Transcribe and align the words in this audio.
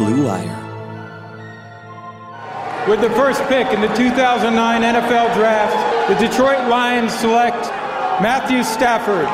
Blue 0.00 0.24
Wire. 0.24 0.56
With 2.88 3.04
the 3.04 3.12
first 3.12 3.44
pick 3.52 3.68
in 3.68 3.84
the 3.84 3.92
2009 3.92 4.48
NFL 4.48 5.28
Draft, 5.36 5.76
the 6.08 6.16
Detroit 6.16 6.72
Lions 6.72 7.12
select 7.12 7.68
Matthew 8.24 8.64
Stafford, 8.64 9.28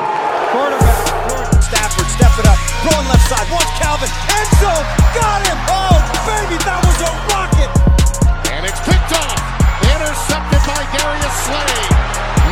quarterback. 0.51 1.63
Stafford, 1.63 2.07
step 2.11 2.35
it 2.35 2.51
up, 2.51 2.59
throwing 2.83 3.07
left 3.07 3.23
side, 3.31 3.47
wants 3.47 3.71
Calvin, 3.79 4.11
end 4.11 4.51
zone, 4.59 4.85
got 5.15 5.39
him! 5.47 5.55
Oh, 5.71 6.03
baby, 6.27 6.59
that 6.67 6.83
was 6.83 6.99
a 6.99 7.11
rocket! 7.31 7.71
And 8.51 8.67
it's 8.67 8.83
picked 8.83 9.15
off, 9.23 9.39
intercepted 9.87 10.63
by 10.67 10.83
Darius 10.99 11.37
Slay. 11.47 11.79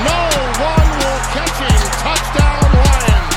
No 0.08 0.20
one 0.64 0.88
will 1.04 1.22
catch 1.36 1.58
him. 1.68 1.84
Touchdown, 2.00 2.64
Lions. 2.80 3.35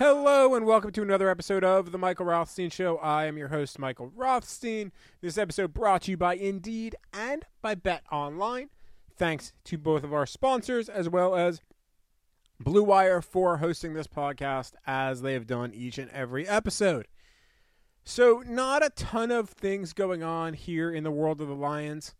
Hello 0.00 0.54
and 0.54 0.64
welcome 0.64 0.92
to 0.92 1.02
another 1.02 1.28
episode 1.28 1.62
of 1.62 1.92
the 1.92 1.98
Michael 1.98 2.24
Rothstein 2.24 2.70
Show. 2.70 2.96
I 2.96 3.26
am 3.26 3.36
your 3.36 3.48
host, 3.48 3.78
Michael 3.78 4.10
Rothstein. 4.16 4.92
This 5.20 5.36
episode 5.36 5.74
brought 5.74 6.00
to 6.04 6.12
you 6.12 6.16
by 6.16 6.36
Indeed 6.36 6.96
and 7.12 7.44
by 7.60 7.74
Bet 7.74 8.04
Online. 8.10 8.70
Thanks 9.14 9.52
to 9.64 9.76
both 9.76 10.02
of 10.02 10.14
our 10.14 10.24
sponsors 10.24 10.88
as 10.88 11.10
well 11.10 11.36
as 11.36 11.60
Blue 12.58 12.82
Wire 12.82 13.20
for 13.20 13.58
hosting 13.58 13.92
this 13.92 14.06
podcast 14.06 14.72
as 14.86 15.20
they 15.20 15.34
have 15.34 15.46
done 15.46 15.74
each 15.74 15.98
and 15.98 16.10
every 16.12 16.48
episode. 16.48 17.06
So, 18.02 18.42
not 18.46 18.82
a 18.82 18.88
ton 18.88 19.30
of 19.30 19.50
things 19.50 19.92
going 19.92 20.22
on 20.22 20.54
here 20.54 20.90
in 20.90 21.04
the 21.04 21.10
world 21.10 21.42
of 21.42 21.48
the 21.48 21.54
Lions 21.54 22.14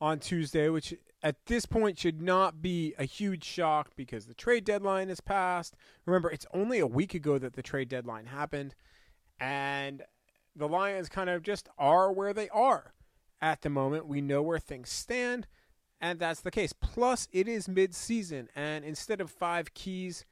on 0.00 0.18
Tuesday, 0.18 0.70
which 0.70 0.94
at 1.22 1.46
this 1.46 1.66
point 1.66 1.98
should 1.98 2.22
not 2.22 2.62
be 2.62 2.94
a 2.98 3.04
huge 3.04 3.44
shock 3.44 3.90
because 3.96 4.26
the 4.26 4.34
trade 4.34 4.64
deadline 4.64 5.08
has 5.08 5.20
passed. 5.20 5.74
Remember, 6.06 6.30
it's 6.30 6.46
only 6.54 6.78
a 6.78 6.86
week 6.86 7.14
ago 7.14 7.38
that 7.38 7.54
the 7.54 7.62
trade 7.62 7.88
deadline 7.88 8.26
happened, 8.26 8.74
and 9.40 10.02
the 10.54 10.68
Lions 10.68 11.08
kind 11.08 11.28
of 11.30 11.42
just 11.42 11.68
are 11.78 12.12
where 12.12 12.32
they 12.32 12.48
are 12.50 12.92
at 13.40 13.62
the 13.62 13.70
moment. 13.70 14.06
We 14.06 14.20
know 14.20 14.42
where 14.42 14.58
things 14.58 14.90
stand, 14.90 15.46
and 16.00 16.18
that's 16.18 16.40
the 16.40 16.50
case. 16.50 16.72
Plus, 16.72 17.28
it 17.32 17.48
is 17.48 17.68
mid-season, 17.68 18.48
and 18.54 18.84
instead 18.84 19.20
of 19.20 19.30
five 19.30 19.74
keys 19.74 20.24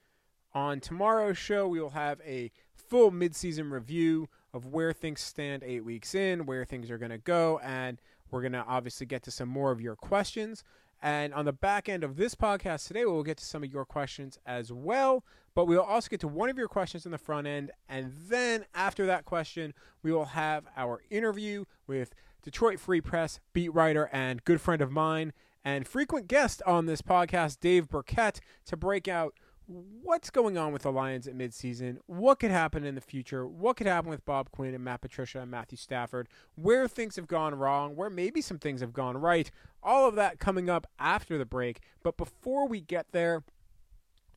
on 0.54 0.80
tomorrow's 0.80 1.38
show, 1.38 1.66
we 1.68 1.80
will 1.80 1.90
have 1.90 2.20
a 2.24 2.50
full 2.74 3.10
mid-season 3.10 3.70
review 3.70 4.28
of 4.54 4.66
where 4.66 4.92
things 4.92 5.20
stand 5.20 5.62
eight 5.64 5.84
weeks 5.84 6.14
in, 6.14 6.46
where 6.46 6.64
things 6.64 6.90
are 6.90 6.98
going 6.98 7.10
to 7.10 7.18
go, 7.18 7.58
and 7.58 8.00
we're 8.30 8.42
going 8.42 8.52
to 8.52 8.64
obviously 8.66 9.06
get 9.06 9.22
to 9.24 9.30
some 9.30 9.48
more 9.48 9.72
of 9.72 9.80
your 9.80 9.96
questions. 9.96 10.64
And 11.02 11.34
on 11.34 11.44
the 11.44 11.52
back 11.52 11.88
end 11.88 12.04
of 12.04 12.16
this 12.16 12.34
podcast 12.34 12.86
today, 12.86 13.04
we'll 13.04 13.22
get 13.22 13.36
to 13.38 13.44
some 13.44 13.62
of 13.62 13.72
your 13.72 13.84
questions 13.84 14.38
as 14.46 14.72
well. 14.72 15.24
But 15.54 15.66
we'll 15.66 15.82
also 15.82 16.08
get 16.08 16.20
to 16.20 16.28
one 16.28 16.48
of 16.48 16.58
your 16.58 16.68
questions 16.68 17.04
in 17.04 17.12
the 17.12 17.18
front 17.18 17.46
end. 17.46 17.70
And 17.88 18.12
then 18.28 18.64
after 18.74 19.06
that 19.06 19.24
question, 19.24 19.74
we 20.02 20.12
will 20.12 20.26
have 20.26 20.64
our 20.76 21.02
interview 21.10 21.64
with 21.86 22.14
Detroit 22.42 22.78
Free 22.80 23.00
Press 23.00 23.40
beat 23.52 23.72
writer 23.74 24.08
and 24.12 24.44
good 24.44 24.60
friend 24.60 24.80
of 24.80 24.90
mine 24.90 25.32
and 25.64 25.86
frequent 25.86 26.28
guest 26.28 26.62
on 26.64 26.86
this 26.86 27.02
podcast, 27.02 27.58
Dave 27.58 27.88
Birkett, 27.88 28.40
to 28.66 28.76
break 28.76 29.08
out 29.08 29.34
what's 29.66 30.30
going 30.30 30.56
on 30.56 30.72
with 30.72 30.82
the 30.82 30.92
Lions 30.92 31.26
at 31.26 31.36
midseason, 31.36 31.98
what 32.06 32.38
could 32.38 32.50
happen 32.50 32.84
in 32.84 32.94
the 32.94 33.00
future, 33.00 33.46
what 33.46 33.76
could 33.76 33.86
happen 33.86 34.10
with 34.10 34.24
Bob 34.24 34.50
Quinn 34.52 34.74
and 34.74 34.84
Matt 34.84 35.00
Patricia 35.00 35.40
and 35.40 35.50
Matthew 35.50 35.76
Stafford, 35.76 36.28
where 36.54 36.86
things 36.86 37.16
have 37.16 37.26
gone 37.26 37.54
wrong, 37.54 37.96
where 37.96 38.10
maybe 38.10 38.40
some 38.40 38.58
things 38.58 38.80
have 38.80 38.92
gone 38.92 39.16
right. 39.16 39.50
All 39.82 40.08
of 40.08 40.14
that 40.14 40.38
coming 40.38 40.70
up 40.70 40.86
after 40.98 41.36
the 41.36 41.44
break. 41.44 41.80
But 42.02 42.16
before 42.16 42.68
we 42.68 42.80
get 42.80 43.12
there, 43.12 43.42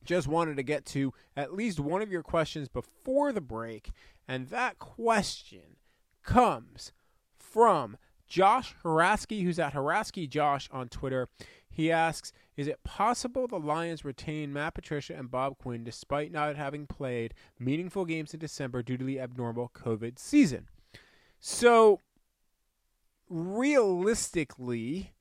just 0.04 0.26
wanted 0.26 0.56
to 0.56 0.62
get 0.62 0.84
to 0.86 1.12
at 1.36 1.54
least 1.54 1.78
one 1.78 2.02
of 2.02 2.10
your 2.10 2.22
questions 2.22 2.68
before 2.68 3.32
the 3.32 3.40
break. 3.40 3.90
And 4.26 4.48
that 4.48 4.78
question 4.78 5.76
comes 6.22 6.92
from 7.38 7.96
Josh 8.26 8.74
Haraski, 8.84 9.42
who's 9.42 9.58
at 9.58 9.74
Haraski 9.74 10.28
Josh 10.28 10.68
on 10.72 10.88
Twitter. 10.88 11.28
He 11.80 11.90
asks, 11.90 12.30
is 12.58 12.68
it 12.68 12.84
possible 12.84 13.48
the 13.48 13.58
Lions 13.58 14.04
retain 14.04 14.52
Matt 14.52 14.74
Patricia 14.74 15.16
and 15.16 15.30
Bob 15.30 15.56
Quinn 15.56 15.82
despite 15.82 16.30
not 16.30 16.54
having 16.54 16.86
played 16.86 17.32
meaningful 17.58 18.04
games 18.04 18.34
in 18.34 18.38
December 18.38 18.82
due 18.82 18.98
to 18.98 19.04
the 19.04 19.18
abnormal 19.18 19.70
COVID 19.74 20.18
season? 20.18 20.68
So, 21.38 22.00
realistically, 23.30 25.14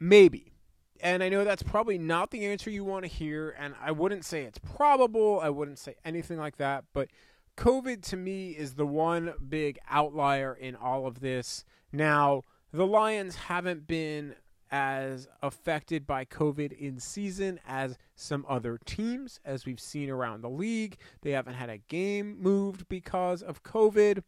maybe. 0.00 0.54
And 1.00 1.22
I 1.22 1.28
know 1.28 1.44
that's 1.44 1.62
probably 1.62 1.98
not 1.98 2.30
the 2.30 2.46
answer 2.46 2.70
you 2.70 2.82
want 2.82 3.04
to 3.04 3.10
hear, 3.10 3.54
and 3.58 3.74
I 3.78 3.90
wouldn't 3.90 4.24
say 4.24 4.44
it's 4.44 4.58
probable. 4.58 5.38
I 5.38 5.50
wouldn't 5.50 5.78
say 5.78 5.96
anything 6.02 6.38
like 6.38 6.56
that, 6.56 6.84
but 6.94 7.10
COVID 7.58 8.00
to 8.04 8.16
me 8.16 8.52
is 8.52 8.76
the 8.76 8.86
one 8.86 9.34
big 9.46 9.78
outlier 9.90 10.54
in 10.54 10.74
all 10.74 11.06
of 11.06 11.20
this. 11.20 11.66
Now, 11.92 12.44
the 12.72 12.86
Lions 12.86 13.36
haven't 13.36 13.86
been 13.86 14.34
as 14.70 15.28
affected 15.42 16.06
by 16.06 16.24
COVID 16.24 16.72
in 16.72 17.00
season 17.00 17.60
as 17.66 17.98
some 18.14 18.44
other 18.48 18.78
teams, 18.84 19.40
as 19.44 19.66
we've 19.66 19.80
seen 19.80 20.10
around 20.10 20.42
the 20.42 20.50
league. 20.50 20.96
They 21.22 21.30
haven't 21.32 21.54
had 21.54 21.70
a 21.70 21.78
game 21.78 22.36
moved 22.40 22.88
because 22.88 23.42
of 23.42 23.62
COVID. 23.62 24.22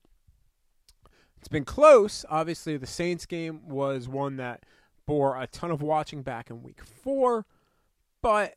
It's 1.39 1.49
been 1.49 1.65
close. 1.65 2.25
Obviously, 2.29 2.77
the 2.77 2.87
Saints 2.87 3.27
game 3.27 3.69
was 3.69 4.09
one 4.09 4.37
that 4.37 4.65
bore 5.07 5.41
a 5.41 5.47
ton 5.47 5.71
of 5.71 5.83
watching 5.83 6.23
back 6.23 6.51
in 6.51 6.63
week 6.63 6.85
four, 6.85 7.47
but 8.23 8.55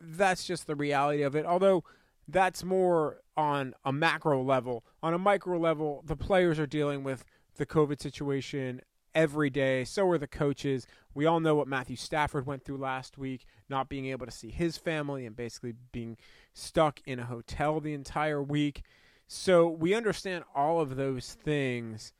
that's 0.00 0.44
just 0.44 0.66
the 0.66 0.76
reality 0.76 1.22
of 1.22 1.34
it. 1.34 1.46
Although 1.46 1.84
that's 2.28 2.62
more 2.62 3.18
on 3.36 3.74
a 3.84 3.92
macro 3.92 4.42
level. 4.42 4.84
On 5.02 5.14
a 5.14 5.18
micro 5.18 5.58
level, 5.58 6.02
the 6.06 6.16
players 6.16 6.58
are 6.58 6.66
dealing 6.66 7.02
with 7.02 7.24
the 7.56 7.66
COVID 7.66 8.00
situation 8.00 8.80
every 9.14 9.50
day. 9.50 9.84
So 9.84 10.08
are 10.08 10.18
the 10.18 10.26
coaches. 10.26 10.86
We 11.14 11.26
all 11.26 11.40
know 11.40 11.54
what 11.54 11.68
Matthew 11.68 11.96
Stafford 11.96 12.46
went 12.46 12.64
through 12.64 12.78
last 12.78 13.18
week, 13.18 13.44
not 13.68 13.88
being 13.88 14.06
able 14.06 14.26
to 14.26 14.32
see 14.32 14.50
his 14.50 14.76
family 14.76 15.26
and 15.26 15.36
basically 15.36 15.74
being 15.92 16.16
stuck 16.54 17.00
in 17.06 17.18
a 17.18 17.24
hotel 17.24 17.80
the 17.80 17.94
entire 17.94 18.42
week. 18.42 18.82
So 19.26 19.68
we 19.68 19.94
understand 19.94 20.44
all 20.54 20.80
of 20.80 20.96
those 20.96 21.34
things. 21.34 22.12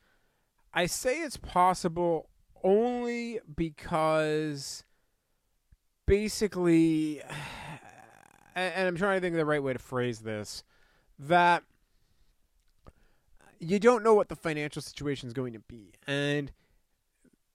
I 0.73 0.85
say 0.85 1.21
it's 1.21 1.37
possible 1.37 2.29
only 2.63 3.39
because 3.53 4.83
basically, 6.05 7.21
and 8.55 8.87
I'm 8.87 8.95
trying 8.95 9.17
to 9.17 9.21
think 9.21 9.33
of 9.33 9.39
the 9.39 9.45
right 9.45 9.63
way 9.63 9.73
to 9.73 9.79
phrase 9.79 10.19
this, 10.19 10.63
that 11.19 11.63
you 13.59 13.79
don't 13.79 14.03
know 14.03 14.13
what 14.13 14.27
the 14.27 14.35
financial 14.35 14.81
situation 14.81 15.27
is 15.27 15.33
going 15.33 15.53
to 15.53 15.59
be. 15.59 15.93
And 16.07 16.51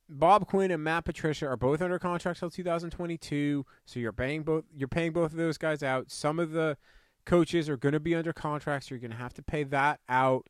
Bob 0.08 0.47
Quinn 0.47 0.70
and 0.70 0.82
Matt 0.82 1.05
Patricia 1.05 1.47
are 1.47 1.56
both 1.56 1.82
under 1.82 1.99
contract 1.99 2.38
till 2.38 2.50
2022, 2.50 3.67
so 3.85 4.00
you're 4.00 4.12
paying 4.12 4.43
both 4.43 4.64
you're 4.75 4.88
paying 4.88 5.12
both 5.12 5.32
of 5.32 5.37
those 5.37 5.58
guys 5.58 5.82
out. 5.82 6.11
Some 6.11 6.38
of 6.38 6.53
the 6.53 6.76
coaches 7.25 7.69
are 7.69 7.76
going 7.76 7.93
to 7.93 8.00
be 8.00 8.14
under 8.14 8.32
contract, 8.32 8.85
so 8.85 8.94
you're 8.94 9.00
going 9.00 9.11
to 9.11 9.17
have 9.17 9.35
to 9.35 9.43
pay 9.43 9.64
that 9.64 10.00
out 10.08 10.49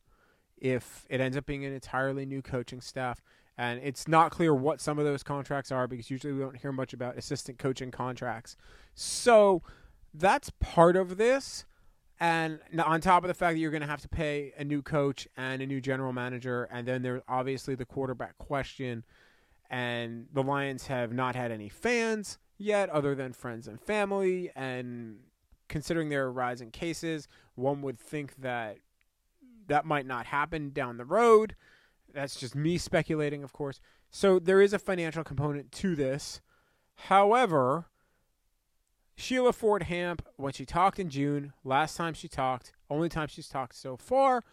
if 0.58 1.06
it 1.08 1.20
ends 1.20 1.36
up 1.36 1.46
being 1.46 1.64
an 1.64 1.72
entirely 1.72 2.26
new 2.26 2.42
coaching 2.42 2.80
staff. 2.80 3.22
And 3.58 3.80
it's 3.82 4.06
not 4.06 4.30
clear 4.30 4.54
what 4.54 4.82
some 4.82 4.98
of 4.98 5.06
those 5.06 5.22
contracts 5.22 5.72
are 5.72 5.86
because 5.88 6.10
usually 6.10 6.34
we 6.34 6.40
don't 6.40 6.58
hear 6.58 6.72
much 6.72 6.92
about 6.92 7.16
assistant 7.16 7.58
coaching 7.58 7.90
contracts. 7.90 8.56
So 8.94 9.62
that's 10.12 10.50
part 10.60 10.96
of 10.96 11.16
this. 11.16 11.64
And 12.20 12.60
on 12.78 13.00
top 13.00 13.24
of 13.24 13.28
the 13.28 13.34
fact 13.34 13.54
that 13.54 13.58
you're 13.58 13.70
going 13.70 13.82
to 13.82 13.86
have 13.86 14.02
to 14.02 14.08
pay 14.08 14.52
a 14.58 14.64
new 14.64 14.82
coach 14.82 15.26
and 15.36 15.62
a 15.62 15.66
new 15.66 15.80
general 15.80 16.12
manager, 16.12 16.64
and 16.70 16.86
then 16.86 17.02
there's 17.02 17.22
obviously 17.28 17.74
the 17.74 17.84
quarterback 17.84 18.36
question 18.38 19.04
and 19.70 20.26
the 20.32 20.42
Lions 20.42 20.86
have 20.86 21.12
not 21.12 21.34
had 21.34 21.50
any 21.50 21.68
fans 21.68 22.38
yet, 22.58 22.88
other 22.90 23.14
than 23.14 23.32
friends 23.32 23.68
and 23.68 23.80
family. 23.80 24.50
And 24.54 25.18
considering 25.68 26.08
their 26.08 26.30
rise 26.30 26.60
in 26.60 26.70
cases, 26.70 27.28
one 27.54 27.82
would 27.82 27.98
think 27.98 28.36
that 28.36 28.78
that 29.66 29.84
might 29.84 30.06
not 30.06 30.26
happen 30.26 30.70
down 30.70 30.96
the 30.96 31.04
road. 31.04 31.56
that's 32.14 32.36
just 32.40 32.54
me 32.54 32.78
speculating, 32.78 33.42
of 33.42 33.52
course. 33.52 33.80
So 34.10 34.38
there 34.38 34.62
is 34.62 34.72
a 34.72 34.78
financial 34.78 35.22
component 35.22 35.70
to 35.72 35.94
this. 35.94 36.40
However, 36.94 37.86
Sheila 39.16 39.52
Ford 39.52 39.84
Hamp, 39.84 40.26
when 40.36 40.52
she 40.52 40.64
talked 40.64 40.98
in 40.98 41.10
June, 41.10 41.52
last 41.62 41.96
time 41.96 42.14
she 42.14 42.28
talked, 42.28 42.72
only 42.88 43.08
time 43.08 43.28
she's 43.28 43.48
talked 43.48 43.74
so 43.74 43.96
far, 43.96 44.44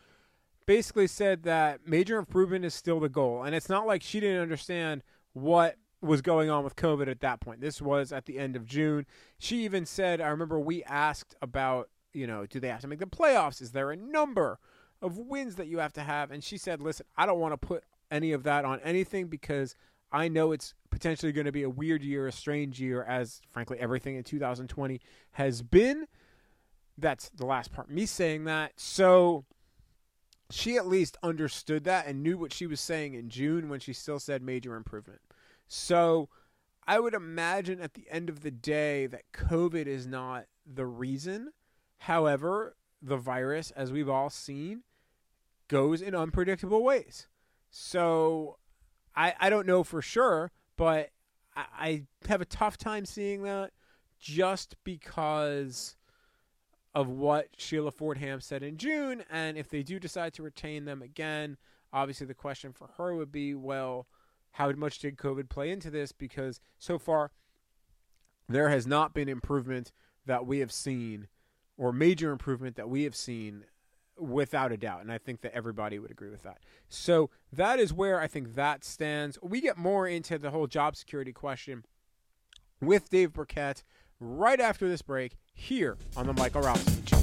basically 0.65 1.07
said 1.07 1.43
that 1.43 1.87
major 1.87 2.17
improvement 2.17 2.65
is 2.65 2.73
still 2.73 2.99
the 2.99 3.09
goal. 3.09 3.43
And 3.43 3.55
it's 3.55 3.69
not 3.69 3.87
like 3.87 4.01
she 4.01 4.19
didn't 4.19 4.41
understand 4.41 5.03
what 5.33 5.77
was 6.01 6.21
going 6.21 6.49
on 6.49 6.63
with 6.63 6.75
COVID 6.75 7.07
at 7.07 7.21
that 7.21 7.39
point. 7.39 7.61
This 7.61 7.81
was 7.81 8.11
at 8.11 8.25
the 8.25 8.37
end 8.37 8.55
of 8.55 8.65
June. 8.65 9.05
She 9.39 9.63
even 9.63 9.85
said, 9.85 10.19
I 10.21 10.27
remember 10.27 10.59
we 10.59 10.83
asked 10.83 11.35
about, 11.41 11.89
you 12.13 12.27
know, 12.27 12.45
do 12.45 12.59
they 12.59 12.67
have 12.67 12.81
to 12.81 12.87
make 12.87 12.99
the 12.99 13.05
playoffs? 13.05 13.61
Is 13.61 13.71
there 13.71 13.91
a 13.91 13.95
number 13.95 14.59
of 15.01 15.17
wins 15.17 15.55
that 15.55 15.67
you 15.67 15.79
have 15.79 15.93
to 15.93 16.01
have? 16.01 16.31
And 16.31 16.43
she 16.43 16.57
said, 16.57 16.81
listen, 16.81 17.05
I 17.15 17.25
don't 17.25 17.39
want 17.39 17.53
to 17.53 17.57
put 17.57 17.83
any 18.11 18.33
of 18.33 18.43
that 18.43 18.65
on 18.65 18.79
anything 18.81 19.27
because 19.27 19.75
I 20.11 20.27
know 20.27 20.51
it's 20.51 20.75
potentially 20.91 21.31
going 21.31 21.45
to 21.45 21.51
be 21.51 21.63
a 21.63 21.69
weird 21.69 22.03
year, 22.03 22.27
a 22.27 22.31
strange 22.31 22.79
year, 22.79 23.03
as 23.03 23.41
frankly 23.49 23.79
everything 23.79 24.15
in 24.15 24.23
2020 24.23 25.01
has 25.31 25.63
been. 25.63 26.05
That's 26.97 27.29
the 27.29 27.45
last 27.45 27.73
part. 27.73 27.89
Me 27.89 28.05
saying 28.05 28.43
that. 28.43 28.73
So 28.75 29.45
she 30.49 30.77
at 30.77 30.87
least 30.87 31.17
understood 31.23 31.83
that 31.85 32.07
and 32.07 32.21
knew 32.21 32.37
what 32.37 32.53
she 32.53 32.67
was 32.67 32.79
saying 32.79 33.13
in 33.13 33.29
June 33.29 33.69
when 33.69 33.79
she 33.79 33.93
still 33.93 34.19
said 34.19 34.41
major 34.41 34.75
improvement. 34.75 35.21
So 35.67 36.29
I 36.85 36.99
would 36.99 37.13
imagine 37.13 37.79
at 37.79 37.93
the 37.93 38.05
end 38.09 38.29
of 38.29 38.41
the 38.41 38.51
day 38.51 39.07
that 39.07 39.31
COVID 39.33 39.87
is 39.87 40.05
not 40.05 40.45
the 40.65 40.85
reason. 40.85 41.53
However, 41.99 42.75
the 43.01 43.17
virus, 43.17 43.71
as 43.71 43.91
we've 43.91 44.09
all 44.09 44.29
seen, 44.29 44.83
goes 45.67 46.01
in 46.01 46.13
unpredictable 46.13 46.83
ways. 46.83 47.27
So 47.71 48.57
I, 49.15 49.33
I 49.39 49.49
don't 49.49 49.67
know 49.67 49.83
for 49.83 50.01
sure, 50.01 50.51
but 50.77 51.09
I, 51.55 51.65
I 51.79 52.03
have 52.27 52.41
a 52.41 52.45
tough 52.45 52.77
time 52.77 53.05
seeing 53.05 53.43
that 53.43 53.71
just 54.19 54.75
because 54.83 55.95
of 56.95 57.09
what 57.09 57.47
Sheila 57.57 57.91
Ford 57.91 58.17
Hamp 58.19 58.43
said 58.43 58.63
in 58.63 58.77
June. 58.77 59.23
And 59.29 59.57
if 59.57 59.69
they 59.69 59.83
do 59.83 59.99
decide 59.99 60.33
to 60.33 60.43
retain 60.43 60.85
them 60.85 61.01
again, 61.01 61.57
obviously 61.91 62.27
the 62.27 62.33
question 62.33 62.71
for 62.71 62.89
her 62.97 63.15
would 63.15 63.31
be, 63.31 63.55
well, 63.55 64.07
how 64.51 64.71
much 64.71 64.99
did 64.99 65.17
COVID 65.17 65.49
play 65.49 65.71
into 65.71 65.89
this? 65.89 66.11
Because 66.11 66.59
so 66.77 66.99
far, 66.99 67.31
there 68.47 68.69
has 68.69 68.85
not 68.85 69.13
been 69.13 69.27
improvement 69.27 69.91
that 70.25 70.45
we 70.45 70.59
have 70.59 70.71
seen, 70.71 71.27
or 71.77 71.91
major 71.91 72.31
improvement 72.31 72.75
that 72.75 72.89
we 72.89 73.03
have 73.03 73.15
seen, 73.15 73.65
without 74.15 74.71
a 74.71 74.77
doubt. 74.77 75.01
And 75.01 75.11
I 75.11 75.17
think 75.17 75.41
that 75.41 75.55
everybody 75.55 75.97
would 75.97 76.11
agree 76.11 76.29
with 76.29 76.43
that. 76.43 76.59
So 76.87 77.31
that 77.51 77.79
is 77.79 77.91
where 77.91 78.21
I 78.21 78.27
think 78.27 78.53
that 78.53 78.83
stands. 78.83 79.39
We 79.41 79.59
get 79.59 79.77
more 79.77 80.07
into 80.07 80.37
the 80.37 80.51
whole 80.51 80.67
job 80.67 80.95
security 80.95 81.33
question 81.33 81.83
with 82.79 83.09
Dave 83.09 83.33
Birkett 83.33 83.83
right 84.23 84.59
after 84.59 84.87
this 84.87 85.01
break 85.01 85.37
here 85.53 85.97
on 86.15 86.25
the 86.25 86.33
Michael 86.33 86.61
Rothstein 86.61 87.05
Show. 87.05 87.19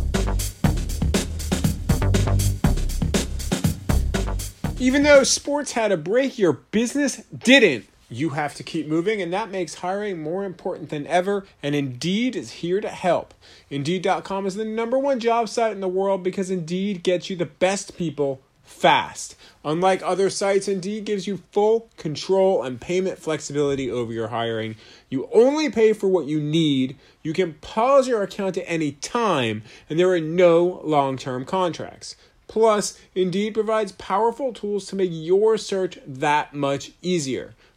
Even 4.79 5.03
though 5.03 5.25
sports 5.25 5.73
had 5.73 5.93
a 5.93 5.97
break, 5.97 6.39
your 6.39 6.53
business 6.53 7.17
didn't. 7.27 7.87
You 8.09 8.31
have 8.31 8.55
to 8.55 8.63
keep 8.63 8.89
moving, 8.89 9.23
and 9.23 9.33
that 9.33 9.51
makes 9.51 9.75
hiring 9.75 10.21
more 10.21 10.45
important 10.45 10.89
than 10.89 11.07
ever. 11.07 11.47
And 11.63 11.75
Indeed 11.75 12.35
is 12.35 12.51
here 12.51 12.81
to 12.81 12.89
help. 12.89 13.35
Indeed.com 13.69 14.47
is 14.47 14.57
the 14.57 14.65
number 14.65 14.99
one 14.99 15.21
job 15.21 15.49
site 15.49 15.73
in 15.73 15.81
the 15.81 15.87
world 15.87 16.23
because 16.23 16.51
Indeed 16.51 17.03
gets 17.03 17.31
you 17.31 17.37
the 17.37 17.47
best 17.47 17.97
people 17.97 18.41
fast. 18.71 19.37
Unlike 19.65 20.03
other 20.03 20.31
sites, 20.31 20.69
Indeed 20.69 21.05
gives 21.05 21.27
you 21.27 21.43
full 21.53 21.91
control 21.99 22.63
and 22.63 22.81
payment 22.81 23.19
flexibility 23.19 23.91
over 23.91 24.13
your 24.13 24.29
hiring. 24.29 24.77
You 25.11 25.29
only 25.35 25.69
pay 25.69 25.93
for 25.93 26.09
what 26.09 26.27
you 26.27 26.41
need. 26.41 26.97
You 27.23 27.35
can 27.35 27.55
pause 27.55 28.09
your 28.09 28.23
account 28.23 28.57
at 28.57 28.65
any 28.67 28.93
time, 28.93 29.63
and 29.91 29.99
there 29.99 30.11
are 30.11 30.21
no 30.21 30.81
long 30.85 31.19
term 31.19 31.45
contracts. 31.45 32.17
Plus, 32.49 32.99
Indeed 33.15 33.55
provides 33.55 33.93
powerful 33.93 34.53
tools 34.53 34.87
to 34.87 34.97
make 34.97 35.11
your 35.13 35.59
search 35.59 35.99
that 36.07 36.55
much 36.55 36.93
easier, 37.03 37.55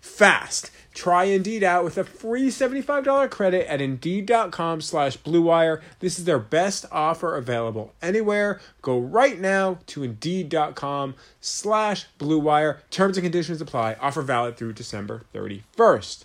fast. 0.00 0.70
Try 0.98 1.24
Indeed 1.24 1.62
out 1.62 1.84
with 1.84 1.96
a 1.96 2.02
free 2.02 2.48
$75 2.48 3.30
credit 3.30 3.70
at 3.70 3.80
Indeed.com 3.80 4.80
slash 4.80 5.16
BlueWire. 5.18 5.80
This 6.00 6.18
is 6.18 6.24
their 6.24 6.40
best 6.40 6.86
offer 6.90 7.36
available 7.36 7.94
anywhere. 8.02 8.60
Go 8.82 8.98
right 8.98 9.38
now 9.38 9.78
to 9.86 10.02
Indeed.com 10.02 11.14
slash 11.40 12.06
BlueWire. 12.18 12.78
Terms 12.90 13.16
and 13.16 13.24
conditions 13.24 13.60
apply. 13.60 13.94
Offer 14.00 14.22
valid 14.22 14.56
through 14.56 14.72
December 14.72 15.22
31st. 15.32 16.24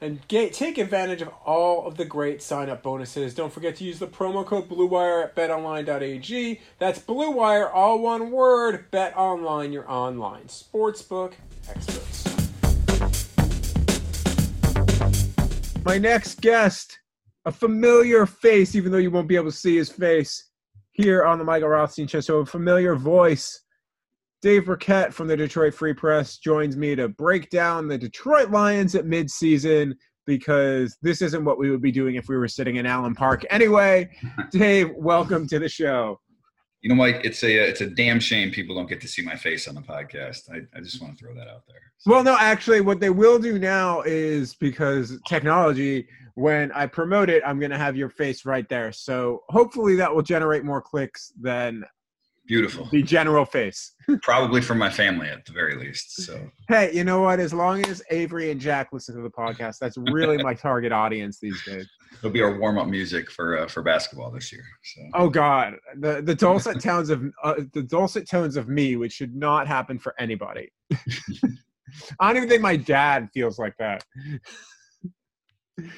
and 0.00 0.26
get, 0.28 0.52
take 0.52 0.78
advantage 0.78 1.22
of 1.22 1.28
all 1.44 1.86
of 1.86 1.96
the 1.96 2.04
great 2.04 2.42
sign 2.42 2.68
up 2.68 2.82
bonuses. 2.82 3.34
Don't 3.34 3.52
forget 3.52 3.76
to 3.76 3.84
use 3.84 3.98
the 3.98 4.06
promo 4.06 4.44
code 4.44 4.68
BlueWire 4.68 5.24
at 5.24 5.34
betonline.ag. 5.34 6.60
That's 6.78 6.98
BlueWire, 6.98 7.70
all 7.72 8.00
one 8.00 8.30
word. 8.30 8.90
Bet 8.90 9.16
Online, 9.16 9.72
your 9.72 9.90
online 9.90 10.44
sportsbook 10.44 11.32
experts. 11.68 12.24
My 15.84 15.98
next 15.98 16.40
guest, 16.40 16.98
a 17.44 17.52
familiar 17.52 18.24
face, 18.26 18.74
even 18.74 18.90
though 18.90 18.98
you 18.98 19.10
won't 19.10 19.28
be 19.28 19.36
able 19.36 19.50
to 19.50 19.56
see 19.56 19.76
his 19.76 19.90
face 19.90 20.48
here 20.92 21.24
on 21.24 21.38
the 21.38 21.44
Michael 21.44 21.68
Rothstein 21.68 22.06
Show. 22.06 22.20
So, 22.20 22.38
a 22.38 22.46
familiar 22.46 22.94
voice. 22.94 23.63
Dave 24.44 24.66
Birkett 24.66 25.14
from 25.14 25.26
the 25.26 25.38
Detroit 25.38 25.72
Free 25.72 25.94
Press 25.94 26.36
joins 26.36 26.76
me 26.76 26.94
to 26.96 27.08
break 27.08 27.48
down 27.48 27.88
the 27.88 27.96
Detroit 27.96 28.50
Lions 28.50 28.94
at 28.94 29.06
midseason 29.06 29.94
because 30.26 30.98
this 31.00 31.22
isn't 31.22 31.46
what 31.46 31.56
we 31.58 31.70
would 31.70 31.80
be 31.80 31.90
doing 31.90 32.16
if 32.16 32.28
we 32.28 32.36
were 32.36 32.46
sitting 32.46 32.76
in 32.76 32.84
Allen 32.84 33.14
Park. 33.14 33.46
Anyway, 33.48 34.10
Dave, 34.50 34.90
welcome 34.96 35.48
to 35.48 35.58
the 35.58 35.68
show. 35.70 36.20
You 36.82 36.90
know, 36.90 36.94
Mike, 36.94 37.22
it's 37.24 37.42
a 37.42 37.54
it's 37.54 37.80
a 37.80 37.86
damn 37.86 38.20
shame 38.20 38.50
people 38.50 38.76
don't 38.76 38.86
get 38.86 39.00
to 39.00 39.08
see 39.08 39.22
my 39.22 39.34
face 39.34 39.66
on 39.66 39.76
the 39.76 39.80
podcast. 39.80 40.50
I, 40.52 40.58
I 40.76 40.82
just 40.82 41.00
want 41.00 41.16
to 41.16 41.24
throw 41.24 41.34
that 41.36 41.48
out 41.48 41.62
there. 41.66 41.80
So. 41.96 42.10
Well, 42.10 42.22
no, 42.22 42.36
actually, 42.38 42.82
what 42.82 43.00
they 43.00 43.08
will 43.08 43.38
do 43.38 43.58
now 43.58 44.02
is 44.02 44.54
because 44.56 45.18
technology, 45.26 46.06
when 46.34 46.70
I 46.72 46.84
promote 46.84 47.30
it, 47.30 47.42
I'm 47.46 47.58
going 47.58 47.70
to 47.70 47.78
have 47.78 47.96
your 47.96 48.10
face 48.10 48.44
right 48.44 48.68
there. 48.68 48.92
So 48.92 49.42
hopefully 49.48 49.96
that 49.96 50.14
will 50.14 50.20
generate 50.20 50.66
more 50.66 50.82
clicks 50.82 51.32
than 51.40 51.86
Beautiful. 52.46 52.88
The 52.92 53.02
general 53.02 53.46
face. 53.46 53.94
Probably 54.22 54.60
for 54.60 54.74
my 54.74 54.90
family 54.90 55.28
at 55.28 55.46
the 55.46 55.52
very 55.52 55.76
least. 55.76 56.22
So 56.22 56.38
hey, 56.68 56.92
you 56.92 57.02
know 57.02 57.22
what? 57.22 57.40
As 57.40 57.54
long 57.54 57.84
as 57.86 58.02
Avery 58.10 58.50
and 58.50 58.60
Jack 58.60 58.88
listen 58.92 59.16
to 59.16 59.22
the 59.22 59.30
podcast, 59.30 59.78
that's 59.78 59.96
really 59.96 60.36
my 60.42 60.52
target 60.54 60.92
audience 60.92 61.38
these 61.40 61.62
days. 61.64 61.88
It'll 62.18 62.30
be 62.30 62.42
our 62.42 62.58
warm 62.58 62.76
up 62.76 62.86
music 62.86 63.30
for 63.30 63.60
uh, 63.60 63.66
for 63.66 63.82
basketball 63.82 64.30
this 64.30 64.52
year. 64.52 64.64
So. 64.82 65.02
Oh 65.14 65.30
God, 65.30 65.76
the 65.98 66.20
the 66.20 66.34
dulcet 66.34 66.82
tones 66.82 67.08
of 67.08 67.24
uh, 67.42 67.54
the 67.72 67.82
dulcet 67.82 68.28
tones 68.28 68.58
of 68.58 68.68
me, 68.68 68.96
which 68.96 69.12
should 69.12 69.34
not 69.34 69.66
happen 69.66 69.98
for 69.98 70.14
anybody. 70.18 70.70
I 72.20 72.28
don't 72.28 72.36
even 72.36 72.48
think 72.48 72.62
my 72.62 72.76
dad 72.76 73.28
feels 73.32 73.58
like 73.58 73.74
that. 73.78 74.04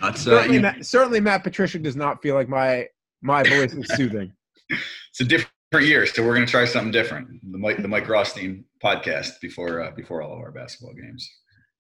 That's, 0.00 0.26
uh, 0.26 0.30
certainly, 0.30 0.58
Matt, 0.60 0.86
certainly, 0.86 1.20
Matt 1.20 1.42
Patricia 1.42 1.78
does 1.80 1.96
not 1.96 2.22
feel 2.22 2.36
like 2.36 2.48
my 2.48 2.86
my 3.20 3.42
voice 3.42 3.74
is 3.74 3.88
soothing. 3.96 4.32
It's 4.68 5.20
a 5.20 5.24
different 5.24 5.50
year, 5.74 6.06
so 6.06 6.24
we're 6.24 6.34
going 6.34 6.46
to 6.46 6.50
try 6.50 6.64
something 6.64 6.92
different. 6.92 7.28
The 7.50 7.58
Mike 7.58 7.82
the 7.82 7.88
Mike 7.88 8.08
Rothstein 8.08 8.64
podcast 8.82 9.40
before 9.40 9.82
uh, 9.82 9.90
before 9.90 10.22
all 10.22 10.32
of 10.32 10.38
our 10.38 10.52
basketball 10.52 10.94
games. 10.94 11.28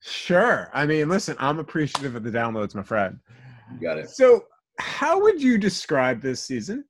Sure. 0.02 0.70
I 0.74 0.86
mean, 0.86 1.08
listen, 1.08 1.36
I'm 1.38 1.58
appreciative 1.58 2.14
of 2.14 2.22
the 2.22 2.30
downloads, 2.30 2.74
my 2.74 2.82
friend. 2.82 3.18
You 3.72 3.80
got 3.80 3.98
it. 3.98 4.10
So, 4.10 4.44
how 4.78 5.20
would 5.20 5.42
you 5.42 5.58
describe 5.58 6.20
this 6.20 6.42
season? 6.42 6.84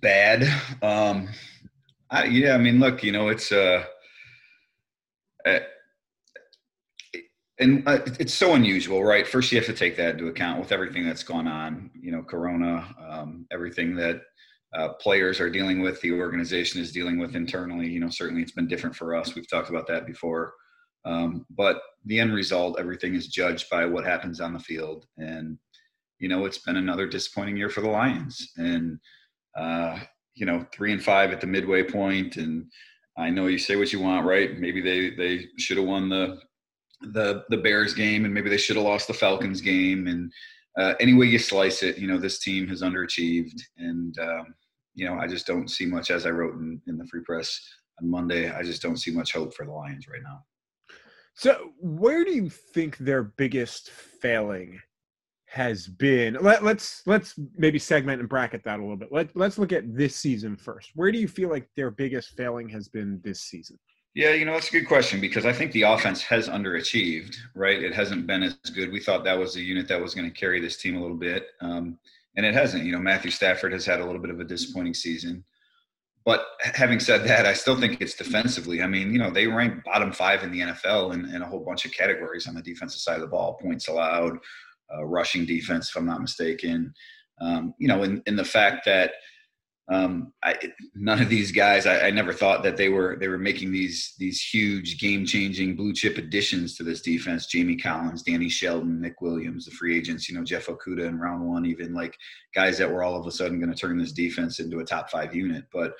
Bad. 0.00 0.44
Um, 0.82 1.28
I, 2.10 2.24
yeah, 2.24 2.54
I 2.54 2.58
mean, 2.58 2.80
look, 2.80 3.02
you 3.02 3.12
know, 3.12 3.28
it's 3.28 3.52
uh, 3.52 3.84
uh 5.44 5.58
and 7.60 7.86
uh, 7.86 7.98
it's 8.20 8.34
so 8.34 8.54
unusual, 8.54 9.02
right? 9.04 9.26
First, 9.26 9.50
you 9.50 9.58
have 9.58 9.66
to 9.66 9.72
take 9.72 9.96
that 9.96 10.12
into 10.12 10.28
account 10.28 10.60
with 10.60 10.72
everything 10.72 11.04
that's 11.04 11.24
gone 11.24 11.48
on. 11.48 11.90
You 12.00 12.12
know, 12.12 12.22
Corona, 12.22 12.88
um, 13.08 13.46
everything 13.50 13.96
that 13.96 14.22
uh, 14.74 14.90
players 14.94 15.40
are 15.40 15.50
dealing 15.50 15.80
with, 15.80 16.00
the 16.00 16.12
organization 16.12 16.80
is 16.80 16.92
dealing 16.92 17.18
with 17.18 17.34
internally. 17.34 17.88
You 17.88 18.00
know, 18.00 18.10
certainly 18.10 18.42
it's 18.42 18.52
been 18.52 18.68
different 18.68 18.96
for 18.96 19.14
us. 19.14 19.34
We've 19.34 19.48
talked 19.48 19.70
about 19.70 19.86
that 19.88 20.06
before. 20.06 20.52
Um, 21.04 21.46
but 21.50 21.80
the 22.04 22.20
end 22.20 22.34
result, 22.34 22.78
everything 22.78 23.14
is 23.14 23.28
judged 23.28 23.70
by 23.70 23.86
what 23.86 24.04
happens 24.04 24.40
on 24.40 24.52
the 24.52 24.58
field. 24.58 25.06
And, 25.16 25.58
you 26.18 26.28
know, 26.28 26.44
it's 26.44 26.58
been 26.58 26.76
another 26.76 27.06
disappointing 27.06 27.56
year 27.56 27.70
for 27.70 27.80
the 27.80 27.88
Lions. 27.88 28.52
And, 28.56 28.98
uh, 29.56 30.00
you 30.34 30.46
know, 30.46 30.64
three 30.72 30.92
and 30.92 31.02
five 31.02 31.32
at 31.32 31.40
the 31.40 31.46
midway 31.46 31.82
point, 31.82 32.36
and 32.36 32.66
I 33.16 33.30
know 33.30 33.48
you 33.48 33.58
say 33.58 33.76
what 33.76 33.92
you 33.92 34.00
want, 34.00 34.26
right? 34.26 34.56
Maybe 34.58 34.80
they 34.80 35.10
they 35.10 35.46
should 35.58 35.78
have 35.78 35.86
won 35.86 36.08
the 36.08 36.38
the 37.00 37.44
the 37.48 37.56
Bears 37.56 37.92
game, 37.92 38.24
and 38.24 38.32
maybe 38.32 38.48
they 38.48 38.56
should 38.56 38.76
have 38.76 38.84
lost 38.84 39.08
the 39.08 39.14
Falcons 39.14 39.60
game. 39.60 40.06
And 40.06 40.32
uh, 40.78 40.94
any 41.00 41.14
way 41.14 41.26
you 41.26 41.38
slice 41.38 41.82
it, 41.82 41.98
you 41.98 42.06
know, 42.06 42.18
this 42.18 42.38
team 42.38 42.68
has 42.68 42.82
underachieved, 42.82 43.60
and 43.78 44.16
um, 44.20 44.54
you 44.94 45.06
know, 45.06 45.18
I 45.18 45.26
just 45.26 45.46
don't 45.46 45.68
see 45.68 45.86
much. 45.86 46.10
As 46.10 46.24
I 46.24 46.30
wrote 46.30 46.54
in, 46.54 46.80
in 46.86 46.96
the 46.96 47.06
Free 47.06 47.22
Press 47.24 47.60
on 48.00 48.08
Monday, 48.08 48.50
I 48.50 48.62
just 48.62 48.80
don't 48.80 48.96
see 48.96 49.10
much 49.10 49.32
hope 49.32 49.54
for 49.54 49.66
the 49.66 49.72
Lions 49.72 50.06
right 50.08 50.22
now. 50.22 50.40
So, 51.34 51.70
where 51.80 52.24
do 52.24 52.32
you 52.32 52.48
think 52.48 52.96
their 52.98 53.22
biggest 53.22 53.90
failing 53.90 54.80
has 55.46 55.86
been? 55.86 56.36
Let, 56.40 56.62
let's 56.62 57.02
let's 57.06 57.34
maybe 57.56 57.78
segment 57.78 58.20
and 58.20 58.28
bracket 58.28 58.62
that 58.64 58.78
a 58.78 58.82
little 58.82 58.96
bit. 58.96 59.10
Let 59.10 59.36
let's 59.36 59.58
look 59.58 59.72
at 59.72 59.96
this 59.96 60.14
season 60.14 60.56
first. 60.56 60.90
Where 60.94 61.10
do 61.10 61.18
you 61.18 61.28
feel 61.28 61.48
like 61.48 61.68
their 61.76 61.90
biggest 61.90 62.36
failing 62.36 62.68
has 62.68 62.88
been 62.88 63.20
this 63.24 63.42
season? 63.42 63.78
Yeah, 64.18 64.32
you 64.32 64.44
know, 64.44 64.54
that's 64.54 64.66
a 64.66 64.72
good 64.72 64.88
question 64.88 65.20
because 65.20 65.46
I 65.46 65.52
think 65.52 65.70
the 65.70 65.82
offense 65.82 66.22
has 66.22 66.48
underachieved, 66.48 67.36
right? 67.54 67.80
It 67.80 67.94
hasn't 67.94 68.26
been 68.26 68.42
as 68.42 68.54
good. 68.74 68.90
We 68.90 68.98
thought 68.98 69.22
that 69.22 69.38
was 69.38 69.54
the 69.54 69.62
unit 69.62 69.86
that 69.86 70.02
was 70.02 70.12
going 70.12 70.28
to 70.28 70.36
carry 70.36 70.60
this 70.60 70.76
team 70.76 70.96
a 70.96 71.00
little 71.00 71.16
bit, 71.16 71.46
um, 71.60 72.00
and 72.36 72.44
it 72.44 72.52
hasn't. 72.52 72.84
You 72.84 72.90
know, 72.90 72.98
Matthew 72.98 73.30
Stafford 73.30 73.72
has 73.72 73.86
had 73.86 74.00
a 74.00 74.04
little 74.04 74.20
bit 74.20 74.32
of 74.32 74.40
a 74.40 74.44
disappointing 74.44 74.94
season. 74.94 75.44
But 76.24 76.44
having 76.58 76.98
said 76.98 77.22
that, 77.28 77.46
I 77.46 77.52
still 77.52 77.78
think 77.78 78.00
it's 78.00 78.14
defensively. 78.14 78.82
I 78.82 78.88
mean, 78.88 79.12
you 79.12 79.20
know, 79.20 79.30
they 79.30 79.46
rank 79.46 79.84
bottom 79.84 80.10
five 80.10 80.42
in 80.42 80.50
the 80.50 80.62
NFL 80.62 81.14
in, 81.14 81.32
in 81.32 81.42
a 81.42 81.46
whole 81.46 81.64
bunch 81.64 81.84
of 81.84 81.92
categories 81.92 82.48
on 82.48 82.56
the 82.56 82.62
defensive 82.62 83.00
side 83.00 83.14
of 83.14 83.20
the 83.20 83.28
ball 83.28 83.56
points 83.62 83.86
allowed, 83.86 84.36
uh, 84.92 85.04
rushing 85.04 85.46
defense, 85.46 85.90
if 85.90 85.96
I'm 85.96 86.06
not 86.06 86.20
mistaken. 86.20 86.92
Um, 87.40 87.72
you 87.78 87.86
know, 87.86 88.02
in, 88.02 88.20
in 88.26 88.34
the 88.34 88.44
fact 88.44 88.84
that 88.84 89.12
um, 89.90 90.34
I, 90.44 90.54
none 90.94 91.22
of 91.22 91.30
these 91.30 91.50
guys, 91.50 91.86
I, 91.86 92.08
I, 92.08 92.10
never 92.10 92.34
thought 92.34 92.62
that 92.62 92.76
they 92.76 92.90
were 92.90 93.16
they 93.18 93.28
were 93.28 93.38
making 93.38 93.72
these 93.72 94.14
these 94.18 94.38
huge 94.42 95.00
game 95.00 95.24
changing 95.24 95.76
blue 95.76 95.94
chip 95.94 96.18
additions 96.18 96.76
to 96.76 96.82
this 96.82 97.00
defense. 97.00 97.46
Jamie 97.46 97.76
Collins, 97.76 98.22
Danny 98.22 98.50
Shelton, 98.50 99.00
Nick 99.00 99.22
Williams, 99.22 99.64
the 99.64 99.70
free 99.70 99.96
agents, 99.96 100.28
you 100.28 100.34
know 100.34 100.44
Jeff 100.44 100.66
Okudah 100.66 101.08
in 101.08 101.18
round 101.18 101.42
one, 101.42 101.64
even 101.64 101.94
like 101.94 102.14
guys 102.54 102.76
that 102.76 102.90
were 102.90 103.02
all 103.02 103.18
of 103.18 103.26
a 103.26 103.30
sudden 103.30 103.58
going 103.58 103.72
to 103.72 103.78
turn 103.78 103.96
this 103.96 104.12
defense 104.12 104.60
into 104.60 104.80
a 104.80 104.84
top 104.84 105.08
five 105.08 105.34
unit. 105.34 105.64
But 105.72 105.94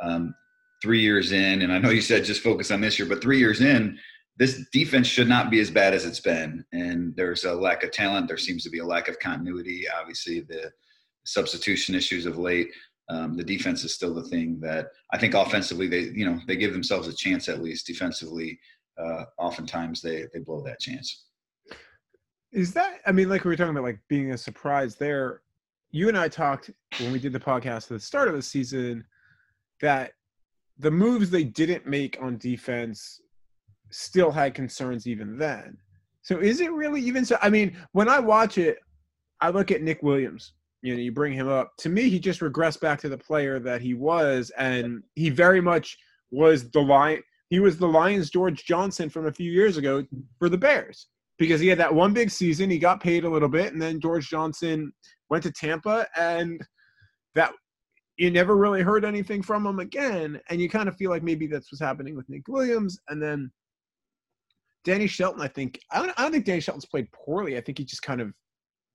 um, 0.00 0.34
three 0.80 1.02
years 1.02 1.32
in, 1.32 1.60
and 1.60 1.70
I 1.70 1.78
know 1.78 1.90
you 1.90 2.00
said 2.00 2.24
just 2.24 2.42
focus 2.42 2.70
on 2.70 2.80
this 2.80 2.98
year, 2.98 3.06
but 3.06 3.20
three 3.20 3.38
years 3.38 3.60
in, 3.60 3.98
this 4.38 4.64
defense 4.72 5.06
should 5.06 5.28
not 5.28 5.50
be 5.50 5.60
as 5.60 5.70
bad 5.70 5.92
as 5.92 6.06
it's 6.06 6.20
been. 6.20 6.64
And 6.72 7.14
there's 7.14 7.44
a 7.44 7.52
lack 7.52 7.82
of 7.82 7.92
talent. 7.92 8.26
There 8.26 8.38
seems 8.38 8.64
to 8.64 8.70
be 8.70 8.78
a 8.78 8.86
lack 8.86 9.08
of 9.08 9.18
continuity. 9.18 9.84
Obviously, 10.00 10.40
the 10.40 10.72
substitution 11.26 11.94
issues 11.94 12.24
of 12.24 12.38
late 12.38 12.68
um, 13.08 13.36
the 13.36 13.44
defense 13.44 13.84
is 13.84 13.94
still 13.94 14.14
the 14.14 14.22
thing 14.22 14.58
that 14.60 14.88
I 15.12 15.18
think 15.18 15.34
offensively 15.34 15.88
they 15.88 16.00
you 16.00 16.24
know 16.24 16.40
they 16.46 16.56
give 16.56 16.72
themselves 16.72 17.08
a 17.08 17.12
chance 17.12 17.48
at 17.48 17.62
least 17.62 17.86
defensively. 17.86 18.58
Uh, 18.98 19.24
oftentimes 19.38 20.00
they 20.00 20.26
they 20.32 20.40
blow 20.40 20.62
that 20.62 20.80
chance. 20.80 21.26
Is 22.52 22.72
that 22.74 23.00
I 23.06 23.12
mean 23.12 23.28
like 23.28 23.44
we 23.44 23.50
were 23.50 23.56
talking 23.56 23.72
about 23.72 23.84
like 23.84 24.00
being 24.08 24.32
a 24.32 24.38
surprise 24.38 24.96
there. 24.96 25.42
You 25.90 26.08
and 26.08 26.18
I 26.18 26.28
talked 26.28 26.70
when 26.98 27.12
we 27.12 27.18
did 27.18 27.32
the 27.32 27.40
podcast 27.40 27.84
at 27.84 27.88
the 27.88 28.00
start 28.00 28.28
of 28.28 28.34
the 28.34 28.42
season 28.42 29.04
that 29.80 30.12
the 30.78 30.90
moves 30.90 31.30
they 31.30 31.44
didn't 31.44 31.86
make 31.86 32.18
on 32.20 32.36
defense 32.38 33.20
still 33.90 34.32
had 34.32 34.54
concerns 34.54 35.06
even 35.06 35.38
then. 35.38 35.76
So 36.22 36.38
is 36.38 36.60
it 36.60 36.72
really 36.72 37.00
even 37.02 37.24
so? 37.24 37.36
I 37.42 37.50
mean, 37.50 37.76
when 37.92 38.08
I 38.08 38.18
watch 38.18 38.58
it, 38.58 38.78
I 39.40 39.50
look 39.50 39.70
at 39.70 39.82
Nick 39.82 40.02
Williams 40.02 40.54
you 40.84 40.94
know 40.94 41.00
you 41.00 41.10
bring 41.10 41.32
him 41.32 41.48
up. 41.48 41.72
To 41.78 41.88
me 41.88 42.10
he 42.10 42.20
just 42.20 42.40
regressed 42.40 42.80
back 42.80 43.00
to 43.00 43.08
the 43.08 43.18
player 43.18 43.58
that 43.58 43.80
he 43.80 43.94
was 43.94 44.52
and 44.58 45.02
he 45.14 45.30
very 45.30 45.60
much 45.60 45.96
was 46.30 46.70
the 46.70 46.80
lion 46.80 47.22
he 47.48 47.58
was 47.58 47.78
the 47.78 47.86
lions 47.86 48.30
george 48.30 48.64
johnson 48.64 49.08
from 49.08 49.26
a 49.26 49.32
few 49.32 49.50
years 49.50 49.78
ago 49.78 50.04
for 50.38 50.48
the 50.48 50.58
bears. 50.58 51.08
Because 51.36 51.60
he 51.60 51.66
had 51.66 51.78
that 51.78 51.92
one 51.92 52.12
big 52.12 52.30
season 52.30 52.70
he 52.70 52.78
got 52.78 53.02
paid 53.02 53.24
a 53.24 53.28
little 53.28 53.48
bit 53.48 53.72
and 53.72 53.80
then 53.80 53.98
george 53.98 54.28
johnson 54.28 54.92
went 55.30 55.42
to 55.42 55.50
tampa 55.50 56.06
and 56.16 56.60
that 57.34 57.52
you 58.18 58.30
never 58.30 58.56
really 58.56 58.82
heard 58.82 59.04
anything 59.04 59.42
from 59.42 59.66
him 59.66 59.80
again. 59.80 60.40
And 60.48 60.60
you 60.60 60.68
kind 60.68 60.88
of 60.88 60.96
feel 60.96 61.10
like 61.10 61.24
maybe 61.24 61.48
that's 61.48 61.72
what's 61.72 61.82
happening 61.82 62.14
with 62.14 62.28
nick 62.28 62.46
williams. 62.46 63.00
And 63.08 63.22
then 63.22 63.50
danny 64.84 65.06
shelton 65.06 65.40
i 65.40 65.48
think 65.48 65.80
i 65.92 65.98
don't, 65.98 66.12
I 66.18 66.22
don't 66.22 66.32
think 66.32 66.44
danny 66.44 66.60
shelton's 66.60 66.84
played 66.84 67.10
poorly. 67.10 67.56
I 67.56 67.62
think 67.62 67.78
he 67.78 67.84
just 67.84 68.02
kind 68.02 68.20
of 68.20 68.34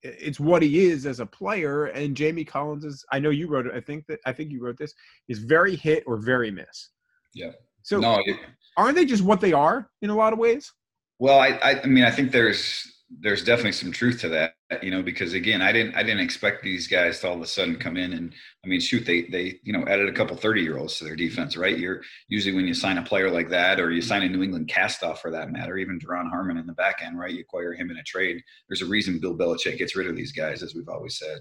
it's 0.04 0.40
what 0.40 0.62
he 0.62 0.86
is 0.86 1.06
as 1.06 1.20
a 1.20 1.26
player. 1.26 1.86
And 1.86 2.16
Jamie 2.16 2.46
Collins 2.46 2.86
is, 2.86 3.06
I 3.12 3.20
know 3.20 3.30
you 3.30 3.48
wrote 3.48 3.66
it. 3.68 3.74
I 3.74 3.82
think 3.82 4.06
that, 4.08 4.20
I 4.26 4.34
think 4.34 4.52
you 4.52 4.64
wrote 4.64 4.78
this, 4.78 4.94
is 5.28 5.40
very 5.40 5.76
hit 5.76 6.04
or 6.08 6.18
very 6.18 6.52
miss. 6.52 6.90
Yeah. 7.34 7.52
So 7.84 8.00
no, 8.00 8.20
it, 8.26 8.38
aren't 8.78 8.96
they 8.96 9.06
just 9.06 9.24
what 9.24 9.42
they 9.42 9.54
are 9.54 9.90
in 10.02 10.10
a 10.10 10.16
lot 10.16 10.34
of 10.34 10.40
ways? 10.40 10.72
Well, 11.20 11.40
I, 11.40 11.50
I, 11.64 11.82
I 11.82 11.86
mean, 11.86 12.04
I 12.04 12.12
think 12.12 12.32
there's, 12.32 12.86
there's 13.12 13.44
definitely 13.44 13.72
some 13.72 13.92
truth 13.92 14.22
to 14.22 14.30
that, 14.30 14.54
you 14.84 14.92
know, 14.92 15.02
because 15.02 15.34
again, 15.34 15.64
I 15.64 15.72
didn't 15.72 15.96
I 15.96 16.04
didn't 16.04 16.20
expect 16.20 16.62
these 16.62 16.88
guys 16.88 17.20
to 17.20 17.28
all 17.28 17.36
of 17.36 17.42
a 17.42 17.48
sudden 17.48 17.78
come 17.78 17.98
in 17.98 18.14
and 18.14 18.34
I 18.64 18.68
mean, 18.68 18.80
shoot, 18.80 19.06
they 19.06 19.24
they 19.24 19.60
you 19.64 19.74
know 19.74 19.84
added 19.88 20.08
a 20.08 20.14
couple 20.14 20.38
30 20.38 20.62
year 20.62 20.78
olds 20.78 20.98
to 20.98 21.06
their 21.06 21.16
defense, 21.16 21.58
right? 21.58 21.78
You're 21.78 22.02
usually 22.28 22.56
when 22.56 22.68
you 22.68 22.76
sign 22.76 23.00
a 23.00 23.04
player 23.04 23.32
like 23.32 23.50
that, 23.50 23.80
or 23.80 23.92
you 23.92 24.02
sign 24.02 24.22
a 24.22 24.30
New 24.30 24.44
England 24.44 24.68
castoff 24.68 25.18
for 25.18 25.32
that 25.32 25.52
matter, 25.52 25.78
even 25.78 26.00
Duron 26.00 26.30
Harmon 26.30 26.58
in 26.58 26.68
the 26.68 26.74
back 26.74 27.02
end, 27.04 27.18
right? 27.18 27.34
You 27.34 27.42
acquire 27.42 27.74
him 27.74 27.90
in 27.90 27.98
a 27.98 28.04
trade. 28.04 28.44
There's 28.68 28.84
a 28.84 28.88
reason 28.88 29.20
Bill 29.20 29.38
Belichick 29.38 29.80
gets 29.80 29.96
rid 29.96 30.08
of 30.08 30.16
these 30.16 30.32
guys, 30.32 30.62
as 30.62 30.76
we've 30.76 30.90
always 30.90 31.18
said. 31.18 31.40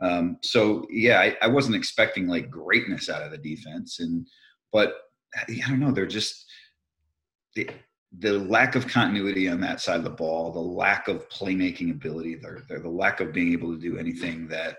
Um, 0.00 0.38
so 0.42 0.86
yeah, 0.90 1.20
I, 1.20 1.36
I 1.42 1.48
wasn't 1.48 1.76
expecting 1.76 2.26
like 2.26 2.50
greatness 2.50 3.10
out 3.10 3.22
of 3.22 3.30
the 3.30 3.38
defense, 3.38 4.00
and 4.00 4.26
but 4.72 4.94
I 5.36 5.68
don't 5.68 5.80
know, 5.80 5.92
they're 5.92 6.06
just. 6.06 6.46
They, 7.54 7.68
the 8.18 8.38
lack 8.38 8.74
of 8.74 8.86
continuity 8.86 9.48
on 9.48 9.60
that 9.60 9.80
side 9.80 9.96
of 9.96 10.04
the 10.04 10.10
ball, 10.10 10.52
the 10.52 10.60
lack 10.60 11.08
of 11.08 11.28
playmaking 11.30 11.90
ability, 11.90 12.36
the, 12.36 12.78
the 12.78 12.88
lack 12.88 13.20
of 13.20 13.32
being 13.32 13.52
able 13.52 13.72
to 13.72 13.80
do 13.80 13.98
anything 13.98 14.46
that 14.48 14.76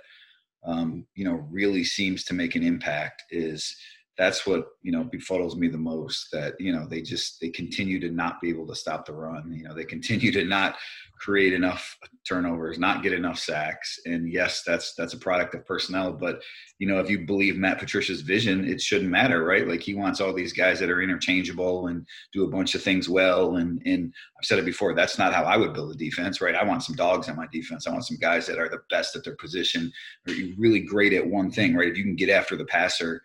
um, 0.66 1.06
you 1.16 1.26
know 1.26 1.46
really 1.52 1.84
seems 1.84 2.24
to 2.24 2.34
make 2.34 2.56
an 2.56 2.64
impact 2.64 3.24
is 3.32 3.76
that's 4.18 4.46
what 4.46 4.68
you 4.84 4.92
know 4.92 5.04
befuddles 5.04 5.56
me 5.56 5.68
the 5.68 5.78
most 5.78 6.28
that 6.32 6.54
you 6.60 6.72
know 6.72 6.86
they 6.86 7.02
just 7.02 7.42
they 7.42 7.50
continue 7.50 8.00
to 8.00 8.12
not 8.12 8.40
be 8.42 8.50
able 8.50 8.68
to 8.68 8.76
stop 8.76 9.06
the 9.06 9.14
run. 9.14 9.52
You 9.52 9.64
know 9.64 9.74
they 9.74 9.86
continue 9.86 10.32
to 10.34 10.46
not 10.46 10.76
create 11.18 11.54
enough 11.54 11.98
turnovers 12.28 12.78
not 12.78 13.02
get 13.02 13.14
enough 13.14 13.40
sacks. 13.40 14.00
And 14.06 14.32
yes 14.32 14.64
that's 14.64 14.94
that's 14.94 15.14
a 15.14 15.18
product 15.18 15.56
of 15.56 15.66
personnel 15.66 16.12
but 16.12 16.42
you 16.78 16.88
know 16.88 17.00
if 17.00 17.10
you 17.10 17.26
believe 17.26 17.56
matt 17.56 17.80
patricia's 17.80 18.22
vision 18.22 18.68
it 18.68 18.80
shouldn't 18.82 19.10
matter 19.10 19.44
right? 19.44 19.68
Like 19.68 19.82
he 19.82 19.96
wants 19.96 20.22
all 20.22 20.34
these 20.34 20.54
guys 20.54 20.80
that 20.80 20.92
are 20.92 21.02
interchangeable 21.02 21.88
and 21.88 22.06
do 22.34 22.44
a 22.44 22.50
bunch 22.50 22.76
of 22.76 22.84
things 22.84 23.10
well. 23.10 23.56
And 23.56 23.82
and 23.86 24.14
i've 24.38 24.46
said 24.46 24.60
it 24.60 24.66
before 24.66 24.94
that's 24.94 25.18
not 25.18 25.34
how 25.34 25.44
i 25.44 25.58
would 25.58 25.74
build 25.74 25.92
a 25.92 25.98
defense 25.98 26.40
right? 26.40 26.56
I 26.56 26.64
want 26.64 26.84
some 26.84 26.96
dogs 26.96 27.30
on 27.30 27.36
my 27.36 27.48
defense. 27.52 27.88
I 27.88 27.92
want 27.92 28.06
some 28.06 28.18
guys 28.18 28.46
that 28.46 28.60
are 28.60 28.70
the 28.70 28.82
best 28.92 29.16
at 29.16 29.24
their 29.24 29.36
position. 29.38 29.92
Or 30.28 30.36
really 30.58 30.82
great 30.82 31.14
at 31.14 31.26
one 31.26 31.50
thing 31.50 31.74
right? 31.76 31.88
If 31.88 31.98
you 31.98 32.04
can 32.04 32.16
get 32.16 32.30
after 32.30 32.56
the 32.56 32.66
passer 32.66 33.24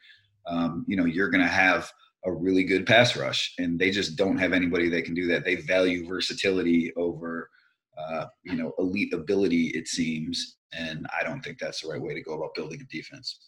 um, 0.48 0.84
you 0.88 0.96
know, 0.96 1.04
you're 1.04 1.30
going 1.30 1.42
to 1.42 1.48
have 1.48 1.90
a 2.24 2.32
really 2.32 2.64
good 2.64 2.86
pass 2.86 3.16
rush, 3.16 3.54
and 3.58 3.78
they 3.78 3.90
just 3.90 4.16
don't 4.16 4.38
have 4.38 4.52
anybody 4.52 4.88
that 4.88 5.04
can 5.04 5.14
do 5.14 5.26
that. 5.28 5.44
They 5.44 5.56
value 5.56 6.06
versatility 6.06 6.92
over, 6.96 7.48
uh, 7.96 8.26
you 8.42 8.56
know, 8.56 8.72
elite 8.78 9.12
ability. 9.12 9.68
It 9.68 9.88
seems, 9.88 10.56
and 10.72 11.06
I 11.18 11.22
don't 11.22 11.40
think 11.42 11.58
that's 11.58 11.82
the 11.82 11.88
right 11.88 12.00
way 12.00 12.14
to 12.14 12.22
go 12.22 12.34
about 12.34 12.54
building 12.54 12.80
a 12.80 12.84
defense. 12.84 13.38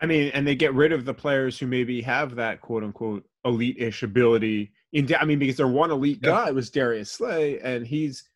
I 0.00 0.06
mean, 0.06 0.30
and 0.34 0.46
they 0.46 0.54
get 0.54 0.74
rid 0.74 0.92
of 0.92 1.04
the 1.04 1.14
players 1.14 1.58
who 1.58 1.66
maybe 1.66 2.00
have 2.02 2.34
that 2.36 2.60
quote 2.60 2.82
unquote 2.82 3.24
elite-ish 3.44 4.02
ability. 4.02 4.72
In, 4.92 5.12
I 5.18 5.24
mean, 5.24 5.38
because 5.38 5.56
their 5.56 5.68
one 5.68 5.90
elite 5.90 6.20
yep. 6.22 6.32
guy 6.32 6.50
was 6.50 6.70
Darius 6.70 7.10
Slay, 7.10 7.60
and 7.60 7.86
he's 7.86 8.28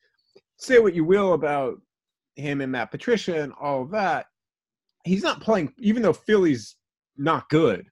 say 0.56 0.78
what 0.78 0.94
you 0.94 1.04
will 1.04 1.32
about 1.32 1.80
him 2.36 2.60
and 2.60 2.72
Matt 2.72 2.90
Patricia 2.90 3.40
and 3.42 3.52
all 3.60 3.84
that. 3.86 4.26
He's 5.04 5.22
not 5.22 5.40
playing, 5.40 5.72
even 5.78 6.02
though 6.02 6.12
Philly's 6.12 6.76
not 7.18 7.48
good. 7.48 7.86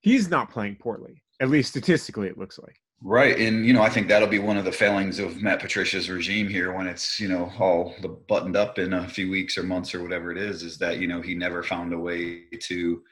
He's 0.00 0.28
not 0.28 0.50
playing 0.50 0.76
poorly. 0.76 1.22
At 1.40 1.50
least 1.50 1.70
statistically, 1.70 2.28
it 2.28 2.38
looks 2.38 2.58
like. 2.58 2.76
Right, 3.00 3.38
and 3.38 3.64
you 3.64 3.72
know, 3.72 3.82
I 3.82 3.90
think 3.90 4.08
that'll 4.08 4.26
be 4.26 4.40
one 4.40 4.56
of 4.56 4.64
the 4.64 4.72
failings 4.72 5.20
of 5.20 5.40
Matt 5.40 5.60
Patricia's 5.60 6.10
regime 6.10 6.48
here 6.48 6.72
when 6.72 6.88
it's 6.88 7.20
you 7.20 7.28
know 7.28 7.52
all 7.58 7.94
the 8.02 8.08
buttoned 8.08 8.56
up 8.56 8.78
in 8.78 8.92
a 8.92 9.08
few 9.08 9.30
weeks 9.30 9.56
or 9.56 9.62
months 9.62 9.94
or 9.94 10.02
whatever 10.02 10.32
it 10.32 10.38
is. 10.38 10.64
Is 10.64 10.78
that 10.78 10.98
you 10.98 11.06
know 11.06 11.20
he 11.20 11.34
never 11.34 11.62
found 11.62 11.92
a 11.92 11.98
way 11.98 12.46
to 12.64 13.02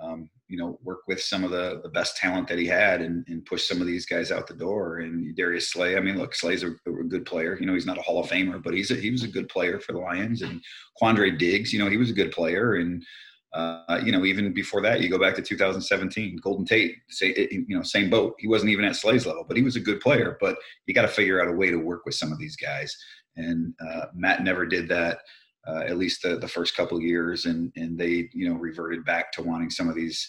um, 0.00 0.30
you 0.46 0.56
know 0.56 0.78
work 0.84 1.00
with 1.08 1.20
some 1.20 1.42
of 1.42 1.50
the 1.50 1.80
the 1.82 1.88
best 1.88 2.16
talent 2.16 2.46
that 2.48 2.58
he 2.58 2.66
had 2.66 3.02
and, 3.02 3.24
and 3.26 3.44
push 3.44 3.66
some 3.66 3.80
of 3.80 3.88
these 3.88 4.06
guys 4.06 4.30
out 4.30 4.46
the 4.46 4.54
door. 4.54 4.98
And 4.98 5.34
Darius 5.34 5.72
Slay, 5.72 5.96
I 5.96 6.00
mean, 6.00 6.18
look, 6.18 6.36
Slay's 6.36 6.62
a, 6.62 6.68
a 6.86 7.04
good 7.08 7.26
player. 7.26 7.56
You 7.58 7.66
know, 7.66 7.74
he's 7.74 7.86
not 7.86 7.98
a 7.98 8.02
Hall 8.02 8.22
of 8.22 8.30
Famer, 8.30 8.62
but 8.62 8.74
he's 8.74 8.92
a, 8.92 8.94
he 8.94 9.10
was 9.10 9.24
a 9.24 9.28
good 9.28 9.48
player 9.48 9.80
for 9.80 9.92
the 9.92 9.98
Lions. 9.98 10.42
And 10.42 10.62
Quandre 11.02 11.36
Diggs, 11.36 11.72
you 11.72 11.80
know, 11.80 11.90
he 11.90 11.96
was 11.96 12.10
a 12.10 12.14
good 12.14 12.30
player 12.30 12.74
and 12.74 13.04
uh, 13.54 14.00
you 14.02 14.12
know, 14.12 14.24
even 14.24 14.52
before 14.52 14.80
that, 14.80 15.00
you 15.00 15.10
go 15.10 15.18
back 15.18 15.34
to 15.34 15.42
2017, 15.42 16.38
Golden 16.42 16.64
Tate, 16.64 16.96
say, 17.10 17.48
you 17.50 17.76
know, 17.76 17.82
same 17.82 18.08
boat. 18.08 18.34
He 18.38 18.48
wasn't 18.48 18.70
even 18.70 18.84
at 18.84 18.96
Slay's 18.96 19.26
level, 19.26 19.44
but 19.46 19.56
he 19.56 19.62
was 19.62 19.76
a 19.76 19.80
good 19.80 20.00
player. 20.00 20.38
But 20.40 20.56
you 20.86 20.94
got 20.94 21.02
to 21.02 21.08
figure 21.08 21.40
out 21.40 21.48
a 21.48 21.56
way 21.56 21.70
to 21.70 21.76
work 21.76 22.06
with 22.06 22.14
some 22.14 22.32
of 22.32 22.38
these 22.38 22.56
guys. 22.56 22.96
And 23.36 23.74
uh, 23.86 24.06
Matt 24.14 24.42
never 24.42 24.64
did 24.64 24.88
that, 24.88 25.18
uh, 25.68 25.80
at 25.80 25.98
least 25.98 26.22
the, 26.22 26.38
the 26.38 26.48
first 26.48 26.76
couple 26.76 27.00
years. 27.00 27.44
And 27.44 27.70
and 27.76 27.98
they, 27.98 28.30
you 28.32 28.48
know, 28.48 28.56
reverted 28.56 29.04
back 29.04 29.32
to 29.32 29.42
wanting 29.42 29.70
some 29.70 29.88
of 29.88 29.94
these, 29.94 30.26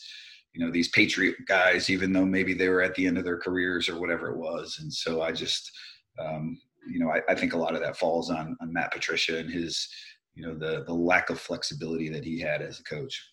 you 0.54 0.64
know, 0.64 0.72
these 0.72 0.90
Patriot 0.90 1.36
guys, 1.48 1.90
even 1.90 2.12
though 2.12 2.26
maybe 2.26 2.54
they 2.54 2.68
were 2.68 2.82
at 2.82 2.94
the 2.96 3.08
end 3.08 3.18
of 3.18 3.24
their 3.24 3.38
careers 3.38 3.88
or 3.88 4.00
whatever 4.00 4.32
it 4.32 4.38
was. 4.38 4.80
And 4.82 4.92
so 4.92 5.22
I 5.22 5.32
just, 5.32 5.72
um, 6.20 6.60
you 6.92 7.00
know, 7.00 7.10
I, 7.10 7.22
I 7.30 7.36
think 7.36 7.54
a 7.54 7.58
lot 7.58 7.74
of 7.74 7.82
that 7.82 7.98
falls 7.98 8.30
on, 8.30 8.58
on 8.62 8.74
Matt 8.74 8.92
Patricia 8.92 9.38
and 9.38 9.50
his 9.50 9.88
you 10.36 10.46
know 10.46 10.56
the 10.56 10.84
the 10.86 10.94
lack 10.94 11.30
of 11.30 11.40
flexibility 11.40 12.10
that 12.10 12.24
he 12.24 12.40
had 12.40 12.62
as 12.62 12.80
a 12.80 12.84
coach. 12.84 13.30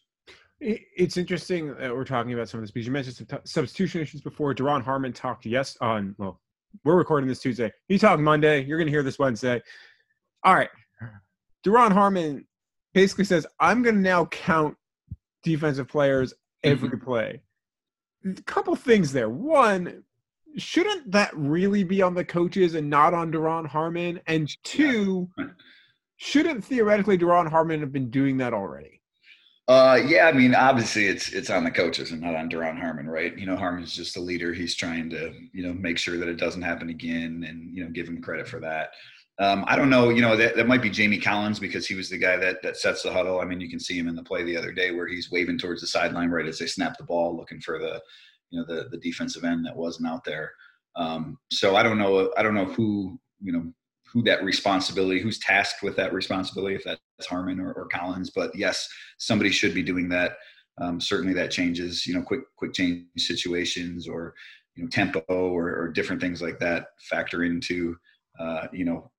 It's 0.61 1.17
interesting 1.17 1.75
that 1.77 1.95
we're 1.95 2.05
talking 2.05 2.35
about 2.35 2.51
some 2.51 2.59
of 2.59 2.65
this 2.65 2.71
because 2.71 2.87
you 2.87 2.93
mentioned 2.93 3.17
some 3.17 3.27
t- 3.27 3.37
substitution 3.45 4.03
issues 4.03 4.21
before. 4.21 4.55
Duron 4.55 4.83
Harmon 4.83 5.13
talked 5.13 5.47
yes 5.47 5.79
on 5.81 6.15
well, 6.19 6.41
we're 6.85 6.97
recording 6.97 7.29
this 7.29 7.41
Tuesday. 7.41 7.73
He 7.89 7.99
talked 7.99 8.21
Monday. 8.21 8.63
You're 8.65 8.77
going 8.77 8.87
to 8.87 8.93
hear 8.93 9.03
this 9.03 9.19
Wednesday. 9.19 9.63
All 10.45 10.55
right, 10.55 10.69
Duron 11.65 11.93
Harmon 11.93 12.47
basically 12.93 13.25
says 13.25 13.47
I'm 13.59 13.83
going 13.83 13.97
to 13.97 14.03
now 14.03 14.27
count 14.27 14.77
defensive 15.43 15.89
players 15.89 16.35
every 16.63 16.91
mm-hmm. 16.91 17.05
play. 17.05 17.41
A 18.27 18.43
couple 18.43 18.77
things 18.77 19.13
there. 19.15 19.31
One, 19.31 20.05
shouldn't 20.59 21.11
that 21.11 21.35
really 21.35 21.85
be 21.85 22.03
on 22.03 22.13
the 22.13 22.25
coaches 22.25 22.75
and 22.75 22.91
not 22.91 23.15
on 23.15 23.33
Duron 23.33 23.67
Harmon? 23.67 24.21
And 24.27 24.51
two. 24.63 25.31
Yeah 25.39 25.47
shouldn't 26.21 26.63
theoretically 26.63 27.17
Duron 27.17 27.49
Harmon 27.49 27.81
have 27.81 27.93
been 27.93 28.11
doing 28.11 28.37
that 28.37 28.53
already? 28.53 29.01
Uh, 29.67 29.99
yeah, 30.07 30.27
I 30.27 30.33
mean, 30.33 30.55
obviously 30.55 31.07
it's 31.07 31.31
it's 31.31 31.49
on 31.49 31.65
the 31.65 31.71
coaches 31.71 32.11
and 32.11 32.21
not 32.21 32.35
on 32.35 32.51
Duron 32.51 32.79
Harmon, 32.79 33.09
right? 33.09 33.37
You 33.39 33.47
know, 33.47 33.57
Harmon's 33.57 33.95
just 33.95 34.17
a 34.17 34.21
leader. 34.21 34.53
He's 34.53 34.75
trying 34.75 35.09
to, 35.11 35.33
you 35.53 35.63
know, 35.63 35.73
make 35.73 35.97
sure 35.97 36.19
that 36.19 36.29
it 36.29 36.37
doesn't 36.37 36.61
happen 36.61 36.91
again, 36.91 37.47
and 37.49 37.75
you 37.75 37.83
know, 37.83 37.91
give 37.91 38.07
him 38.07 38.21
credit 38.21 38.47
for 38.47 38.61
that. 38.61 38.91
Um, 39.39 39.65
I 39.67 39.77
don't 39.77 39.89
know, 39.89 40.11
you 40.11 40.21
know, 40.21 40.37
that, 40.37 40.57
that 40.57 40.69
might 40.69 40.83
be 40.83 40.91
Jamie 40.91 41.19
Collins 41.19 41.59
because 41.59 41.87
he 41.87 41.95
was 41.95 42.11
the 42.11 42.19
guy 42.19 42.37
that 42.37 42.63
that 42.63 42.77
sets 42.77 43.03
the 43.03 43.13
huddle. 43.13 43.41
I 43.41 43.47
mean, 43.47 43.61
you 43.61 43.71
can 43.71 43.81
see 43.81 43.99
him 43.99 44.09
in 44.09 44.17
the 44.17 44.23
play 44.23 44.43
the 44.43 44.57
other 44.57 44.73
day 44.73 44.91
where 44.91 45.09
he's 45.09 45.31
waving 45.31 45.57
towards 45.57 45.81
the 45.81 45.87
sideline 45.87 46.29
right 46.29 46.47
as 46.47 46.59
they 46.59 46.67
snap 46.67 46.99
the 46.99 47.05
ball, 47.05 47.35
looking 47.35 47.61
for 47.63 47.79
the, 47.79 47.99
you 48.51 48.61
know, 48.61 48.67
the 48.67 48.89
the 48.91 48.99
defensive 48.99 49.45
end 49.45 49.65
that 49.65 49.77
wasn't 49.77 50.09
out 50.09 50.25
there. 50.25 50.53
Um, 50.97 51.39
so 51.51 51.77
I 51.77 51.83
don't 51.83 51.99
know, 51.99 52.31
I 52.37 52.43
don't 52.43 52.55
know 52.55 52.67
who, 52.67 53.19
you 53.41 53.53
know, 53.53 53.73
who 54.13 54.23
that 54.23 54.43
responsibility, 54.43 55.21
who's 55.21 55.39
tasked 55.39 55.83
with 55.83 55.97
that 55.97 56.13
responsibility, 56.13 56.75
if 56.75 56.85
that's 56.85 57.01
Harmon 57.29 57.61
or, 57.61 57.73
or 57.73 57.87
Collins. 57.89 58.31
But 58.31 58.55
yes, 58.55 58.89
somebody 59.19 59.51
should 59.51 59.75
be 59.75 59.83
doing 59.83 60.09
that. 60.11 60.33
Um, 60.81 61.01
certainly, 61.01 61.35
that 61.35 61.51
changes. 61.51 62.07
You 62.07 62.15
know, 62.15 62.23
quick 62.23 62.41
quick 62.57 62.73
change 62.73 63.07
situations 63.17 64.09
or 64.09 64.35
you 64.77 64.83
know 64.83 64.89
tempo 64.89 65.23
or, 65.29 65.75
or 65.75 65.89
different 65.89 66.21
things 66.21 66.43
like 66.43 66.59
that 66.59 66.87
factor 67.09 67.45
into 67.45 67.97
uh, 68.39 68.67
you 68.73 68.85
know 68.85 69.11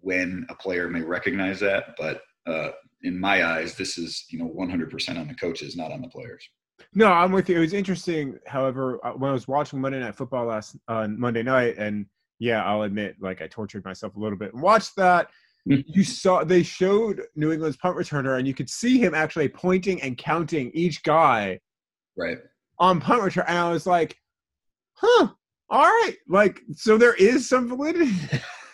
when 0.00 0.46
a 0.48 0.54
player 0.54 0.88
may 0.88 1.02
recognize 1.02 1.60
that. 1.60 1.94
But 1.98 2.22
uh, 2.46 2.70
in 3.02 3.18
my 3.18 3.44
eyes, 3.44 3.74
this 3.74 3.98
is 3.98 4.24
you 4.30 4.38
know 4.38 4.52
100% 4.56 5.18
on 5.18 5.28
the 5.28 5.34
coaches, 5.34 5.76
not 5.76 5.92
on 5.92 6.00
the 6.00 6.08
players. 6.08 6.48
No, 6.94 7.08
I'm 7.08 7.32
with 7.32 7.48
you. 7.48 7.56
It 7.56 7.60
was 7.60 7.72
interesting, 7.72 8.38
however, 8.46 9.04
uh, 9.04 9.12
when 9.12 9.30
I 9.30 9.32
was 9.32 9.48
watching 9.48 9.80
Monday 9.80 10.00
Night 10.00 10.14
Football 10.14 10.46
last 10.46 10.76
uh, 10.88 11.06
Monday 11.08 11.42
night, 11.42 11.76
and 11.78 12.06
yeah, 12.38 12.64
I'll 12.64 12.82
admit, 12.82 13.16
like 13.20 13.42
I 13.42 13.46
tortured 13.46 13.84
myself 13.84 14.16
a 14.16 14.20
little 14.20 14.38
bit 14.38 14.52
and 14.52 14.62
watched 14.62 14.96
that. 14.96 15.28
Mm. 15.68 15.84
you 15.88 16.04
saw 16.04 16.44
they 16.44 16.62
showed 16.62 17.22
New 17.34 17.50
England's 17.50 17.76
punt 17.76 17.96
returner, 17.96 18.38
and 18.38 18.46
you 18.46 18.54
could 18.54 18.70
see 18.70 18.98
him 18.98 19.14
actually 19.14 19.48
pointing 19.48 20.00
and 20.00 20.16
counting 20.16 20.70
each 20.74 21.02
guy, 21.02 21.58
right, 22.16 22.38
on 22.78 23.00
punt 23.00 23.22
return. 23.22 23.44
And 23.48 23.58
I 23.58 23.70
was 23.70 23.86
like, 23.86 24.16
"Huh, 24.94 25.28
all 25.68 25.82
right." 25.82 26.16
Like, 26.28 26.60
so 26.74 26.96
there 26.96 27.14
is 27.14 27.48
some 27.48 27.68
validity. 27.68 28.12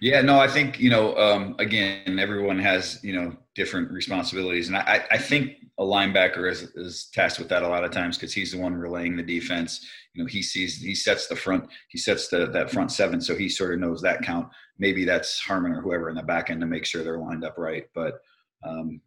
yeah, 0.00 0.20
no, 0.20 0.38
I 0.38 0.48
think 0.48 0.80
you 0.80 0.90
know. 0.90 1.16
Um, 1.16 1.56
again, 1.58 2.18
everyone 2.18 2.58
has 2.58 3.00
you 3.02 3.14
know 3.14 3.36
different 3.54 3.90
responsibilities, 3.90 4.68
and 4.68 4.76
I, 4.76 5.04
I 5.10 5.18
think 5.18 5.56
a 5.80 5.82
linebacker 5.82 6.50
is, 6.50 6.62
is 6.74 7.08
tasked 7.14 7.38
with 7.38 7.48
that 7.48 7.62
a 7.62 7.68
lot 7.68 7.84
of 7.84 7.90
times 7.90 8.18
because 8.18 8.34
he's 8.34 8.52
the 8.52 8.58
one 8.58 8.74
relaying 8.74 9.16
the 9.16 9.22
defense 9.22 9.86
you 10.12 10.22
know 10.22 10.28
he 10.28 10.42
sees 10.42 10.76
he 10.76 10.94
sets 10.94 11.26
the 11.26 11.34
front 11.34 11.68
he 11.88 11.98
sets 11.98 12.28
the 12.28 12.46
that 12.46 12.70
front 12.70 12.92
seven 12.92 13.20
so 13.20 13.34
he 13.34 13.48
sort 13.48 13.72
of 13.72 13.80
knows 13.80 14.02
that 14.02 14.22
count 14.22 14.46
maybe 14.78 15.04
that's 15.04 15.40
harmon 15.40 15.72
or 15.72 15.80
whoever 15.80 16.10
in 16.10 16.16
the 16.16 16.22
back 16.22 16.50
end 16.50 16.60
to 16.60 16.66
make 16.66 16.84
sure 16.84 17.02
they're 17.02 17.18
lined 17.18 17.44
up 17.44 17.56
right 17.56 17.86
but 17.94 18.20
um, 18.62 19.00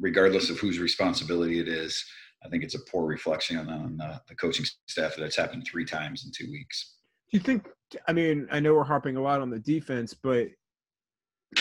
regardless 0.00 0.48
of 0.48 0.58
whose 0.58 0.78
responsibility 0.78 1.58
it 1.58 1.68
is 1.68 2.04
i 2.44 2.48
think 2.48 2.62
it's 2.62 2.76
a 2.76 2.90
poor 2.90 3.06
reflection 3.06 3.56
on, 3.58 4.00
uh, 4.00 4.18
the 4.28 4.34
coaching 4.36 4.64
staff 4.86 5.16
that 5.16 5.24
it's 5.24 5.36
happened 5.36 5.66
three 5.66 5.84
times 5.84 6.24
in 6.24 6.30
two 6.30 6.50
weeks 6.50 6.94
do 7.30 7.38
you 7.38 7.42
think 7.42 7.66
i 8.08 8.12
mean 8.12 8.46
i 8.50 8.60
know 8.60 8.74
we're 8.74 8.84
harping 8.84 9.16
a 9.16 9.22
lot 9.22 9.40
on 9.40 9.50
the 9.50 9.58
defense 9.58 10.14
but 10.14 10.48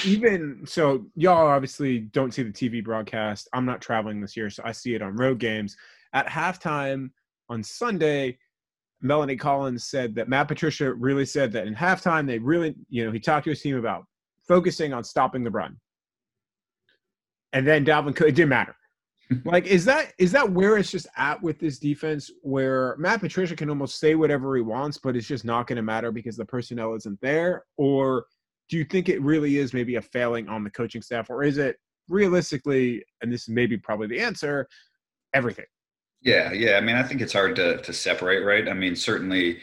even 0.05 0.61
so 0.65 1.05
y'all 1.15 1.47
obviously 1.47 1.99
don't 1.99 2.33
see 2.33 2.43
the 2.43 2.51
tv 2.51 2.83
broadcast 2.83 3.49
i'm 3.53 3.65
not 3.65 3.81
traveling 3.81 4.21
this 4.21 4.37
year 4.37 4.49
so 4.49 4.61
i 4.65 4.71
see 4.71 4.93
it 4.95 5.01
on 5.01 5.15
road 5.15 5.39
games 5.39 5.75
at 6.13 6.27
halftime 6.27 7.09
on 7.49 7.61
sunday 7.63 8.37
Melanie 9.01 9.35
Collins 9.35 9.85
said 9.85 10.13
that 10.15 10.29
Matt 10.29 10.47
Patricia 10.47 10.93
really 10.93 11.25
said 11.25 11.51
that 11.53 11.65
in 11.65 11.73
halftime 11.75 12.27
they 12.27 12.37
really, 12.37 12.75
you 12.89 13.03
know, 13.03 13.11
he 13.11 13.19
talked 13.19 13.45
to 13.45 13.49
his 13.49 13.61
team 13.61 13.77
about 13.77 14.05
focusing 14.47 14.93
on 14.93 15.03
stopping 15.03 15.43
the 15.43 15.49
run. 15.49 15.77
And 17.53 17.67
then 17.67 17.83
Dalvin 17.83 18.15
Cook, 18.15 18.29
it 18.29 18.35
didn't 18.35 18.49
matter. 18.49 18.75
Like, 19.45 19.65
is 19.67 19.85
that 19.85 20.13
is 20.17 20.31
that 20.31 20.51
where 20.51 20.77
it's 20.77 20.91
just 20.91 21.07
at 21.17 21.41
with 21.41 21.59
this 21.59 21.79
defense, 21.79 22.31
where 22.41 22.95
Matt 22.97 23.21
Patricia 23.21 23.55
can 23.55 23.69
almost 23.69 23.99
say 23.99 24.15
whatever 24.15 24.55
he 24.55 24.61
wants, 24.61 24.97
but 24.97 25.15
it's 25.15 25.27
just 25.27 25.45
not 25.45 25.67
going 25.67 25.77
to 25.77 25.81
matter 25.81 26.11
because 26.11 26.37
the 26.37 26.45
personnel 26.45 26.95
isn't 26.95 27.19
there? 27.21 27.63
Or 27.77 28.25
do 28.69 28.77
you 28.77 28.85
think 28.85 29.09
it 29.09 29.21
really 29.21 29.57
is 29.57 29.73
maybe 29.73 29.95
a 29.95 30.01
failing 30.01 30.47
on 30.47 30.63
the 30.63 30.69
coaching 30.69 31.01
staff, 31.01 31.29
or 31.29 31.43
is 31.43 31.57
it 31.57 31.77
realistically, 32.09 33.03
and 33.21 33.31
this 33.31 33.43
is 33.43 33.49
maybe 33.49 33.77
probably 33.77 34.07
the 34.07 34.19
answer, 34.19 34.67
everything? 35.33 35.65
Yeah, 36.21 36.51
yeah. 36.51 36.77
I 36.77 36.81
mean, 36.81 36.95
I 36.95 37.03
think 37.03 37.21
it's 37.21 37.33
hard 37.33 37.55
to 37.55 37.77
to 37.81 37.93
separate, 37.93 38.43
right? 38.43 38.67
I 38.67 38.73
mean, 38.73 38.95
certainly, 38.95 39.59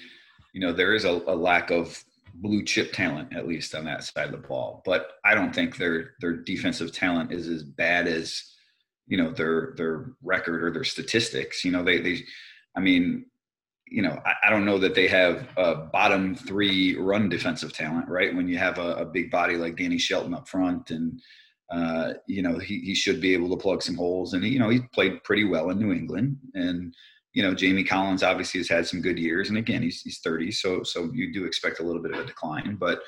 you 0.53 0.61
know, 0.61 0.73
there 0.73 0.95
is 0.95 1.05
a, 1.05 1.23
a 1.27 1.37
lack 1.37 1.71
of 1.71 2.03
blue 2.35 2.65
chip 2.65 2.93
talent 2.93 3.35
at 3.35 3.49
least 3.49 3.75
on 3.75 3.85
that 3.85 4.05
side 4.05 4.27
of 4.27 4.33
the 4.33 4.49
ball, 4.49 4.83
but 4.85 5.13
I 5.25 5.35
don't 5.35 5.55
think 5.55 5.77
their 5.77 6.13
their 6.21 6.37
defensive 6.37 6.93
talent 6.93 7.33
is 7.33 7.49
as 7.49 7.63
bad 7.63 8.07
as 8.07 8.43
you 9.09 9.17
know 9.17 9.31
their 9.31 9.75
their 9.77 10.13
record 10.23 10.63
or 10.63 10.71
their 10.71 10.85
statistics. 10.85 11.65
You 11.65 11.73
know, 11.73 11.83
they 11.83 12.01
they, 12.01 12.25
I 12.77 12.81
mean, 12.81 13.27
you 13.87 14.03
know, 14.03 14.21
I, 14.25 14.47
I 14.47 14.51
don't 14.51 14.65
know 14.65 14.79
that 14.79 14.95
they 14.95 15.09
have 15.09 15.49
a 15.57 15.75
bottom 15.75 16.35
three 16.35 16.97
run 16.97 17.29
defensive 17.29 17.73
talent, 17.73 18.09
right? 18.09 18.35
When 18.35 18.49
you 18.49 18.59
have 18.59 18.79
a, 18.79 18.97
a 18.97 19.05
big 19.05 19.31
body 19.31 19.57
like 19.57 19.77
Danny 19.77 19.99
Shelton 19.99 20.35
up 20.35 20.49
front 20.49 20.91
and 20.91 21.21
uh, 21.71 22.15
you 22.27 22.43
know, 22.43 22.59
he, 22.59 22.81
he 22.81 22.95
should 22.95 23.21
be 23.21 23.35
able 23.35 23.51
to 23.51 23.63
plug 23.63 23.83
some 23.83 23.97
holes. 23.97 24.33
And, 24.33 24.43
you 24.45 24.59
know, 24.59 24.71
he 24.71 24.81
played 24.95 25.23
pretty 25.23 25.45
well 25.45 25.71
in 25.71 25.79
New 25.79 25.93
England. 25.93 26.39
And, 26.55 26.95
you 27.35 27.43
know, 27.43 27.55
Jamie 27.55 27.85
Collins 27.85 28.23
obviously 28.23 28.61
has 28.61 28.69
had 28.69 28.87
some 28.87 29.03
good 29.03 29.19
years. 29.19 29.51
And 29.51 29.59
again, 29.59 29.83
he's, 29.83 30.01
he's 30.01 30.21
30. 30.21 30.51
So, 30.53 30.83
so 30.83 31.11
you 31.13 31.33
do 31.33 31.45
expect 31.45 31.81
a 31.81 31.83
little 31.83 32.03
bit 32.03 32.13
of 32.13 32.21
a 32.21 32.27
decline. 32.27 32.77
But, 32.77 33.01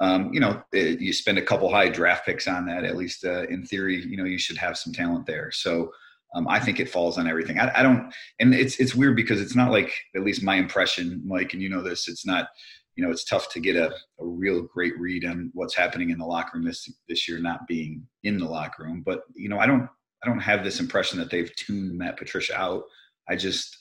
um, 0.00 0.32
you 0.32 0.40
know, 0.40 0.62
it, 0.72 1.00
you 1.00 1.12
spend 1.12 1.38
a 1.38 1.42
couple 1.42 1.70
high 1.70 1.88
draft 1.88 2.26
picks 2.26 2.48
on 2.48 2.66
that, 2.66 2.84
at 2.84 2.96
least 2.96 3.24
uh, 3.24 3.44
in 3.44 3.64
theory, 3.64 4.04
you 4.04 4.16
know, 4.16 4.24
you 4.24 4.38
should 4.38 4.56
have 4.56 4.76
some 4.76 4.92
talent 4.92 5.26
there. 5.26 5.50
So, 5.52 5.92
um, 6.34 6.48
I 6.48 6.58
think 6.58 6.80
it 6.80 6.90
falls 6.90 7.16
on 7.16 7.28
everything. 7.28 7.60
I, 7.60 7.70
I, 7.78 7.82
don't, 7.84 8.12
and 8.40 8.52
it's 8.52 8.80
it's 8.80 8.94
weird 8.94 9.14
because 9.14 9.40
it's 9.40 9.54
not 9.54 9.70
like 9.70 9.94
at 10.16 10.24
least 10.24 10.42
my 10.42 10.56
impression, 10.56 11.22
Mike, 11.24 11.52
and 11.52 11.62
you 11.62 11.68
know 11.68 11.80
this. 11.80 12.08
It's 12.08 12.26
not 12.26 12.48
you 12.96 13.04
know, 13.04 13.10
it's 13.10 13.24
tough 13.24 13.48
to 13.50 13.60
get 13.60 13.76
a, 13.76 13.92
a 14.20 14.24
real 14.24 14.62
great 14.62 14.98
read 14.98 15.24
on 15.24 15.50
what's 15.54 15.74
happening 15.74 16.10
in 16.10 16.18
the 16.18 16.26
locker 16.26 16.56
room 16.56 16.64
this 16.64 16.88
this 17.08 17.28
year, 17.28 17.38
not 17.38 17.66
being 17.66 18.06
in 18.22 18.38
the 18.38 18.48
locker 18.48 18.84
room. 18.84 19.02
But 19.04 19.22
you 19.34 19.48
know, 19.48 19.58
I 19.58 19.66
don't 19.66 19.88
I 20.22 20.28
don't 20.28 20.40
have 20.40 20.64
this 20.64 20.80
impression 20.80 21.18
that 21.18 21.30
they've 21.30 21.54
tuned 21.56 21.96
Matt 21.98 22.16
Patricia 22.16 22.56
out. 22.56 22.84
I 23.28 23.36
just 23.36 23.78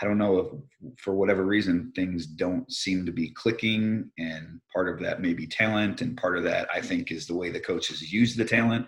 I 0.00 0.06
don't 0.06 0.18
know 0.18 0.38
if 0.38 0.98
for 0.98 1.14
whatever 1.14 1.44
reason 1.44 1.92
things 1.94 2.26
don't 2.26 2.70
seem 2.70 3.04
to 3.06 3.12
be 3.12 3.30
clicking, 3.30 4.10
and 4.18 4.60
part 4.72 4.88
of 4.88 5.00
that 5.00 5.20
may 5.20 5.34
be 5.34 5.46
talent, 5.46 6.00
and 6.00 6.16
part 6.16 6.36
of 6.36 6.44
that 6.44 6.68
I 6.72 6.80
think 6.80 7.10
is 7.10 7.26
the 7.26 7.36
way 7.36 7.50
the 7.50 7.60
coaches 7.60 8.12
use 8.12 8.36
the 8.36 8.44
talent. 8.44 8.86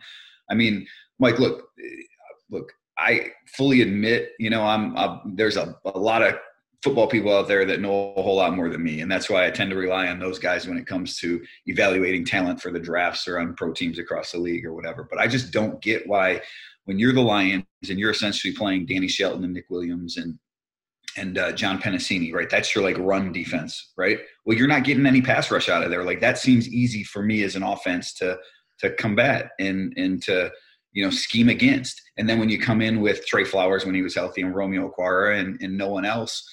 I 0.50 0.54
mean, 0.54 0.86
Mike, 1.18 1.38
look, 1.38 1.68
eh, 1.78 2.02
look, 2.50 2.72
I 2.98 3.28
fully 3.56 3.82
admit, 3.82 4.32
you 4.38 4.50
know, 4.50 4.62
I'm, 4.62 4.96
I'm 4.96 5.34
there's 5.34 5.56
a, 5.56 5.76
a 5.84 5.98
lot 5.98 6.22
of 6.22 6.34
football 6.82 7.06
people 7.06 7.34
out 7.34 7.46
there 7.46 7.64
that 7.66 7.80
know 7.80 8.14
a 8.16 8.22
whole 8.22 8.36
lot 8.36 8.54
more 8.54 8.70
than 8.70 8.82
me. 8.82 9.00
And 9.00 9.10
that's 9.10 9.28
why 9.28 9.46
I 9.46 9.50
tend 9.50 9.70
to 9.70 9.76
rely 9.76 10.08
on 10.08 10.18
those 10.18 10.38
guys 10.38 10.66
when 10.66 10.78
it 10.78 10.86
comes 10.86 11.18
to 11.18 11.42
evaluating 11.66 12.24
talent 12.24 12.60
for 12.60 12.70
the 12.70 12.78
drafts 12.78 13.28
or 13.28 13.38
on 13.38 13.54
pro 13.54 13.72
teams 13.72 13.98
across 13.98 14.32
the 14.32 14.38
league 14.38 14.64
or 14.64 14.72
whatever. 14.72 15.06
But 15.08 15.18
I 15.18 15.26
just 15.26 15.52
don't 15.52 15.80
get 15.82 16.06
why 16.06 16.40
when 16.84 16.98
you're 16.98 17.12
the 17.12 17.20
Lions 17.20 17.64
and 17.88 17.98
you're 17.98 18.10
essentially 18.10 18.54
playing 18.54 18.86
Danny 18.86 19.08
Shelton 19.08 19.44
and 19.44 19.52
Nick 19.52 19.66
Williams 19.68 20.16
and 20.16 20.38
and 21.16 21.38
uh, 21.38 21.52
John 21.52 21.80
Penisini, 21.80 22.32
right? 22.32 22.48
That's 22.48 22.74
your 22.74 22.84
like 22.84 22.98
run 22.98 23.32
defense, 23.32 23.92
right? 23.96 24.18
Well, 24.44 24.56
you're 24.56 24.68
not 24.68 24.84
getting 24.84 25.06
any 25.06 25.22
pass 25.22 25.50
rush 25.50 25.68
out 25.68 25.82
of 25.82 25.90
there. 25.90 26.04
Like 26.04 26.20
that 26.20 26.38
seems 26.38 26.68
easy 26.68 27.04
for 27.04 27.22
me 27.22 27.42
as 27.42 27.56
an 27.56 27.62
offense 27.62 28.12
to 28.14 28.38
to 28.78 28.90
combat 28.94 29.50
and 29.58 29.92
and 29.96 30.22
to 30.22 30.50
you 30.92 31.04
know 31.04 31.10
scheme 31.10 31.48
against. 31.48 32.00
And 32.16 32.28
then 32.28 32.38
when 32.38 32.48
you 32.48 32.58
come 32.58 32.80
in 32.80 33.00
with 33.00 33.26
Trey 33.26 33.44
Flowers 33.44 33.84
when 33.84 33.94
he 33.94 34.02
was 34.02 34.14
healthy 34.14 34.42
and 34.42 34.54
Romeo 34.54 34.90
Okwara 34.90 35.38
and, 35.38 35.60
and 35.62 35.76
no 35.76 35.88
one 35.88 36.04
else, 36.04 36.48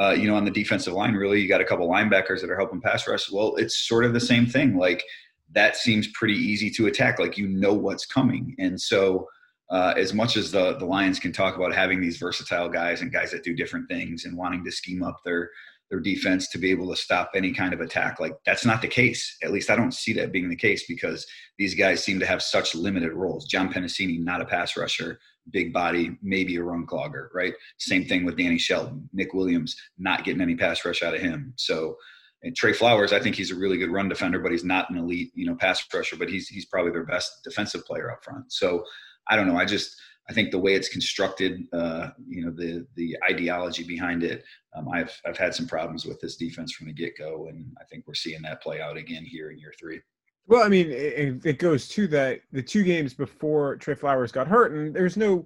uh, 0.00 0.10
you 0.10 0.26
know, 0.26 0.34
on 0.34 0.44
the 0.44 0.50
defensive 0.50 0.94
line, 0.94 1.14
really, 1.14 1.40
you 1.40 1.48
got 1.48 1.60
a 1.60 1.64
couple 1.64 1.88
linebackers 1.88 2.40
that 2.40 2.50
are 2.50 2.58
helping 2.58 2.80
pass 2.80 3.06
rush. 3.06 3.30
Well, 3.30 3.56
it's 3.56 3.76
sort 3.76 4.04
of 4.04 4.12
the 4.12 4.20
same 4.20 4.46
thing. 4.46 4.76
Like 4.76 5.04
that 5.52 5.76
seems 5.76 6.08
pretty 6.08 6.34
easy 6.34 6.70
to 6.70 6.86
attack. 6.86 7.18
Like 7.18 7.36
you 7.38 7.48
know 7.48 7.72
what's 7.72 8.06
coming, 8.06 8.54
and 8.58 8.80
so. 8.80 9.28
Uh, 9.72 9.94
as 9.96 10.12
much 10.12 10.36
as 10.36 10.52
the 10.52 10.74
the 10.74 10.84
Lions 10.84 11.18
can 11.18 11.32
talk 11.32 11.56
about 11.56 11.74
having 11.74 12.00
these 12.00 12.18
versatile 12.18 12.68
guys 12.68 13.00
and 13.00 13.10
guys 13.10 13.30
that 13.30 13.42
do 13.42 13.56
different 13.56 13.88
things 13.88 14.26
and 14.26 14.36
wanting 14.36 14.62
to 14.64 14.70
scheme 14.70 15.02
up 15.02 15.20
their 15.24 15.50
their 15.90 15.98
defense 15.98 16.48
to 16.48 16.58
be 16.58 16.70
able 16.70 16.88
to 16.88 16.96
stop 16.96 17.30
any 17.34 17.52
kind 17.52 17.74
of 17.74 17.80
attack. 17.80 18.20
Like 18.20 18.34
that's 18.46 18.64
not 18.64 18.82
the 18.82 18.88
case. 18.88 19.36
At 19.42 19.50
least 19.50 19.70
I 19.70 19.76
don't 19.76 19.94
see 19.94 20.12
that 20.14 20.32
being 20.32 20.48
the 20.48 20.56
case 20.56 20.86
because 20.86 21.26
these 21.58 21.74
guys 21.74 22.04
seem 22.04 22.20
to 22.20 22.26
have 22.26 22.42
such 22.42 22.74
limited 22.74 23.12
roles. 23.12 23.46
John 23.46 23.72
Penisini, 23.72 24.22
not 24.22 24.40
a 24.40 24.46
pass 24.46 24.76
rusher, 24.76 25.18
big 25.50 25.72
body, 25.72 26.16
maybe 26.22 26.56
a 26.56 26.62
run 26.62 26.86
clogger, 26.86 27.28
right? 27.34 27.54
Same 27.78 28.06
thing 28.06 28.24
with 28.24 28.38
Danny 28.38 28.58
Shelton, 28.58 29.08
Nick 29.12 29.34
Williams, 29.34 29.76
not 29.98 30.24
getting 30.24 30.40
any 30.40 30.54
pass 30.54 30.84
rush 30.84 31.02
out 31.02 31.14
of 31.14 31.20
him. 31.20 31.54
So 31.56 31.96
and 32.42 32.56
Trey 32.56 32.72
Flowers, 32.72 33.12
I 33.12 33.20
think 33.20 33.36
he's 33.36 33.52
a 33.52 33.56
really 33.56 33.78
good 33.78 33.92
run 33.92 34.08
defender, 34.08 34.40
but 34.40 34.50
he's 34.50 34.64
not 34.64 34.90
an 34.90 34.98
elite, 34.98 35.30
you 35.34 35.46
know, 35.46 35.54
pass 35.54 35.84
rusher, 35.94 36.16
but 36.16 36.28
he's 36.28 36.48
he's 36.48 36.64
probably 36.64 36.92
their 36.92 37.04
best 37.04 37.44
defensive 37.44 37.84
player 37.84 38.10
up 38.10 38.24
front. 38.24 38.52
So 38.52 38.84
I 39.28 39.36
don't 39.36 39.48
know. 39.48 39.56
I 39.56 39.64
just 39.64 39.96
I 40.30 40.32
think 40.32 40.50
the 40.50 40.58
way 40.58 40.74
it's 40.74 40.88
constructed, 40.88 41.66
uh, 41.72 42.10
you 42.26 42.44
know, 42.44 42.52
the 42.52 42.86
the 42.94 43.16
ideology 43.28 43.84
behind 43.84 44.22
it, 44.22 44.44
um, 44.74 44.88
I've 44.88 45.12
I've 45.26 45.36
had 45.36 45.54
some 45.54 45.66
problems 45.66 46.04
with 46.04 46.20
this 46.20 46.36
defense 46.36 46.72
from 46.72 46.86
the 46.86 46.92
get 46.92 47.18
go, 47.18 47.48
and 47.48 47.66
I 47.80 47.84
think 47.84 48.04
we're 48.06 48.14
seeing 48.14 48.42
that 48.42 48.62
play 48.62 48.80
out 48.80 48.96
again 48.96 49.24
here 49.24 49.50
in 49.50 49.58
year 49.58 49.74
three. 49.78 50.00
Well, 50.46 50.64
I 50.64 50.68
mean, 50.68 50.90
it, 50.90 51.44
it 51.44 51.58
goes 51.58 51.88
to 51.88 52.06
that 52.08 52.40
the 52.50 52.62
two 52.62 52.82
games 52.82 53.14
before 53.14 53.76
Trey 53.76 53.94
Flowers 53.94 54.32
got 54.32 54.48
hurt, 54.48 54.72
and 54.72 54.94
there's 54.94 55.16
no, 55.16 55.44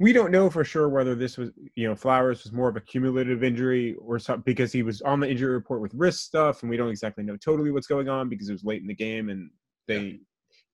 we 0.00 0.12
don't 0.12 0.32
know 0.32 0.50
for 0.50 0.64
sure 0.64 0.88
whether 0.88 1.14
this 1.14 1.38
was, 1.38 1.50
you 1.76 1.88
know, 1.88 1.94
Flowers 1.94 2.42
was 2.42 2.52
more 2.52 2.68
of 2.68 2.76
a 2.76 2.80
cumulative 2.80 3.44
injury 3.44 3.94
or 3.94 4.18
something 4.18 4.42
because 4.44 4.72
he 4.72 4.82
was 4.82 5.00
on 5.02 5.20
the 5.20 5.30
injury 5.30 5.52
report 5.52 5.80
with 5.80 5.94
wrist 5.94 6.24
stuff, 6.24 6.62
and 6.62 6.70
we 6.70 6.76
don't 6.76 6.88
exactly 6.90 7.22
know 7.22 7.36
totally 7.36 7.70
what's 7.70 7.86
going 7.86 8.08
on 8.08 8.28
because 8.28 8.48
it 8.48 8.52
was 8.52 8.64
late 8.64 8.82
in 8.82 8.88
the 8.88 8.94
game 8.94 9.28
and 9.30 9.48
they 9.86 10.00
yeah. 10.00 10.16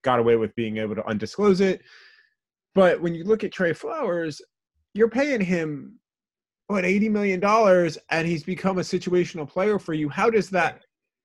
got 0.03 0.19
away 0.19 0.37
with 0.37 0.55
being 0.55 0.79
able 0.79 0.95
to 0.95 1.07
undisclose 1.07 1.61
it. 1.61 1.83
But 2.75 3.01
when 3.01 3.15
you 3.15 3.25
look 3.25 3.45
at 3.45 3.53
Trey 3.53 3.73
Flowers, 3.73 4.41
you're 4.95 5.09
paying 5.09 5.41
him 5.41 5.99
what 6.69 6.85
eighty 6.85 7.09
million 7.09 7.41
dollars, 7.41 7.99
and 8.11 8.27
he's 8.27 8.45
become 8.45 8.79
a 8.79 8.83
situational 8.83 9.49
player 9.49 9.79
for 9.79 9.95
you. 9.95 10.09
How 10.09 10.31
does 10.31 10.51
that 10.51 10.83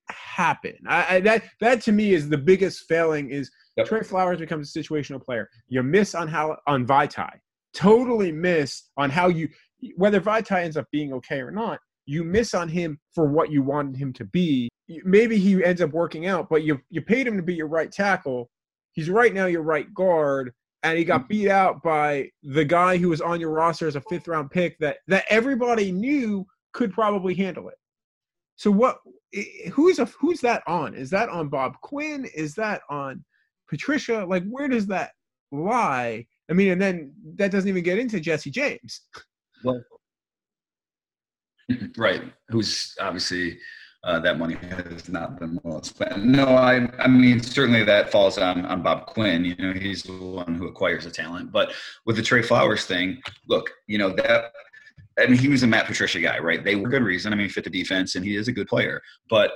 happen? 0.08 0.74
I, 0.88 1.16
I, 1.16 1.20
that 1.20 1.44
that 1.60 1.80
to 1.82 1.92
me 1.92 2.14
is 2.14 2.28
the 2.28 2.38
biggest 2.38 2.84
failing. 2.88 3.30
Is 3.30 3.50
yep. 3.76 3.86
Trey 3.86 4.02
Flowers 4.02 4.38
becomes 4.38 4.74
a 4.74 4.78
situational 4.78 5.22
player? 5.22 5.48
You 5.68 5.82
miss 5.82 6.14
on 6.14 6.28
how 6.28 6.56
on 6.66 6.86
Vaitai, 6.86 7.30
totally 7.74 8.32
miss 8.32 8.90
on 8.96 9.10
how 9.10 9.28
you 9.28 9.48
whether 9.96 10.20
Vaitai 10.20 10.64
ends 10.64 10.76
up 10.76 10.86
being 10.90 11.12
okay 11.12 11.40
or 11.40 11.50
not. 11.50 11.78
You 12.06 12.24
miss 12.24 12.54
on 12.54 12.68
him 12.68 12.98
for 13.14 13.26
what 13.26 13.50
you 13.50 13.62
wanted 13.62 13.96
him 13.96 14.12
to 14.14 14.24
be. 14.24 14.68
Maybe 15.04 15.38
he 15.38 15.64
ends 15.64 15.80
up 15.80 15.92
working 15.92 16.26
out, 16.26 16.48
but 16.48 16.62
you 16.62 16.80
you 16.90 17.02
paid 17.02 17.26
him 17.26 17.36
to 17.36 17.42
be 17.42 17.54
your 17.54 17.68
right 17.68 17.90
tackle. 17.92 18.50
He's 18.92 19.10
right 19.10 19.34
now 19.34 19.46
your 19.46 19.62
right 19.62 19.92
guard 19.94 20.52
and 20.84 20.98
he 20.98 21.04
got 21.04 21.28
beat 21.28 21.48
out 21.48 21.82
by 21.82 22.30
the 22.42 22.64
guy 22.64 22.98
who 22.98 23.08
was 23.08 23.22
on 23.22 23.40
your 23.40 23.50
roster 23.50 23.88
as 23.88 23.96
a 23.96 24.02
fifth 24.02 24.28
round 24.28 24.50
pick 24.50 24.78
that 24.78 24.98
that 25.08 25.24
everybody 25.30 25.90
knew 25.90 26.46
could 26.72 26.92
probably 26.92 27.34
handle 27.34 27.68
it. 27.68 27.78
So 28.56 28.70
what 28.70 28.98
who's 29.72 29.98
a 29.98 30.04
who's 30.04 30.40
that 30.42 30.62
on? 30.66 30.94
Is 30.94 31.10
that 31.10 31.30
on 31.30 31.48
Bob 31.48 31.74
Quinn? 31.80 32.26
Is 32.36 32.54
that 32.54 32.82
on 32.90 33.24
Patricia? 33.68 34.24
Like 34.28 34.44
where 34.48 34.68
does 34.68 34.86
that 34.88 35.12
lie? 35.50 36.26
I 36.50 36.52
mean, 36.52 36.72
and 36.72 36.80
then 36.80 37.12
that 37.36 37.50
doesn't 37.50 37.68
even 37.68 37.82
get 37.82 37.98
into 37.98 38.20
Jesse 38.20 38.50
James. 38.50 39.00
Well, 39.64 39.82
right, 41.96 42.22
who's 42.50 42.94
obviously 43.00 43.58
uh, 44.04 44.18
that 44.20 44.38
money 44.38 44.54
has 44.54 45.08
not 45.08 45.38
been 45.38 45.58
well 45.62 45.82
spent. 45.82 46.24
No, 46.24 46.48
I, 46.48 46.88
I 46.98 47.08
mean 47.08 47.40
certainly 47.40 47.82
that 47.84 48.10
falls 48.12 48.38
on 48.38 48.64
on 48.66 48.82
Bob 48.82 49.06
Quinn. 49.06 49.44
You 49.44 49.56
know, 49.56 49.72
he's 49.72 50.02
the 50.02 50.12
one 50.12 50.54
who 50.54 50.68
acquires 50.68 51.04
the 51.04 51.10
talent. 51.10 51.50
But 51.50 51.72
with 52.04 52.16
the 52.16 52.22
Trey 52.22 52.42
Flowers 52.42 52.84
thing, 52.84 53.22
look, 53.48 53.70
you 53.86 53.98
know 53.98 54.10
that. 54.10 54.52
I 55.18 55.26
mean, 55.26 55.38
he 55.38 55.48
was 55.48 55.62
a 55.62 55.66
Matt 55.68 55.86
Patricia 55.86 56.20
guy, 56.20 56.38
right? 56.40 56.64
They 56.64 56.74
were 56.74 56.88
good 56.88 57.04
reason. 57.04 57.32
I 57.32 57.36
mean, 57.36 57.48
fit 57.48 57.62
the 57.62 57.70
defense, 57.70 58.16
and 58.16 58.24
he 58.24 58.36
is 58.36 58.48
a 58.48 58.52
good 58.52 58.66
player. 58.66 59.00
But 59.30 59.52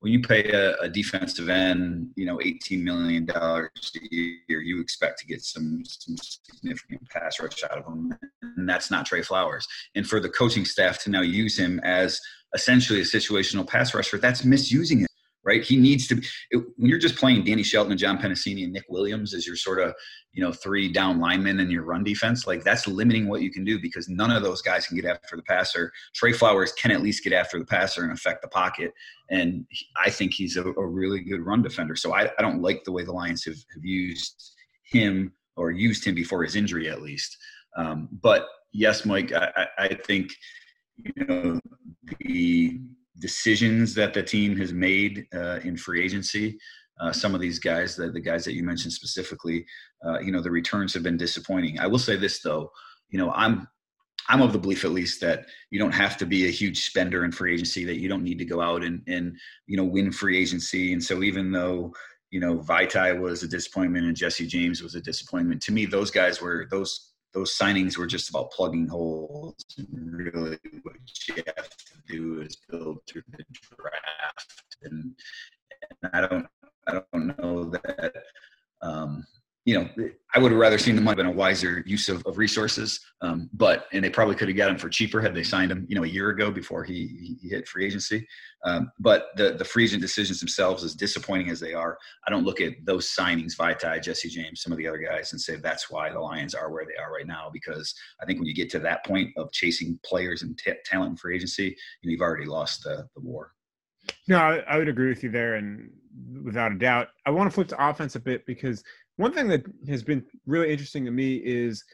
when 0.00 0.12
you 0.12 0.20
pay 0.20 0.50
a, 0.50 0.76
a 0.78 0.88
defensive 0.88 1.48
end, 1.48 2.10
you 2.16 2.26
know, 2.26 2.40
eighteen 2.42 2.82
million 2.82 3.26
dollars 3.26 3.70
a 3.96 4.14
year, 4.14 4.60
you 4.60 4.80
expect 4.80 5.18
to 5.20 5.26
get 5.26 5.42
some 5.42 5.82
some 5.84 6.16
significant 6.18 7.08
pass 7.10 7.38
rush 7.38 7.62
out 7.64 7.78
of 7.78 7.86
him, 7.86 8.16
and 8.42 8.68
that's 8.68 8.90
not 8.90 9.06
Trey 9.06 9.22
Flowers. 9.22 9.66
And 9.94 10.06
for 10.06 10.18
the 10.18 10.30
coaching 10.30 10.64
staff 10.64 11.02
to 11.04 11.10
now 11.10 11.20
use 11.20 11.58
him 11.58 11.80
as 11.84 12.18
essentially 12.54 13.00
a 13.00 13.04
situational 13.04 13.66
pass 13.66 13.94
rusher, 13.94 14.18
that's 14.18 14.44
misusing 14.44 15.06
right? 15.44 15.62
He 15.62 15.76
needs 15.76 16.06
to. 16.08 16.20
It, 16.50 16.58
when 16.76 16.88
you're 16.88 16.98
just 16.98 17.16
playing 17.16 17.44
Danny 17.44 17.62
Shelton 17.62 17.92
and 17.92 17.98
John 17.98 18.18
Penisini 18.18 18.64
and 18.64 18.72
Nick 18.72 18.84
Williams 18.88 19.34
as 19.34 19.46
your 19.46 19.56
sort 19.56 19.80
of 19.80 19.94
you 20.32 20.42
know 20.42 20.52
three 20.52 20.90
down 20.92 21.18
linemen 21.18 21.60
in 21.60 21.70
your 21.70 21.84
run 21.84 22.04
defense, 22.04 22.46
like 22.46 22.62
that's 22.62 22.86
limiting 22.86 23.28
what 23.28 23.42
you 23.42 23.50
can 23.50 23.64
do 23.64 23.80
because 23.80 24.08
none 24.08 24.30
of 24.30 24.42
those 24.42 24.62
guys 24.62 24.86
can 24.86 24.96
get 24.96 25.06
after 25.06 25.36
the 25.36 25.42
passer. 25.42 25.92
Trey 26.14 26.32
Flowers 26.32 26.72
can 26.72 26.90
at 26.90 27.02
least 27.02 27.24
get 27.24 27.32
after 27.32 27.58
the 27.58 27.64
passer 27.64 28.02
and 28.02 28.12
affect 28.12 28.42
the 28.42 28.48
pocket, 28.48 28.92
and 29.30 29.66
I 30.04 30.10
think 30.10 30.34
he's 30.34 30.56
a, 30.56 30.62
a 30.64 30.86
really 30.86 31.20
good 31.20 31.40
run 31.40 31.62
defender. 31.62 31.96
So 31.96 32.14
I, 32.14 32.30
I 32.38 32.42
don't 32.42 32.62
like 32.62 32.84
the 32.84 32.92
way 32.92 33.04
the 33.04 33.12
Lions 33.12 33.44
have, 33.44 33.56
have 33.74 33.84
used 33.84 34.54
him 34.84 35.32
or 35.56 35.70
used 35.70 36.06
him 36.06 36.14
before 36.14 36.42
his 36.42 36.56
injury 36.56 36.88
at 36.88 37.02
least. 37.02 37.36
Um, 37.76 38.08
but 38.22 38.46
yes, 38.72 39.04
Mike, 39.04 39.32
I, 39.32 39.66
I 39.78 39.94
think 39.94 40.32
you 40.96 41.26
know 41.26 41.60
the 42.20 42.80
decisions 43.20 43.94
that 43.94 44.14
the 44.14 44.22
team 44.22 44.56
has 44.56 44.72
made 44.72 45.26
uh, 45.34 45.60
in 45.62 45.76
free 45.76 46.02
agency. 46.02 46.58
Uh, 47.00 47.12
some 47.12 47.34
of 47.34 47.40
these 47.40 47.58
guys, 47.58 47.96
the, 47.96 48.10
the 48.10 48.20
guys 48.20 48.44
that 48.44 48.54
you 48.54 48.62
mentioned 48.62 48.92
specifically, 48.92 49.64
uh, 50.04 50.18
you 50.20 50.32
know, 50.32 50.42
the 50.42 50.50
returns 50.50 50.92
have 50.92 51.02
been 51.02 51.16
disappointing. 51.16 51.78
I 51.78 51.86
will 51.86 51.98
say 51.98 52.16
this 52.16 52.42
though, 52.42 52.70
you 53.08 53.18
know, 53.18 53.30
I'm 53.32 53.68
I'm 54.28 54.42
of 54.42 54.52
the 54.52 54.58
belief 54.58 54.84
at 54.84 54.92
least 54.92 55.20
that 55.22 55.46
you 55.70 55.78
don't 55.78 55.94
have 55.94 56.16
to 56.18 56.26
be 56.26 56.46
a 56.46 56.50
huge 56.50 56.84
spender 56.84 57.24
in 57.24 57.32
free 57.32 57.54
agency, 57.54 57.84
that 57.84 57.98
you 57.98 58.08
don't 58.08 58.22
need 58.22 58.38
to 58.38 58.44
go 58.44 58.60
out 58.60 58.84
and 58.84 59.02
and 59.08 59.36
you 59.66 59.76
know 59.76 59.84
win 59.84 60.12
free 60.12 60.38
agency. 60.38 60.92
And 60.92 61.02
so 61.02 61.22
even 61.22 61.50
though 61.50 61.92
you 62.30 62.38
know 62.38 62.58
Vaitai 62.58 63.18
was 63.18 63.42
a 63.42 63.48
disappointment 63.48 64.06
and 64.06 64.16
Jesse 64.16 64.46
James 64.46 64.82
was 64.82 64.94
a 64.94 65.00
disappointment, 65.00 65.62
to 65.62 65.72
me 65.72 65.86
those 65.86 66.10
guys 66.10 66.40
were 66.40 66.68
those 66.70 67.12
those 67.32 67.56
signings 67.56 67.96
were 67.96 68.06
just 68.06 68.30
about 68.30 68.50
plugging 68.50 68.88
holes. 68.88 69.56
And 69.78 70.12
really, 70.12 70.58
what 70.82 70.96
you 71.28 71.34
have 71.56 71.68
to 71.68 71.94
do 72.08 72.42
is 72.42 72.56
build 72.68 72.98
through 73.06 73.22
the 73.30 73.44
draft. 73.76 74.76
And, 74.82 75.14
and 76.02 76.10
I 76.12 76.20
don't, 76.26 76.46
I 76.86 76.92
don't 77.12 77.38
know 77.38 77.64
that 77.64 78.12
um, 78.82 79.24
you 79.66 79.74
know, 79.74 79.88
I 80.34 80.38
would 80.38 80.52
have 80.52 80.60
rather 80.60 80.78
seen 80.78 80.96
them 80.96 81.06
have 81.06 81.16
been 81.16 81.26
a 81.26 81.30
wiser 81.30 81.82
use 81.86 82.08
of, 82.08 82.24
of 82.24 82.38
resources. 82.38 82.98
Um, 83.20 83.50
but 83.52 83.86
and 83.92 84.02
they 84.02 84.08
probably 84.08 84.34
could 84.34 84.48
have 84.48 84.56
got 84.56 84.70
him 84.70 84.78
for 84.78 84.88
cheaper 84.88 85.20
had 85.20 85.34
they 85.34 85.42
signed 85.42 85.70
him, 85.70 85.84
you 85.86 85.94
know, 85.94 86.04
a 86.04 86.08
year 86.08 86.30
ago 86.30 86.50
before 86.50 86.82
he, 86.82 87.36
he 87.40 87.48
hit 87.48 87.68
free 87.68 87.84
agency. 87.84 88.26
Um, 88.64 88.90
but 88.98 89.26
the 89.36 89.52
the 89.52 89.64
free 89.64 89.84
agent 89.84 90.00
decisions 90.00 90.40
themselves, 90.40 90.82
as 90.82 90.94
disappointing 90.94 91.50
as 91.50 91.60
they 91.60 91.74
are, 91.74 91.98
I 92.26 92.30
don't 92.30 92.44
look 92.44 92.60
at 92.62 92.72
those 92.84 93.14
signings, 93.14 93.54
Vaitai, 93.56 94.02
Jesse 94.02 94.30
James, 94.30 94.62
some 94.62 94.72
of 94.72 94.78
the 94.78 94.88
other 94.88 94.98
guys, 94.98 95.32
and 95.32 95.40
say 95.40 95.56
that's 95.56 95.90
why 95.90 96.10
the 96.10 96.20
Lions 96.20 96.54
are 96.54 96.70
where 96.70 96.86
they 96.86 97.00
are 97.00 97.12
right 97.12 97.26
now. 97.26 97.50
Because 97.52 97.94
I 98.22 98.24
think 98.24 98.38
when 98.38 98.46
you 98.46 98.54
get 98.54 98.70
to 98.70 98.78
that 98.78 99.04
point 99.04 99.30
of 99.36 99.52
chasing 99.52 100.00
players 100.04 100.42
and 100.42 100.56
t- 100.56 100.72
talent 100.86 101.10
in 101.10 101.16
free 101.16 101.36
agency, 101.36 101.64
you 101.64 102.08
know, 102.08 102.12
you've 102.12 102.22
already 102.22 102.46
lost 102.46 102.82
the, 102.84 103.06
the 103.14 103.20
war. 103.20 103.52
No, 104.26 104.38
I, 104.38 104.58
I 104.68 104.78
would 104.78 104.88
agree 104.88 105.08
with 105.08 105.22
you 105.22 105.30
there, 105.30 105.56
and 105.56 105.90
without 106.42 106.72
a 106.72 106.78
doubt, 106.78 107.08
I 107.26 107.30
want 107.30 107.50
to 107.50 107.54
flip 107.54 107.68
to 107.68 107.88
offense 107.88 108.16
a 108.16 108.20
bit 108.20 108.46
because 108.46 108.82
one 109.20 109.32
thing 109.32 109.48
that 109.48 109.64
has 109.86 110.02
been 110.02 110.24
really 110.46 110.72
interesting 110.72 111.04
to 111.04 111.10
me 111.10 111.34
is 111.36 111.84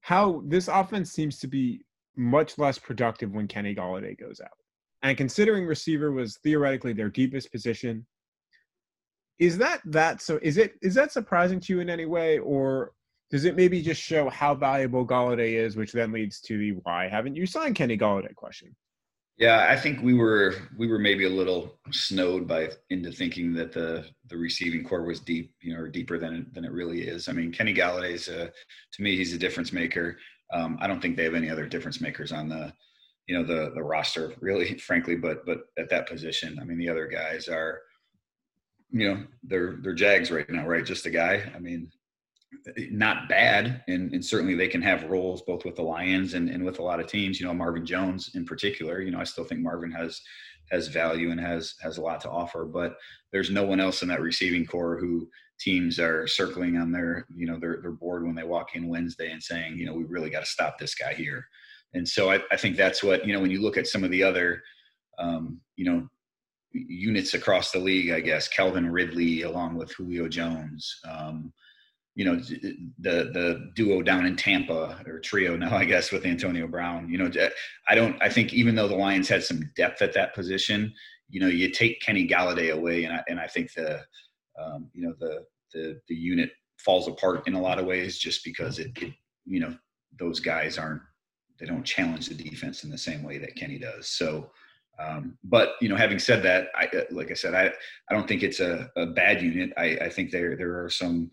how 0.00 0.42
this 0.46 0.68
offense 0.68 1.12
seems 1.12 1.38
to 1.40 1.46
be 1.46 1.82
much 2.16 2.56
less 2.56 2.78
productive 2.78 3.32
when 3.32 3.46
Kenny 3.46 3.74
Golladay 3.74 4.18
goes 4.18 4.40
out. 4.40 4.56
And 5.02 5.16
considering 5.16 5.66
receiver 5.66 6.10
was 6.10 6.38
theoretically 6.42 6.94
their 6.94 7.10
deepest 7.10 7.52
position, 7.52 8.06
is 9.38 9.58
that 9.58 9.80
that 9.84 10.20
so 10.22 10.40
is 10.42 10.56
it 10.56 10.72
is 10.82 10.94
that 10.94 11.12
surprising 11.12 11.60
to 11.60 11.74
you 11.74 11.80
in 11.80 11.90
any 11.90 12.06
way 12.06 12.38
or 12.38 12.92
does 13.30 13.44
it 13.44 13.54
maybe 13.54 13.82
just 13.82 14.00
show 14.00 14.30
how 14.30 14.54
valuable 14.54 15.06
Golladay 15.06 15.52
is, 15.52 15.76
which 15.76 15.92
then 15.92 16.12
leads 16.12 16.40
to 16.40 16.56
the 16.56 16.72
why 16.82 17.08
haven't 17.08 17.36
you 17.36 17.46
signed 17.46 17.76
Kenny 17.76 17.98
Golladay 17.98 18.34
question? 18.34 18.74
Yeah, 19.38 19.68
I 19.70 19.76
think 19.76 20.02
we 20.02 20.14
were 20.14 20.56
we 20.76 20.88
were 20.88 20.98
maybe 20.98 21.24
a 21.24 21.30
little 21.30 21.78
snowed 21.92 22.48
by 22.48 22.70
into 22.90 23.12
thinking 23.12 23.54
that 23.54 23.72
the 23.72 24.04
the 24.26 24.36
receiving 24.36 24.82
corps 24.82 25.04
was 25.04 25.20
deep, 25.20 25.54
you 25.62 25.72
know, 25.72 25.80
or 25.80 25.88
deeper 25.88 26.18
than 26.18 26.50
than 26.52 26.64
it 26.64 26.72
really 26.72 27.02
is. 27.02 27.28
I 27.28 27.32
mean, 27.32 27.52
Kenny 27.52 27.72
Golladay's 27.72 28.26
a, 28.28 28.46
to 28.46 29.02
me 29.02 29.16
he's 29.16 29.32
a 29.32 29.38
difference 29.38 29.72
maker. 29.72 30.18
Um, 30.52 30.76
I 30.80 30.88
don't 30.88 31.00
think 31.00 31.16
they 31.16 31.22
have 31.22 31.34
any 31.34 31.50
other 31.50 31.68
difference 31.68 32.00
makers 32.00 32.32
on 32.32 32.48
the 32.48 32.72
you 33.28 33.38
know 33.38 33.44
the 33.44 33.70
the 33.74 33.82
roster 33.82 34.34
really, 34.40 34.76
frankly. 34.78 35.14
But 35.14 35.46
but 35.46 35.66
at 35.78 35.88
that 35.90 36.08
position, 36.08 36.58
I 36.60 36.64
mean, 36.64 36.78
the 36.78 36.88
other 36.88 37.06
guys 37.06 37.46
are 37.46 37.82
you 38.90 39.08
know 39.08 39.24
they're 39.44 39.76
they're 39.82 39.94
Jags 39.94 40.32
right 40.32 40.50
now, 40.50 40.66
right? 40.66 40.84
Just 40.84 41.06
a 41.06 41.10
guy. 41.10 41.48
I 41.54 41.60
mean, 41.60 41.92
not 42.90 43.28
bad, 43.28 43.82
and, 43.88 44.12
and 44.12 44.24
certainly 44.24 44.54
they 44.54 44.68
can 44.68 44.82
have 44.82 45.10
roles 45.10 45.42
both 45.42 45.64
with 45.64 45.76
the 45.76 45.82
Lions 45.82 46.34
and, 46.34 46.48
and 46.48 46.64
with 46.64 46.78
a 46.78 46.82
lot 46.82 47.00
of 47.00 47.06
teams. 47.06 47.38
You 47.38 47.46
know, 47.46 47.54
Marvin 47.54 47.84
Jones 47.84 48.30
in 48.34 48.44
particular. 48.44 49.00
You 49.00 49.10
know, 49.10 49.20
I 49.20 49.24
still 49.24 49.44
think 49.44 49.60
Marvin 49.60 49.90
has 49.92 50.20
has 50.70 50.88
value 50.88 51.30
and 51.30 51.40
has 51.40 51.74
has 51.82 51.98
a 51.98 52.02
lot 52.02 52.20
to 52.22 52.30
offer, 52.30 52.64
but 52.64 52.96
there's 53.32 53.50
no 53.50 53.64
one 53.64 53.80
else 53.80 54.02
in 54.02 54.08
that 54.08 54.20
receiving 54.20 54.66
corps 54.66 54.98
who 54.98 55.28
teams 55.60 55.98
are 55.98 56.26
circling 56.26 56.76
on 56.76 56.92
their 56.92 57.26
you 57.34 57.46
know 57.46 57.58
their 57.58 57.80
their 57.82 57.92
board 57.92 58.24
when 58.24 58.34
they 58.34 58.44
walk 58.44 58.74
in 58.74 58.88
Wednesday 58.88 59.30
and 59.30 59.42
saying, 59.42 59.76
you 59.76 59.86
know, 59.86 59.94
we 59.94 60.04
really 60.04 60.30
got 60.30 60.40
to 60.40 60.46
stop 60.46 60.78
this 60.78 60.94
guy 60.94 61.14
here. 61.14 61.46
And 61.94 62.06
so 62.06 62.30
I, 62.30 62.40
I 62.52 62.56
think 62.56 62.76
that's 62.76 63.02
what 63.02 63.26
you 63.26 63.32
know 63.32 63.40
when 63.40 63.50
you 63.50 63.60
look 63.60 63.76
at 63.76 63.86
some 63.86 64.04
of 64.04 64.10
the 64.10 64.22
other 64.22 64.62
um, 65.18 65.60
you 65.76 65.84
know 65.84 66.08
units 66.72 67.34
across 67.34 67.70
the 67.70 67.78
league, 67.78 68.10
I 68.10 68.20
guess 68.20 68.48
Calvin 68.48 68.90
Ridley 68.90 69.42
along 69.42 69.76
with 69.76 69.92
Julio 69.92 70.28
Jones. 70.28 71.00
Um, 71.08 71.52
you 72.18 72.24
know 72.24 72.34
the 72.98 73.30
the 73.32 73.70
duo 73.76 74.02
down 74.02 74.26
in 74.26 74.34
Tampa 74.34 75.00
or 75.06 75.20
trio 75.20 75.56
now 75.56 75.76
I 75.76 75.84
guess 75.84 76.10
with 76.10 76.26
Antonio 76.26 76.66
Brown. 76.66 77.08
You 77.08 77.16
know 77.16 77.30
I 77.88 77.94
don't 77.94 78.20
I 78.20 78.28
think 78.28 78.52
even 78.52 78.74
though 78.74 78.88
the 78.88 78.96
Lions 78.96 79.28
had 79.28 79.44
some 79.44 79.70
depth 79.76 80.02
at 80.02 80.14
that 80.14 80.34
position, 80.34 80.92
you 81.28 81.38
know 81.38 81.46
you 81.46 81.70
take 81.70 82.00
Kenny 82.00 82.26
Golladay 82.26 82.74
away 82.74 83.04
and 83.04 83.14
I, 83.14 83.22
and 83.28 83.38
I 83.38 83.46
think 83.46 83.72
the 83.72 84.00
um, 84.60 84.90
you 84.92 85.06
know 85.06 85.14
the 85.20 85.44
the 85.72 86.00
the 86.08 86.14
unit 86.16 86.50
falls 86.78 87.06
apart 87.06 87.46
in 87.46 87.54
a 87.54 87.62
lot 87.62 87.78
of 87.78 87.86
ways 87.86 88.18
just 88.18 88.42
because 88.42 88.80
it, 88.80 88.90
it 89.00 89.12
you 89.46 89.60
know 89.60 89.76
those 90.18 90.40
guys 90.40 90.76
aren't 90.76 91.02
they 91.60 91.66
don't 91.66 91.84
challenge 91.84 92.28
the 92.28 92.34
defense 92.34 92.82
in 92.82 92.90
the 92.90 92.98
same 92.98 93.22
way 93.22 93.38
that 93.38 93.54
Kenny 93.54 93.78
does. 93.78 94.08
So 94.08 94.50
um, 94.98 95.38
but 95.44 95.74
you 95.80 95.88
know, 95.88 95.94
having 95.94 96.18
said 96.18 96.42
that, 96.42 96.70
I, 96.74 96.88
like 97.12 97.30
I 97.30 97.34
said, 97.34 97.54
I, 97.54 97.66
I 98.10 98.14
don't 98.14 98.26
think 98.26 98.42
it's 98.42 98.58
a, 98.58 98.90
a 98.96 99.06
bad 99.06 99.40
unit. 99.40 99.72
I, 99.76 99.96
I 100.00 100.08
think 100.08 100.32
there 100.32 100.56
there 100.56 100.82
are 100.82 100.90
some 100.90 101.30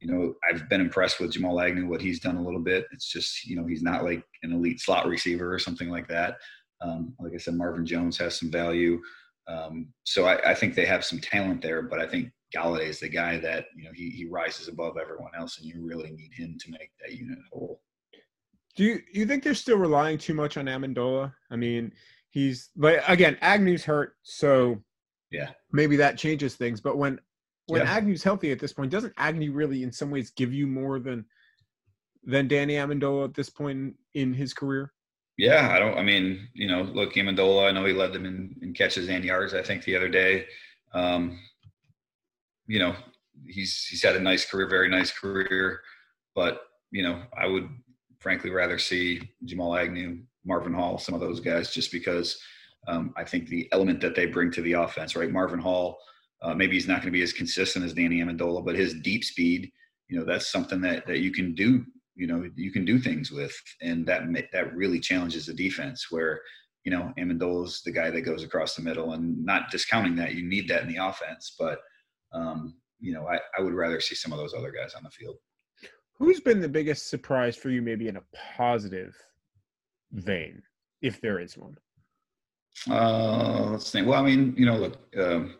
you 0.00 0.10
know, 0.10 0.34
I've 0.48 0.68
been 0.68 0.80
impressed 0.80 1.20
with 1.20 1.32
Jamal 1.32 1.60
Agnew, 1.60 1.86
what 1.86 2.00
he's 2.00 2.20
done 2.20 2.36
a 2.36 2.42
little 2.42 2.60
bit. 2.60 2.86
It's 2.92 3.10
just, 3.10 3.46
you 3.46 3.56
know, 3.56 3.66
he's 3.66 3.82
not 3.82 4.02
like 4.02 4.24
an 4.42 4.52
elite 4.52 4.80
slot 4.80 5.06
receiver 5.06 5.52
or 5.52 5.58
something 5.58 5.90
like 5.90 6.08
that. 6.08 6.38
Um, 6.80 7.14
like 7.20 7.34
I 7.34 7.38
said, 7.38 7.54
Marvin 7.54 7.84
Jones 7.84 8.16
has 8.18 8.38
some 8.38 8.50
value. 8.50 9.00
Um, 9.46 9.88
so 10.04 10.24
I, 10.24 10.50
I, 10.50 10.54
think 10.54 10.74
they 10.74 10.86
have 10.86 11.04
some 11.04 11.18
talent 11.18 11.60
there, 11.60 11.82
but 11.82 11.98
I 11.98 12.06
think 12.06 12.30
Golladay 12.54 12.86
is 12.86 13.00
the 13.00 13.08
guy 13.08 13.38
that, 13.38 13.66
you 13.76 13.84
know, 13.84 13.90
he, 13.92 14.08
he 14.10 14.24
rises 14.24 14.68
above 14.68 14.96
everyone 14.96 15.32
else 15.36 15.58
and 15.58 15.66
you 15.66 15.84
really 15.84 16.10
need 16.12 16.30
him 16.32 16.56
to 16.60 16.70
make 16.70 16.90
that 17.00 17.14
unit 17.14 17.38
whole. 17.52 17.80
Do 18.76 18.84
you, 18.84 19.00
you 19.12 19.26
think 19.26 19.42
they're 19.42 19.54
still 19.54 19.76
relying 19.76 20.18
too 20.18 20.34
much 20.34 20.56
on 20.56 20.66
Amendola? 20.66 21.34
I 21.50 21.56
mean, 21.56 21.92
he's, 22.30 22.70
but 22.76 23.02
again, 23.08 23.36
Agnew's 23.40 23.84
hurt. 23.84 24.14
So 24.22 24.80
yeah, 25.30 25.50
maybe 25.72 25.96
that 25.96 26.18
changes 26.18 26.54
things. 26.54 26.80
But 26.80 26.96
when 26.96 27.20
when 27.70 27.82
Yeah. 27.82 27.92
Agnew's 27.92 28.22
healthy 28.22 28.50
at 28.52 28.58
this 28.58 28.72
point, 28.72 28.90
doesn't 28.90 29.14
Agnew 29.16 29.52
really, 29.52 29.82
in 29.82 29.92
some 29.92 30.10
ways, 30.10 30.30
give 30.30 30.52
you 30.52 30.66
more 30.66 30.98
than 30.98 31.24
than 32.22 32.48
Danny 32.48 32.74
Amendola 32.74 33.24
at 33.24 33.34
this 33.34 33.48
point 33.48 33.96
in 34.14 34.34
his 34.34 34.52
career? 34.52 34.92
Yeah, 35.38 35.70
I 35.72 35.78
don't. 35.78 35.96
I 35.96 36.02
mean, 36.02 36.48
you 36.52 36.68
know, 36.68 36.82
look, 36.82 37.14
Amendola. 37.14 37.68
I 37.68 37.72
know 37.72 37.86
he 37.86 37.94
led 37.94 38.12
them 38.12 38.26
in, 38.26 38.54
in 38.60 38.74
catches 38.74 39.08
and 39.08 39.24
yards. 39.24 39.54
I 39.54 39.62
think 39.62 39.84
the 39.84 39.96
other 39.96 40.08
day, 40.08 40.46
um, 40.92 41.38
you 42.66 42.78
know, 42.78 42.94
he's 43.46 43.84
he's 43.84 44.02
had 44.02 44.16
a 44.16 44.20
nice 44.20 44.44
career, 44.44 44.68
very 44.68 44.90
nice 44.90 45.10
career. 45.10 45.80
But 46.34 46.60
you 46.90 47.02
know, 47.02 47.22
I 47.36 47.46
would 47.46 47.68
frankly 48.18 48.50
rather 48.50 48.78
see 48.78 49.30
Jamal 49.44 49.74
Agnew, 49.76 50.18
Marvin 50.44 50.74
Hall, 50.74 50.98
some 50.98 51.14
of 51.14 51.22
those 51.22 51.40
guys, 51.40 51.72
just 51.72 51.90
because 51.90 52.38
um, 52.86 53.14
I 53.16 53.24
think 53.24 53.48
the 53.48 53.68
element 53.72 54.00
that 54.00 54.14
they 54.14 54.26
bring 54.26 54.50
to 54.52 54.62
the 54.62 54.74
offense, 54.74 55.16
right? 55.16 55.30
Marvin 55.30 55.58
Hall, 55.58 55.98
uh, 56.42 56.54
maybe 56.54 56.74
he's 56.74 56.88
not 56.88 56.96
going 56.96 57.12
to 57.12 57.18
be 57.18 57.22
as 57.22 57.32
consistent 57.32 57.84
as 57.84 57.92
Danny 57.92 58.20
Amendola, 58.20 58.64
but 58.64 58.76
his 58.76 58.94
deep 58.94 59.24
speed, 59.24 59.70
you 60.08 60.18
know, 60.18 60.24
that's 60.24 60.50
something 60.50 60.80
that 60.82 61.06
that 61.06 61.18
you 61.18 61.32
can 61.32 61.54
do. 61.54 61.84
You 62.16 62.26
know, 62.26 62.50
you 62.56 62.72
can 62.72 62.84
do 62.84 62.98
things 62.98 63.30
with, 63.30 63.54
and 63.80 64.06
that 64.06 64.22
that 64.52 64.74
really 64.74 65.00
challenges 65.00 65.46
the 65.46 65.54
defense. 65.54 66.06
Where 66.10 66.40
you 66.84 66.90
know 66.90 67.12
Amendola's 67.18 67.82
the 67.82 67.92
guy 67.92 68.10
that 68.10 68.22
goes 68.22 68.42
across 68.42 68.74
the 68.74 68.82
middle, 68.82 69.12
and 69.12 69.44
not 69.44 69.70
discounting 69.70 70.16
that 70.16 70.34
you 70.34 70.48
need 70.48 70.68
that 70.68 70.82
in 70.82 70.88
the 70.88 71.04
offense, 71.04 71.54
but 71.58 71.80
um, 72.32 72.74
you 73.00 73.12
know, 73.12 73.26
I, 73.26 73.38
I 73.58 73.62
would 73.62 73.74
rather 73.74 74.00
see 74.00 74.14
some 74.14 74.32
of 74.32 74.38
those 74.38 74.54
other 74.54 74.70
guys 74.70 74.94
on 74.94 75.02
the 75.02 75.10
field. 75.10 75.36
Who's 76.18 76.40
been 76.40 76.60
the 76.60 76.68
biggest 76.68 77.08
surprise 77.08 77.56
for 77.56 77.70
you, 77.70 77.80
maybe 77.80 78.08
in 78.08 78.18
a 78.18 78.22
positive 78.56 79.16
vein, 80.12 80.62
if 81.00 81.20
there 81.20 81.40
is 81.40 81.56
one? 81.56 81.76
Uh, 82.88 83.70
let's 83.70 83.90
think. 83.90 84.06
Well, 84.06 84.20
I 84.20 84.24
mean, 84.24 84.54
you 84.56 84.66
know, 84.66 84.76
look, 84.76 84.98
um, 85.18 85.54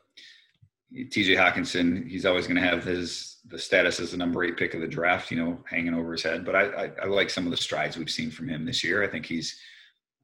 TJ 0.94 1.36
Hockenson, 1.36 2.08
he's 2.08 2.26
always 2.26 2.46
going 2.46 2.60
to 2.60 2.68
have 2.68 2.84
his 2.84 3.38
the 3.46 3.58
status 3.58 4.00
as 4.00 4.10
the 4.10 4.16
number 4.16 4.44
eight 4.44 4.56
pick 4.56 4.74
of 4.74 4.80
the 4.80 4.88
draft, 4.88 5.30
you 5.30 5.36
know, 5.36 5.58
hanging 5.68 5.94
over 5.94 6.12
his 6.12 6.22
head. 6.22 6.44
But 6.44 6.56
I, 6.56 6.62
I, 6.62 6.90
I 7.02 7.06
like 7.06 7.30
some 7.30 7.46
of 7.46 7.50
the 7.50 7.56
strides 7.56 7.96
we've 7.96 8.10
seen 8.10 8.30
from 8.30 8.48
him 8.48 8.64
this 8.64 8.84
year. 8.84 9.02
I 9.02 9.08
think 9.08 9.26
he's, 9.26 9.58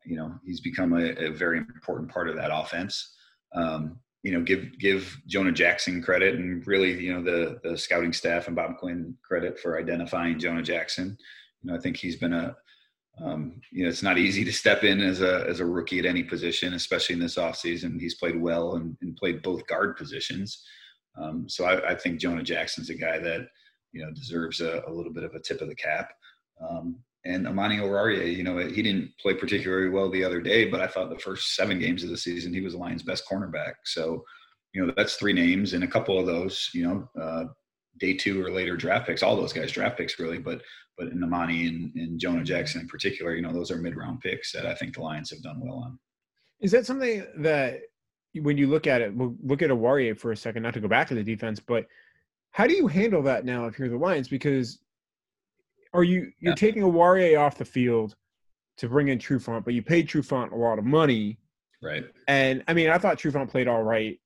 you 0.05 0.17
know, 0.17 0.35
he's 0.45 0.61
become 0.61 0.93
a, 0.93 1.13
a 1.13 1.31
very 1.31 1.59
important 1.59 2.11
part 2.11 2.29
of 2.29 2.37
that 2.37 2.51
offense. 2.53 3.15
Um, 3.55 3.99
you 4.23 4.33
know, 4.33 4.43
give 4.43 4.77
give 4.79 5.17
Jonah 5.27 5.53
Jackson 5.53 6.03
credit 6.03 6.35
and 6.35 6.67
really, 6.67 7.01
you 7.01 7.15
know, 7.15 7.23
the 7.23 7.61
the 7.63 7.79
scouting 7.79 8.13
staff 8.13 8.49
and 8.49 8.57
Bob 8.57 8.77
Quinn 8.79 9.15
credit 9.23 9.59
for 9.59 9.79
identifying 9.79 10.39
Jonah 10.39 10.63
Jackson. 10.63 11.17
You 11.63 11.71
know, 11.71 11.77
I 11.77 11.81
think 11.81 11.97
he's 11.97 12.17
been 12.17 12.33
a 12.33 12.57
um, 13.23 13.61
you 13.73 13.83
know, 13.83 13.89
it's 13.89 14.03
not 14.03 14.19
easy 14.19 14.45
to 14.45 14.53
step 14.53 14.85
in 14.85 15.01
as 15.01 15.23
a 15.23 15.47
as 15.49 15.61
a 15.61 15.65
rookie 15.65 15.99
at 15.99 16.07
any 16.07 16.23
position, 16.23 16.75
especially 16.75 17.15
in 17.15 17.21
this 17.21 17.37
offseason. 17.37 18.01
He's 18.01 18.17
played 18.17 18.41
well 18.41 18.77
and, 18.77 18.97
and 19.01 19.17
played 19.17 19.43
both 19.43 19.67
guard 19.67 19.97
positions. 19.97 20.63
Um, 21.19 21.49
so 21.49 21.65
I, 21.65 21.93
I, 21.93 21.95
think 21.95 22.21
Jonah 22.21 22.43
Jackson's 22.43 22.91
a 22.91 22.95
guy 22.95 23.19
that 23.19 23.49
you 23.93 24.05
know 24.05 24.11
deserves 24.11 24.61
a, 24.61 24.83
a 24.87 24.93
little 24.93 25.13
bit 25.13 25.25
of 25.25 25.35
a 25.35 25.41
tip 25.41 25.63
of 25.63 25.69
the 25.69 25.75
cap. 25.75 26.11
Um, 26.61 26.99
and 27.25 27.47
Amani 27.47 27.79
Oruwariye, 27.79 28.37
you 28.37 28.45
know, 28.45 28.59
he 28.59 28.83
didn't 28.83 29.11
play 29.19 29.35
particularly 29.35 29.89
well 29.89 30.11
the 30.11 30.23
other 30.23 30.41
day, 30.41 30.67
but 30.67 30.81
I 30.81 30.87
thought 30.87 31.11
the 31.11 31.19
first 31.19 31.57
seven 31.57 31.79
games 31.79 32.05
of 32.05 32.11
the 32.11 32.17
season 32.17 32.55
he 32.55 32.61
was 32.61 32.75
the 32.75 32.79
Lions' 32.79 33.03
best 33.03 33.25
cornerback. 33.29 33.75
So, 33.85 34.25
you 34.73 34.87
know, 34.87 34.93
that's 34.97 35.17
three 35.17 35.33
names, 35.33 35.73
and 35.73 35.83
a 35.83 35.89
couple 35.89 36.21
of 36.21 36.27
those, 36.27 36.71
you 36.73 36.87
know, 36.87 37.09
uh, 37.21 37.45
day 37.99 38.15
two 38.15 38.45
or 38.45 38.51
later 38.51 38.77
draft 38.77 39.07
picks. 39.07 39.23
All 39.23 39.37
those 39.37 39.53
guys 39.53 39.73
draft 39.73 39.99
picks 39.99 40.19
really, 40.19 40.39
but 40.39 40.63
but 40.97 41.09
in 41.09 41.23
Amani 41.23 41.67
and, 41.67 41.95
and 41.95 42.19
Jonah 42.19 42.45
Jackson 42.45 42.81
in 42.83 42.89
particular, 42.89 43.35
you 43.35 43.43
know, 43.43 43.53
those 43.53 43.71
are 43.71 43.77
mid 43.77 43.97
round 43.97 44.21
picks 44.21 44.53
that 44.53 44.67
I 44.67 44.75
think 44.75 44.95
the 44.95 45.03
Lions 45.03 45.31
have 45.31 45.43
done 45.43 45.61
well 45.61 45.77
on. 45.79 45.99
Is 46.61 46.71
that 46.73 46.87
something 46.87 47.27
that 47.39 47.81
when 48.35 48.57
you 48.57 48.67
look 48.67 48.87
at 48.87 49.01
it, 49.03 49.15
we'll 49.15 49.35
look 49.43 49.63
at 49.63 49.71
Oruwariye 49.71 50.19
for 50.19 50.33
a 50.33 50.37
second, 50.37 50.63
not 50.63 50.75
to 50.75 50.81
go 50.81 50.89
back 50.89 51.09
to 51.09 51.15
the 51.15 51.23
defense, 51.23 51.61
but 51.61 51.87
how 52.53 52.67
do 52.67 52.75
you 52.75 52.87
handle 52.87 53.23
that 53.23 53.45
now 53.45 53.67
if 53.67 53.79
you're 53.79 53.89
the 53.89 53.97
Lions? 53.97 54.29
Because 54.29 54.79
are 55.93 56.05
you 56.05 56.33
you're 56.41 56.53
Yeah. 56.53 56.55
taking 56.55 56.83
Oruwariye 56.83 57.39
off 57.39 57.59
the 57.59 57.65
field 57.65 58.17
to 58.79 58.89
bring 58.89 59.09
in 59.09 59.19
Trufant, 59.19 59.65
but 59.65 59.75
you 59.75 59.83
paid 59.83 60.09
Trufant 60.09 60.53
a 60.53 60.57
lot 60.57 60.79
of 60.79 60.85
money. 60.85 61.39
Right. 61.83 62.05
And 62.29 62.65
I 62.69 62.75
mean, 62.75 62.89
I 62.91 62.99
thought 62.99 63.19
Trufant 63.19 63.51
played 63.51 63.69
all 63.69 63.83
right, 63.83 64.19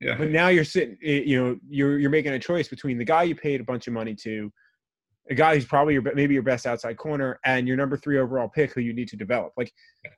Yeah. 0.00 0.16
but 0.18 0.30
now 0.30 0.48
you're 0.48 0.64
sitting, 0.64 0.98
you 1.00 1.42
know, 1.42 1.58
you're 1.68 1.98
you're 1.98 2.10
making 2.10 2.32
a 2.34 2.38
choice 2.38 2.68
between 2.68 2.98
the 2.98 3.04
guy 3.04 3.22
you 3.22 3.34
paid 3.34 3.60
a 3.60 3.64
bunch 3.64 3.86
of 3.86 3.94
money 3.94 4.14
to, 4.16 4.52
a 5.30 5.34
guy 5.34 5.54
who's 5.54 5.64
probably 5.64 5.94
your 5.94 6.02
be- 6.02 6.14
maybe 6.14 6.34
your 6.34 6.42
best 6.42 6.66
outside 6.66 6.96
corner, 6.96 7.38
and 7.44 7.66
your 7.66 7.76
number 7.76 7.96
three 7.96 8.18
overall 8.18 8.48
pick 8.48 8.72
who 8.72 8.80
you 8.80 8.92
need 8.92 9.08
to 9.08 9.16
develop. 9.16 9.52
Like, 9.56 9.72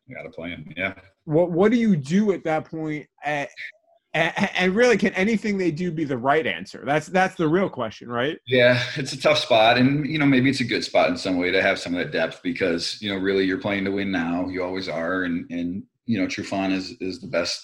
You 0.06 0.16
got 0.16 0.22
to 0.24 0.30
play 0.30 0.50
him. 0.50 0.72
Yeah. 0.76 0.94
what 1.24 1.50
what 1.52 1.70
do 1.70 1.78
you 1.78 1.96
do 1.96 2.32
at 2.32 2.44
that 2.44 2.64
point? 2.64 3.06
And, 3.24 4.32
and 4.56 4.74
really, 4.74 4.96
can 4.96 5.12
anything 5.12 5.58
they 5.58 5.70
do 5.70 5.90
be 5.92 6.04
the 6.04 6.16
right 6.16 6.46
answer? 6.46 6.82
That's 6.86 7.06
that's 7.08 7.34
the 7.34 7.46
real 7.46 7.68
question, 7.68 8.08
right? 8.08 8.38
Yeah, 8.46 8.82
it's 8.96 9.12
a 9.12 9.20
tough 9.20 9.36
spot, 9.38 9.76
and 9.76 10.06
you 10.06 10.18
know 10.18 10.24
maybe 10.24 10.48
it's 10.48 10.60
a 10.60 10.64
good 10.64 10.82
spot 10.84 11.10
in 11.10 11.18
some 11.18 11.36
way 11.36 11.50
to 11.50 11.60
have 11.60 11.78
some 11.78 11.94
of 11.94 11.98
that 11.98 12.12
depth 12.12 12.40
because 12.42 12.96
you 13.02 13.10
know 13.12 13.20
really 13.20 13.44
you're 13.44 13.58
playing 13.60 13.84
to 13.84 13.90
win 13.90 14.10
now. 14.10 14.48
You 14.48 14.62
always 14.64 14.88
are, 14.88 15.24
and 15.24 15.44
and 15.50 15.82
you 16.06 16.18
know 16.18 16.26
Trufant 16.26 16.72
is 16.72 16.94
is 17.00 17.20
the 17.20 17.26
best 17.26 17.60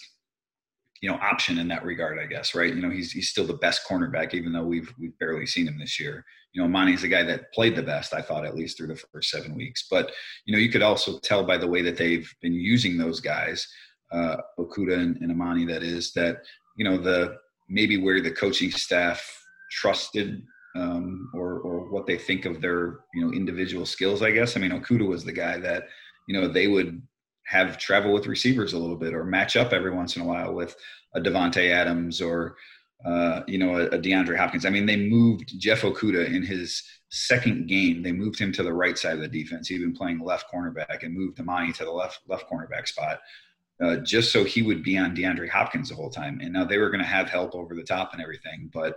you 1.02 1.10
know 1.10 1.16
option 1.16 1.58
in 1.58 1.68
that 1.68 1.84
regard, 1.84 2.18
I 2.18 2.26
guess. 2.26 2.54
Right? 2.54 2.74
You 2.74 2.80
know 2.80 2.90
he's 2.90 3.12
he's 3.12 3.28
still 3.28 3.46
the 3.46 3.54
best 3.54 3.82
cornerback, 3.86 4.32
even 4.32 4.52
though 4.52 4.64
we've 4.64 4.92
we've 4.98 5.18
barely 5.18 5.46
seen 5.46 5.68
him 5.68 5.78
this 5.78 6.00
year. 6.00 6.24
You 6.54 6.62
know 6.62 6.68
Monty's 6.68 7.02
the 7.02 7.08
guy 7.08 7.24
that 7.24 7.52
played 7.52 7.76
the 7.76 7.82
best, 7.82 8.14
I 8.14 8.22
thought, 8.22 8.46
at 8.46 8.54
least 8.54 8.78
through 8.78 8.86
the 8.86 9.02
first 9.12 9.30
seven 9.30 9.54
weeks. 9.54 9.86
But 9.90 10.12
you 10.46 10.52
know 10.52 10.60
you 10.60 10.70
could 10.70 10.82
also 10.82 11.18
tell 11.18 11.44
by 11.44 11.58
the 11.58 11.68
way 11.68 11.82
that 11.82 11.98
they've 11.98 12.32
been 12.40 12.54
using 12.54 12.96
those 12.96 13.20
guys, 13.20 13.66
uh, 14.12 14.36
Okudah 14.58 14.98
and, 14.98 15.16
and 15.16 15.32
Amani, 15.32 15.66
that 15.66 15.82
is 15.82 16.12
that 16.12 16.38
you 16.76 16.84
know 16.84 16.96
the 16.96 17.36
maybe 17.68 17.98
where 17.98 18.20
the 18.20 18.30
coaching 18.30 18.70
staff 18.70 19.22
trusted 19.72 20.42
um, 20.76 21.30
or 21.34 21.58
or 21.60 21.90
what 21.90 22.06
they 22.06 22.16
think 22.16 22.44
of 22.44 22.60
their 22.60 23.00
you 23.12 23.26
know 23.26 23.32
individual 23.32 23.86
skills. 23.86 24.22
I 24.22 24.30
guess 24.30 24.56
I 24.56 24.60
mean 24.60 24.70
Okuda 24.70 25.06
was 25.06 25.24
the 25.24 25.32
guy 25.32 25.58
that 25.58 25.84
you 26.28 26.40
know 26.40 26.46
they 26.46 26.68
would 26.68 27.02
have 27.44 27.78
travel 27.78 28.12
with 28.12 28.26
receivers 28.26 28.72
a 28.72 28.78
little 28.78 28.96
bit 28.96 29.14
or 29.14 29.24
match 29.24 29.56
up 29.56 29.72
every 29.72 29.90
once 29.90 30.16
in 30.16 30.22
a 30.22 30.24
while 30.24 30.52
with 30.54 30.76
a 31.14 31.20
Davante 31.20 31.70
Adams 31.70 32.20
or 32.20 32.56
uh, 33.04 33.42
you 33.46 33.58
know 33.58 33.76
a, 33.76 33.86
a 33.86 33.98
DeAndre 33.98 34.36
Hopkins. 34.36 34.64
I 34.64 34.70
mean, 34.70 34.86
they 34.86 34.96
moved 34.96 35.58
Jeff 35.58 35.82
Okudah 35.82 36.32
in 36.32 36.42
his 36.42 36.82
second 37.10 37.68
game. 37.68 38.02
They 38.02 38.12
moved 38.12 38.38
him 38.38 38.52
to 38.52 38.62
the 38.62 38.72
right 38.72 38.96
side 38.96 39.14
of 39.14 39.20
the 39.20 39.28
defense. 39.28 39.68
He'd 39.68 39.78
been 39.78 39.94
playing 39.94 40.20
left 40.20 40.46
cornerback 40.52 41.02
and 41.02 41.14
moved 41.14 41.40
Amani 41.40 41.72
to 41.74 41.84
the 41.84 41.90
left 41.90 42.20
left 42.28 42.48
cornerback 42.50 42.86
spot. 42.88 43.20
Uh, 43.82 43.96
just 43.96 44.30
so 44.30 44.44
he 44.44 44.62
would 44.62 44.82
be 44.84 44.96
on 44.96 45.16
DeAndre 45.16 45.48
Hopkins 45.48 45.88
the 45.88 45.94
whole 45.96 46.10
time. 46.10 46.38
And 46.40 46.52
now 46.52 46.64
they 46.64 46.78
were 46.78 46.90
going 46.90 47.00
to 47.00 47.06
have 47.06 47.28
help 47.28 47.54
over 47.54 47.74
the 47.74 47.82
top 47.82 48.12
and 48.12 48.22
everything, 48.22 48.70
but 48.72 48.96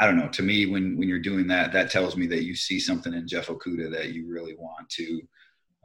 I 0.00 0.06
don't 0.06 0.16
know. 0.16 0.28
To 0.28 0.42
me, 0.42 0.66
when 0.66 0.96
when 0.96 1.08
you're 1.08 1.18
doing 1.18 1.46
that, 1.48 1.72
that 1.72 1.90
tells 1.90 2.16
me 2.16 2.26
that 2.28 2.44
you 2.44 2.54
see 2.54 2.80
something 2.80 3.12
in 3.12 3.28
Jeff 3.28 3.48
Okudah 3.48 3.92
that 3.92 4.12
you 4.12 4.26
really 4.26 4.56
want 4.56 4.88
to, 4.90 5.20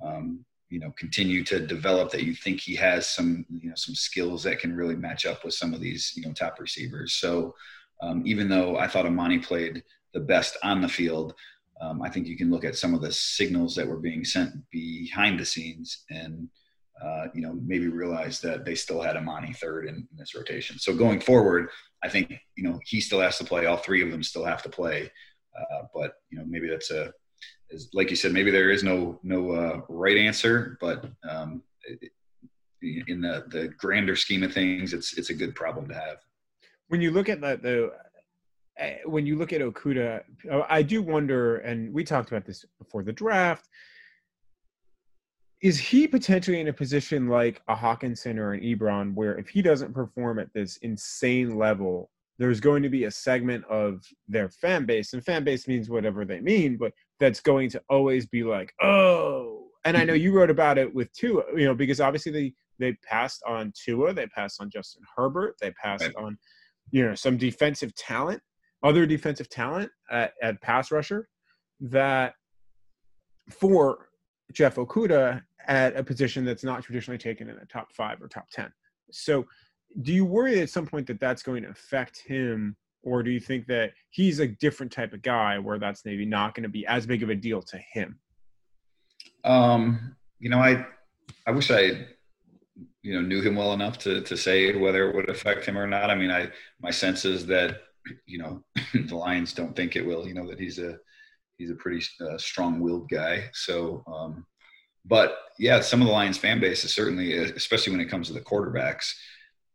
um, 0.04 0.46
you 0.70 0.80
know, 0.80 0.92
continue 0.98 1.44
to 1.46 1.60
develop. 1.60 2.12
That 2.12 2.24
you 2.24 2.34
think 2.34 2.60
he 2.60 2.76
has 2.76 3.08
some, 3.08 3.46
you 3.50 3.70
know, 3.70 3.76
some 3.76 3.96
skills 3.96 4.44
that 4.44 4.60
can 4.60 4.76
really 4.76 4.96
match 4.96 5.26
up 5.26 5.44
with 5.44 5.54
some 5.54 5.74
of 5.74 5.82
these, 5.82 6.14
you 6.16 6.26
know, 6.26 6.34
top 6.34 6.60
receivers. 6.60 7.14
So 7.14 7.56
um, 8.02 8.24
even 8.26 8.50
though 8.50 8.78
I 8.78 8.88
thought 8.88 9.06
Amani 9.06 9.40
played 9.40 9.84
the 10.14 10.20
best 10.20 10.58
on 10.64 10.82
the 10.82 10.90
field, 10.90 11.34
um, 11.80 12.02
I 12.02 12.10
think 12.10 12.28
you 12.28 12.38
can 12.38 12.50
look 12.50 12.66
at 12.66 12.76
some 12.76 12.94
of 12.94 13.02
the 13.02 13.12
signals 13.12 13.76
that 13.76 13.88
were 13.88 14.00
being 14.00 14.26
sent 14.26 14.52
behind 14.72 15.40
the 15.40 15.46
scenes 15.46 16.04
and 16.10 16.50
uh, 17.04 17.28
you 17.34 17.42
know, 17.42 17.54
maybe 17.64 17.88
realize 17.88 18.40
that 18.42 18.66
they 18.66 18.74
still 18.74 19.02
had 19.02 19.16
Amani 19.16 19.54
third 19.54 19.86
in, 19.86 19.96
in, 19.96 20.18
this 20.18 20.34
rotation. 20.34 20.80
So 20.80 20.96
going 20.96 21.20
forward, 21.20 21.70
I 22.04 22.10
think 22.10 22.34
you 22.56 22.64
know 22.64 22.80
he 22.86 23.02
still 23.02 23.22
has 23.22 23.38
to 23.38 23.44
play. 23.44 23.66
All 23.66 23.78
three 23.78 24.02
of 24.02 24.10
them 24.10 24.24
still 24.24 24.46
have 24.46 24.64
to 24.64 24.70
play. 24.70 25.12
Uh, 25.56 25.84
but 25.94 26.14
you 26.30 26.38
know, 26.38 26.46
maybe 26.48 26.68
that's 26.70 26.92
a, 26.92 27.14
is, 27.70 27.90
like 27.94 28.10
you 28.10 28.16
said, 28.16 28.34
maybe 28.34 28.52
there 28.52 28.70
is 28.70 28.84
no 28.84 29.20
no 29.24 29.52
uh, 29.52 29.82
right 29.90 30.18
answer. 30.18 30.78
But 30.80 31.06
um, 31.28 31.64
in 32.82 33.22
the 33.22 33.46
the 33.50 33.70
grander 33.78 34.16
scheme 34.16 34.44
of 34.44 34.54
things, 34.54 34.94
it's 34.94 35.18
it's 35.18 35.30
a 35.30 35.34
good 35.34 35.56
problem 35.56 35.88
to 35.90 35.94
have. 35.94 36.18
When 36.88 37.02
you 37.02 37.12
look 37.12 37.30
at 37.30 37.42
that, 37.42 37.62
though, 37.62 37.92
eh, 38.78 38.98
when 39.06 39.26
you 39.26 39.38
look 39.38 39.52
at 39.52 39.62
Okudah, 39.62 40.24
I 40.70 40.82
do 40.82 41.02
wonder, 41.02 41.58
and 41.58 41.94
we 41.94 42.04
talked 42.04 42.32
about 42.32 42.46
this 42.46 42.66
before 42.80 43.04
the 43.04 43.14
draft 43.14 43.68
is 45.62 45.80
he 45.80 46.08
potentially 46.08 46.60
in 46.60 46.68
a 46.68 46.74
position 46.74 47.28
like 47.28 47.62
a 47.68 47.76
Hockenson 47.76 48.38
or 48.38 48.54
an 48.54 48.62
Ebron 48.62 49.14
where 49.16 49.38
if 49.38 49.50
he 49.50 49.62
doesn't 49.62 49.94
perform 49.94 50.40
at 50.40 50.54
this 50.54 50.78
insane 50.78 51.58
level, 51.58 52.12
there's 52.40 52.60
going 52.60 52.84
to 52.84 52.90
be 52.90 53.06
a 53.06 53.12
segment 53.12 53.66
of 53.66 54.04
their 54.28 54.50
fan 54.50 54.86
base, 54.86 55.14
and 55.14 55.26
fan 55.26 55.44
base 55.44 55.68
means 55.68 55.90
whatever 55.90 56.26
they 56.26 56.40
mean, 56.40 56.78
but 56.78 56.94
that's 57.20 57.40
going 57.40 57.70
to 57.72 57.82
always 57.90 58.26
be 58.26 58.44
like, 58.44 58.74
oh. 58.82 59.68
And 59.86 59.96
I 59.96 60.04
know 60.04 60.14
mm-hmm. 60.14 60.24
you 60.24 60.34
wrote 60.34 60.50
about 60.50 60.78
it 60.78 60.94
with 60.94 61.12
Tua, 61.14 61.44
you 61.56 61.66
know, 61.66 61.76
because 61.76 62.02
obviously 62.02 62.32
they 62.32 62.54
they 62.80 62.94
passed 63.08 63.42
on 63.48 63.74
Tua, 63.76 64.14
they 64.14 64.28
passed 64.28 64.62
on 64.62 64.70
Justin 64.70 65.04
Herbert, 65.16 65.56
they 65.62 65.72
passed 65.72 66.04
right. 66.04 66.16
on, 66.16 66.38
you 66.92 67.04
know, 67.04 67.16
some 67.16 67.38
defensive 67.38 67.96
talent, 67.96 68.42
other 68.84 69.06
defensive 69.06 69.50
talent 69.50 69.90
at, 70.12 70.34
at 70.42 70.62
pass 70.62 70.92
rusher 70.92 71.28
that 71.80 72.34
for 73.50 74.10
Jeff 74.54 74.76
Okudah 74.76 75.42
at 75.68 75.96
a 75.98 76.04
position 76.04 76.46
that's 76.46 76.64
not 76.64 76.84
traditionally 76.84 77.18
taken 77.18 77.50
in 77.50 77.58
a 77.58 77.66
top 77.66 77.92
five 77.94 78.22
or 78.22 78.28
top 78.28 78.50
10. 78.52 78.72
So, 79.12 79.46
do 80.02 80.14
you 80.14 80.26
worry 80.26 80.60
at 80.62 80.70
some 80.70 80.86
point 80.86 81.08
that 81.08 81.20
that's 81.20 81.44
going 81.44 81.64
to 81.64 81.70
affect 81.70 82.22
him, 82.26 82.76
or 83.04 83.24
do 83.24 83.32
you 83.32 83.40
think 83.40 83.68
that 83.68 83.92
he's 84.10 84.40
a 84.40 84.48
different 84.48 84.92
type 84.92 85.14
of 85.14 85.22
guy 85.22 85.58
where 85.60 85.80
that's 85.80 86.06
maybe 86.06 86.26
not 86.26 86.54
going 86.54 86.64
to 86.64 86.70
be 86.70 86.86
as 86.88 87.06
big 87.06 87.24
of 87.24 87.30
a 87.30 87.36
deal 87.36 87.62
to 87.62 87.78
him? 87.78 88.20
Um, 89.44 90.16
you 90.40 90.50
know, 90.50 90.60
I, 90.60 90.86
I 91.46 91.52
wish 91.52 91.72
I, 91.72 92.08
you 93.02 93.14
know, 93.14 93.22
knew 93.22 93.42
him 93.42 93.56
well 93.56 93.74
enough 93.74 93.98
to 94.00 94.22
to 94.22 94.38
say 94.38 94.76
whether 94.76 95.10
it 95.10 95.16
would 95.16 95.30
affect 95.30 95.66
him 95.66 95.78
or 95.78 95.88
not. 95.88 96.10
I 96.10 96.16
mean, 96.16 96.32
I 96.32 96.50
my 96.82 96.92
sense 96.92 97.26
is 97.26 97.46
that 97.48 97.82
you 98.26 98.38
know 98.38 98.64
the 98.94 99.16
Lions 99.16 99.54
don't 99.54 99.76
think 99.76 99.96
it 99.96 100.06
will. 100.06 100.28
You 100.28 100.34
know 100.34 100.48
that 100.48 100.60
he's 100.60 100.80
a 100.80 100.98
he's 101.58 101.72
a 101.72 101.76
pretty 101.76 102.06
uh, 102.22 102.38
strong-willed 102.38 103.10
guy. 103.10 103.50
So, 103.54 104.04
um, 104.08 104.46
but 105.06 105.38
yeah, 105.58 105.80
some 105.82 106.02
of 106.02 106.08
the 106.08 106.14
Lions 106.14 106.38
fan 106.38 106.60
base 106.60 106.84
is 106.84 106.94
certainly, 106.94 107.34
especially 107.34 107.92
when 107.92 108.02
it 108.02 108.10
comes 108.10 108.28
to 108.28 108.34
the 108.34 108.42
quarterbacks, 108.42 109.14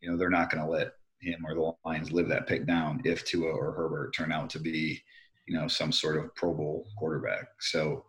you 0.02 0.10
know, 0.10 0.16
they're 0.16 0.30
not 0.30 0.50
going 0.50 0.62
to 0.62 0.70
let 0.70 0.92
him 1.20 1.46
or 1.46 1.54
the 1.54 1.72
Lions 1.84 2.12
live 2.12 2.28
that 2.28 2.48
pick 2.48 2.66
down 2.66 3.00
if 3.04 3.24
Tua 3.24 3.48
or 3.48 3.72
Herbert 3.72 4.14
turn 4.14 4.32
out 4.32 4.50
to 4.50 4.58
be, 4.58 5.00
you 5.46 5.56
know, 5.56 5.68
some 5.68 5.92
sort 5.92 6.16
of 6.16 6.34
Pro 6.34 6.52
Bowl 6.52 6.86
quarterback. 6.98 7.46
So, 7.60 8.04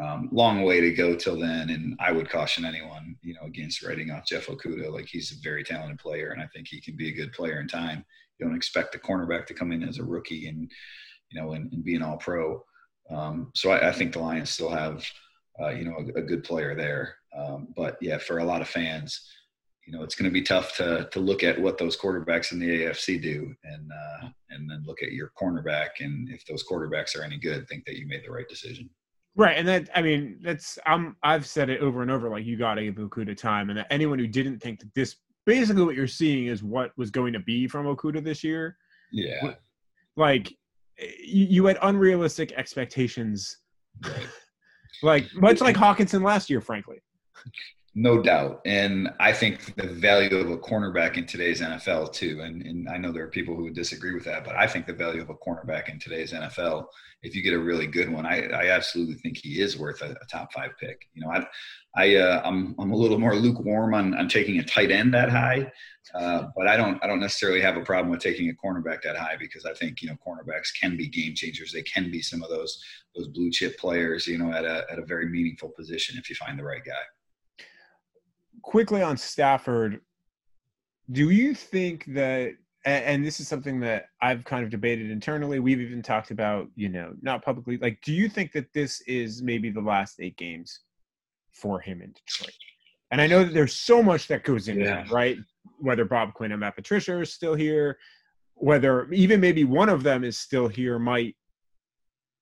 um, 0.00 0.28
long 0.30 0.62
way 0.62 0.80
to 0.80 0.92
go 0.92 1.16
till 1.16 1.38
then. 1.38 1.70
And 1.70 1.96
I 1.98 2.12
would 2.12 2.30
caution 2.30 2.64
anyone, 2.64 3.16
you 3.22 3.34
know, 3.34 3.46
against 3.46 3.82
writing 3.82 4.10
off 4.10 4.26
Jeff 4.26 4.46
Okudah. 4.46 4.92
Like 4.92 5.06
he's 5.06 5.32
a 5.32 5.42
very 5.42 5.64
talented 5.64 5.98
player, 5.98 6.30
and 6.30 6.40
I 6.40 6.46
think 6.54 6.68
he 6.68 6.80
can 6.80 6.96
be 6.96 7.08
a 7.08 7.14
good 7.14 7.32
player 7.32 7.60
in 7.60 7.66
time. 7.66 8.04
You 8.38 8.46
don't 8.46 8.56
expect 8.56 8.92
the 8.92 8.98
cornerback 8.98 9.46
to 9.46 9.54
come 9.54 9.72
in 9.72 9.82
as 9.82 9.98
a 9.98 10.04
rookie 10.04 10.46
and, 10.46 10.70
you 11.30 11.40
know, 11.40 11.54
and, 11.54 11.72
and 11.72 11.82
be 11.82 11.96
an 11.96 12.02
All 12.02 12.18
Pro. 12.18 12.64
Um, 13.10 13.50
so 13.54 13.70
I, 13.70 13.88
I, 13.88 13.92
think 13.92 14.12
the 14.12 14.18
Lions 14.18 14.50
still 14.50 14.68
have, 14.68 15.04
uh, 15.58 15.70
you 15.70 15.86
know, 15.86 15.96
a, 15.96 16.18
a, 16.18 16.22
good 16.22 16.44
player 16.44 16.74
there. 16.74 17.14
Um, 17.34 17.68
but 17.74 17.96
yeah, 18.02 18.18
for 18.18 18.38
a 18.38 18.44
lot 18.44 18.60
of 18.60 18.68
fans, 18.68 19.22
you 19.88 19.96
know, 19.96 20.04
it's 20.04 20.14
going 20.14 20.28
to 20.28 20.30
be 20.30 20.42
tough 20.42 20.76
to 20.76 21.08
to 21.12 21.18
look 21.18 21.42
at 21.42 21.58
what 21.58 21.78
those 21.78 21.96
quarterbacks 21.96 22.52
in 22.52 22.58
the 22.58 22.68
AFC 22.68 23.22
do, 23.22 23.54
and 23.64 23.90
uh, 23.90 24.28
and 24.50 24.70
then 24.70 24.82
look 24.84 25.02
at 25.02 25.12
your 25.12 25.32
cornerback, 25.40 25.88
and 26.00 26.28
if 26.28 26.44
those 26.44 26.62
quarterbacks 26.62 27.18
are 27.18 27.22
any 27.22 27.38
good, 27.38 27.66
think 27.66 27.86
that 27.86 27.96
you 27.96 28.06
made 28.06 28.22
the 28.22 28.30
right 28.30 28.46
decision. 28.50 28.90
Right, 29.34 29.56
and 29.56 29.66
that 29.66 29.88
I 29.94 30.02
mean 30.02 30.40
that's 30.42 30.78
I'm 30.84 31.16
I've 31.22 31.46
said 31.46 31.70
it 31.70 31.80
over 31.80 32.02
and 32.02 32.10
over 32.10 32.28
like 32.28 32.44
you 32.44 32.58
got 32.58 32.74
to 32.74 32.84
give 32.84 32.96
Okudah 32.96 33.34
time, 33.34 33.70
and 33.70 33.78
that 33.78 33.86
anyone 33.90 34.18
who 34.18 34.26
didn't 34.26 34.58
think 34.58 34.78
that 34.80 34.92
this 34.94 35.16
basically 35.46 35.84
what 35.84 35.96
you're 35.96 36.06
seeing 36.06 36.48
is 36.48 36.62
what 36.62 36.90
was 36.98 37.10
going 37.10 37.32
to 37.32 37.40
be 37.40 37.66
from 37.66 37.86
Okudah 37.86 38.22
this 38.22 38.44
year. 38.44 38.76
Yeah, 39.10 39.54
like 40.16 40.50
you, 40.98 41.46
you 41.46 41.64
had 41.64 41.78
unrealistic 41.80 42.52
expectations, 42.52 43.56
like 45.02 45.24
much 45.34 45.62
like 45.62 45.76
Hockenson 45.76 46.22
last 46.22 46.50
year, 46.50 46.60
frankly. 46.60 46.98
No 48.00 48.22
doubt. 48.22 48.60
And 48.64 49.10
I 49.18 49.32
think 49.32 49.74
the 49.74 49.88
value 49.88 50.36
of 50.36 50.50
a 50.50 50.56
cornerback 50.56 51.16
in 51.16 51.26
today's 51.26 51.60
NFL, 51.60 52.12
too, 52.12 52.42
and, 52.42 52.62
and 52.62 52.88
I 52.88 52.96
know 52.96 53.10
there 53.10 53.24
are 53.24 53.28
people 53.28 53.56
who 53.56 53.64
would 53.64 53.74
disagree 53.74 54.14
with 54.14 54.22
that, 54.22 54.44
but 54.44 54.54
I 54.54 54.68
think 54.68 54.86
the 54.86 54.92
value 54.92 55.20
of 55.20 55.30
a 55.30 55.34
cornerback 55.34 55.88
in 55.88 55.98
today's 55.98 56.32
NFL, 56.32 56.86
if 57.24 57.34
you 57.34 57.42
get 57.42 57.54
a 57.54 57.58
really 57.58 57.88
good 57.88 58.08
one, 58.08 58.24
I, 58.24 58.46
I 58.50 58.68
absolutely 58.68 59.16
think 59.16 59.38
he 59.38 59.60
is 59.60 59.76
worth 59.76 60.00
a, 60.02 60.12
a 60.12 60.26
top 60.30 60.52
five 60.52 60.78
pick. 60.78 61.08
You 61.12 61.22
know, 61.22 61.32
I, 61.32 61.46
I, 61.96 62.14
uh, 62.14 62.42
I'm, 62.44 62.76
I'm 62.78 62.92
a 62.92 62.96
little 62.96 63.18
more 63.18 63.34
lukewarm 63.34 63.94
on, 63.94 64.16
on 64.16 64.28
taking 64.28 64.60
a 64.60 64.64
tight 64.64 64.92
end 64.92 65.12
that 65.14 65.30
high, 65.30 65.68
uh, 66.14 66.44
but 66.56 66.68
I 66.68 66.76
don't, 66.76 67.02
I 67.02 67.08
don't 67.08 67.18
necessarily 67.18 67.60
have 67.62 67.76
a 67.76 67.82
problem 67.82 68.12
with 68.12 68.20
taking 68.20 68.48
a 68.48 68.64
cornerback 68.64 69.02
that 69.02 69.16
high 69.16 69.34
because 69.40 69.64
I 69.64 69.74
think, 69.74 70.02
you 70.02 70.08
know, 70.08 70.16
cornerbacks 70.24 70.68
can 70.80 70.96
be 70.96 71.08
game 71.08 71.34
changers. 71.34 71.72
They 71.72 71.82
can 71.82 72.12
be 72.12 72.22
some 72.22 72.44
of 72.44 72.48
those, 72.48 72.80
those 73.16 73.26
blue 73.26 73.50
chip 73.50 73.76
players, 73.76 74.28
you 74.28 74.38
know, 74.38 74.52
at 74.52 74.64
a, 74.64 74.84
at 74.88 75.00
a 75.00 75.04
very 75.04 75.28
meaningful 75.28 75.70
position 75.70 76.16
if 76.16 76.30
you 76.30 76.36
find 76.36 76.56
the 76.56 76.62
right 76.62 76.84
guy 76.84 77.02
quickly 78.62 79.02
on 79.02 79.16
Stafford, 79.16 80.00
do 81.10 81.30
you 81.30 81.54
think 81.54 82.04
that 82.14 82.54
and 82.84 83.24
this 83.24 83.40
is 83.40 83.48
something 83.48 83.80
that 83.80 84.06
I've 84.22 84.44
kind 84.44 84.64
of 84.64 84.70
debated 84.70 85.10
internally. 85.10 85.58
We've 85.58 85.80
even 85.80 86.00
talked 86.02 86.30
about, 86.30 86.68
you 86.74 86.88
know, 86.88 87.12
not 87.20 87.44
publicly. 87.44 87.76
Like, 87.76 88.00
do 88.02 88.12
you 88.12 88.28
think 88.28 88.52
that 88.52 88.72
this 88.72 89.00
is 89.02 89.42
maybe 89.42 89.70
the 89.70 89.80
last 89.80 90.20
eight 90.20 90.36
games 90.36 90.80
for 91.52 91.80
him 91.80 92.00
in 92.00 92.12
Detroit? 92.12 92.54
And 93.10 93.20
I 93.20 93.26
know 93.26 93.44
that 93.44 93.52
there's 93.52 93.74
so 93.74 94.02
much 94.02 94.28
that 94.28 94.44
goes 94.44 94.68
into 94.68 94.84
yeah. 94.84 95.02
that, 95.02 95.10
right? 95.10 95.36
Whether 95.80 96.04
Bob 96.04 96.34
Quinn 96.34 96.52
and 96.52 96.60
Matt 96.60 96.76
Patricia 96.76 97.14
are 97.16 97.24
still 97.24 97.54
here, 97.54 97.98
whether 98.54 99.10
even 99.12 99.40
maybe 99.40 99.64
one 99.64 99.88
of 99.88 100.02
them 100.02 100.24
is 100.24 100.38
still 100.38 100.68
here, 100.68 100.98
might 100.98 101.36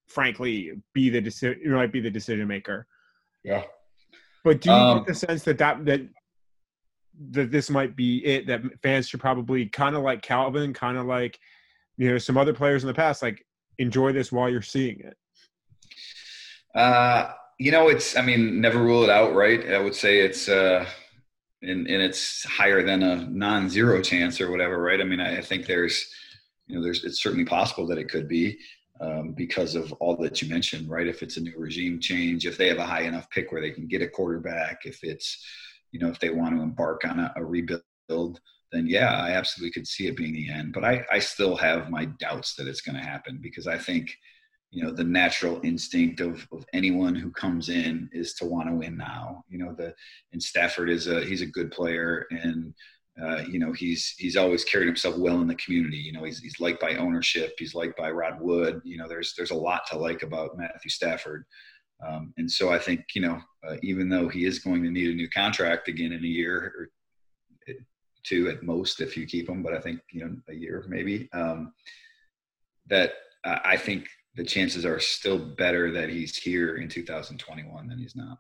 frankly 0.07 0.73
be 0.93 1.11
the 1.11 1.21
decision 1.21 1.73
might 1.73 1.93
be 1.93 2.01
the 2.01 2.11
decision 2.11 2.47
maker. 2.47 2.87
Yeah. 3.43 3.65
But 4.47 4.61
do 4.61 4.71
you 4.71 4.77
um, 4.77 4.99
get 4.99 5.07
the 5.09 5.15
sense 5.15 5.43
that 5.43 5.59
that 5.59 5.85
that 5.87 6.03
that 7.33 7.51
this 7.51 7.69
might 7.69 7.97
be 7.97 8.25
it? 8.25 8.47
That 8.47 8.63
fans 8.81 9.09
should 9.09 9.19
probably 9.19 9.67
kind 9.67 9.97
of 9.97 10.05
like 10.05 10.23
Calvin, 10.23 10.73
kind 10.73 10.97
of 10.97 11.05
like 11.05 11.41
you 11.97 12.09
know 12.09 12.19
some 12.19 12.39
other 12.39 12.53
players 12.53 12.85
in 12.85 12.87
the 12.87 12.95
past, 12.95 13.23
like 13.23 13.45
enjoy 13.79 14.13
this 14.13 14.31
while 14.31 14.49
you're 14.49 14.63
seeing 14.63 15.01
it. 15.01 15.17
Uh, 16.77 17.33
you 17.59 17.73
know, 17.73 17.89
it's. 17.89 18.17
I 18.17 18.23
mean, 18.23 18.61
never 18.61 18.79
rule 18.79 19.03
it 19.03 19.11
out, 19.11 19.35
right? 19.35 19.69
I 19.69 19.79
would 19.79 19.97
say 19.97 20.21
it's. 20.21 20.49
uh 20.49 20.87
and, 21.63 21.89
and 21.89 22.01
it's 22.01 22.45
higher 22.45 22.85
than 22.85 23.03
a 23.03 23.29
non-zero 23.29 24.01
chance 24.01 24.41
or 24.41 24.51
whatever, 24.53 24.81
right? 24.81 25.01
I 25.01 25.05
mean, 25.05 25.19
I, 25.19 25.39
I 25.39 25.41
think 25.41 25.67
there's, 25.67 26.07
you 26.69 26.77
know, 26.77 26.85
there's 26.85 27.03
it's 27.03 27.21
certainly 27.21 27.47
possible 27.47 27.89
that 27.89 27.99
it 27.99 28.09
could 28.09 28.29
be 28.29 28.59
um, 29.01 29.33
because 29.33 29.75
of 29.75 29.93
all 29.95 30.17
that 30.17 30.41
you 30.41 30.49
mentioned, 30.49 30.89
right? 30.89 31.07
If 31.07 31.23
it's 31.23 31.37
a 31.37 31.43
new 31.43 31.55
regime 31.57 32.01
change, 32.01 32.47
if 32.47 32.57
they 32.57 32.69
have 32.69 32.79
a 32.79 32.87
high 32.87 33.03
enough 33.03 33.29
pick 33.31 33.53
where 33.53 33.61
they 33.61 33.71
can 33.71 33.87
get 33.87 34.03
a 34.03 34.09
quarterback, 34.09 34.81
if 34.85 35.03
it's, 35.03 35.45
you 35.93 36.01
know, 36.01 36.09
if 36.09 36.19
they 36.19 36.31
want 36.31 36.55
to 36.57 36.63
embark 36.63 37.05
on 37.05 37.21
a, 37.21 37.33
a 37.37 37.45
rebuild, 37.45 38.41
then 38.73 38.87
yeah, 38.87 39.13
I 39.13 39.31
absolutely 39.31 39.73
could 39.73 39.87
see 39.87 40.07
it 40.07 40.17
being 40.17 40.33
the 40.33 40.51
end. 40.51 40.73
But 40.73 40.85
I, 40.85 41.05
I 41.11 41.19
still 41.19 41.57
have 41.57 41.91
my 41.91 42.07
doubts 42.19 42.55
that 42.57 42.67
it's 42.69 42.81
going 42.81 42.97
to 42.97 43.03
happen 43.03 43.39
because 43.41 43.67
I 43.67 43.79
think, 43.79 44.11
you 44.73 44.83
know 44.83 44.91
the 44.91 45.05
natural 45.05 45.61
instinct 45.63 46.21
of, 46.21 46.47
of 46.53 46.67
anyone 46.73 47.15
who 47.15 47.31
comes 47.31 47.69
in 47.69 48.11
is 48.13 48.35
to 48.35 48.45
want 48.45 48.69
to 48.69 48.75
win 48.75 48.97
now 48.97 49.45
you 49.49 49.59
know 49.59 49.73
the 49.73 49.95
and 50.33 50.43
stafford 50.43 50.91
is 50.91 51.07
a 51.07 51.25
he's 51.25 51.41
a 51.41 51.47
good 51.47 51.71
player 51.71 52.27
and 52.31 52.75
uh, 53.23 53.43
you 53.49 53.59
know 53.59 53.73
he's 53.73 54.15
he's 54.19 54.37
always 54.37 54.65
carried 54.65 54.87
himself 54.87 55.17
well 55.17 55.41
in 55.41 55.49
the 55.49 55.55
community. 55.57 55.97
You 55.97 56.13
know 56.13 56.25
he's, 56.25 56.41
he's 56.41 56.61
liked 56.61 56.81
by 56.81 56.97
ownership. 56.97 57.55
He's 57.59 57.75
liked 57.75 57.97
by 57.97 58.11
rod 58.11 58.41
wood. 58.41 58.81
You 58.85 58.99
know 58.99 59.09
there's 59.09 59.35
there's 59.37 59.51
a 59.51 59.55
lot 59.55 59.83
to 59.91 59.99
like 59.99 60.23
about 60.23 60.59
matthew 60.59 60.91
stafford. 60.91 61.45
Um, 62.07 62.35
and 62.37 62.51
so 62.51 62.71
i 62.71 62.79
think 62.79 63.07
you 63.15 63.23
know 63.23 63.41
uh, 63.67 63.77
even 63.83 64.11
though 64.11 64.29
he 64.29 64.45
is 64.45 64.59
going 64.59 64.83
to 64.83 64.91
need 64.91 65.09
a 65.09 65.15
new 65.15 65.31
contract 65.31 65.89
again 65.89 66.13
in 66.13 66.23
a 66.23 66.29
year 66.29 66.75
or 66.77 66.91
two 68.23 68.51
at 68.51 68.63
most 68.63 69.01
if 69.01 69.17
you 69.17 69.25
keep 69.25 69.49
him 69.49 69.63
but 69.63 69.73
i 69.73 69.81
think 69.81 70.01
you 70.13 70.23
know 70.23 70.37
a 70.51 70.55
year 70.55 70.85
maybe 70.89 71.27
um, 71.33 71.73
that 72.87 73.15
uh, 73.45 73.61
i 73.65 73.79
think 73.79 74.09
the 74.37 74.45
chances 74.45 74.85
are 74.85 75.01
still 75.01 75.39
better 75.39 75.91
that 75.91 76.11
he's 76.11 76.37
here 76.37 76.77
in 76.77 76.89
2021 76.89 77.89
than 77.89 77.99
he's 77.99 78.15
not. 78.15 78.39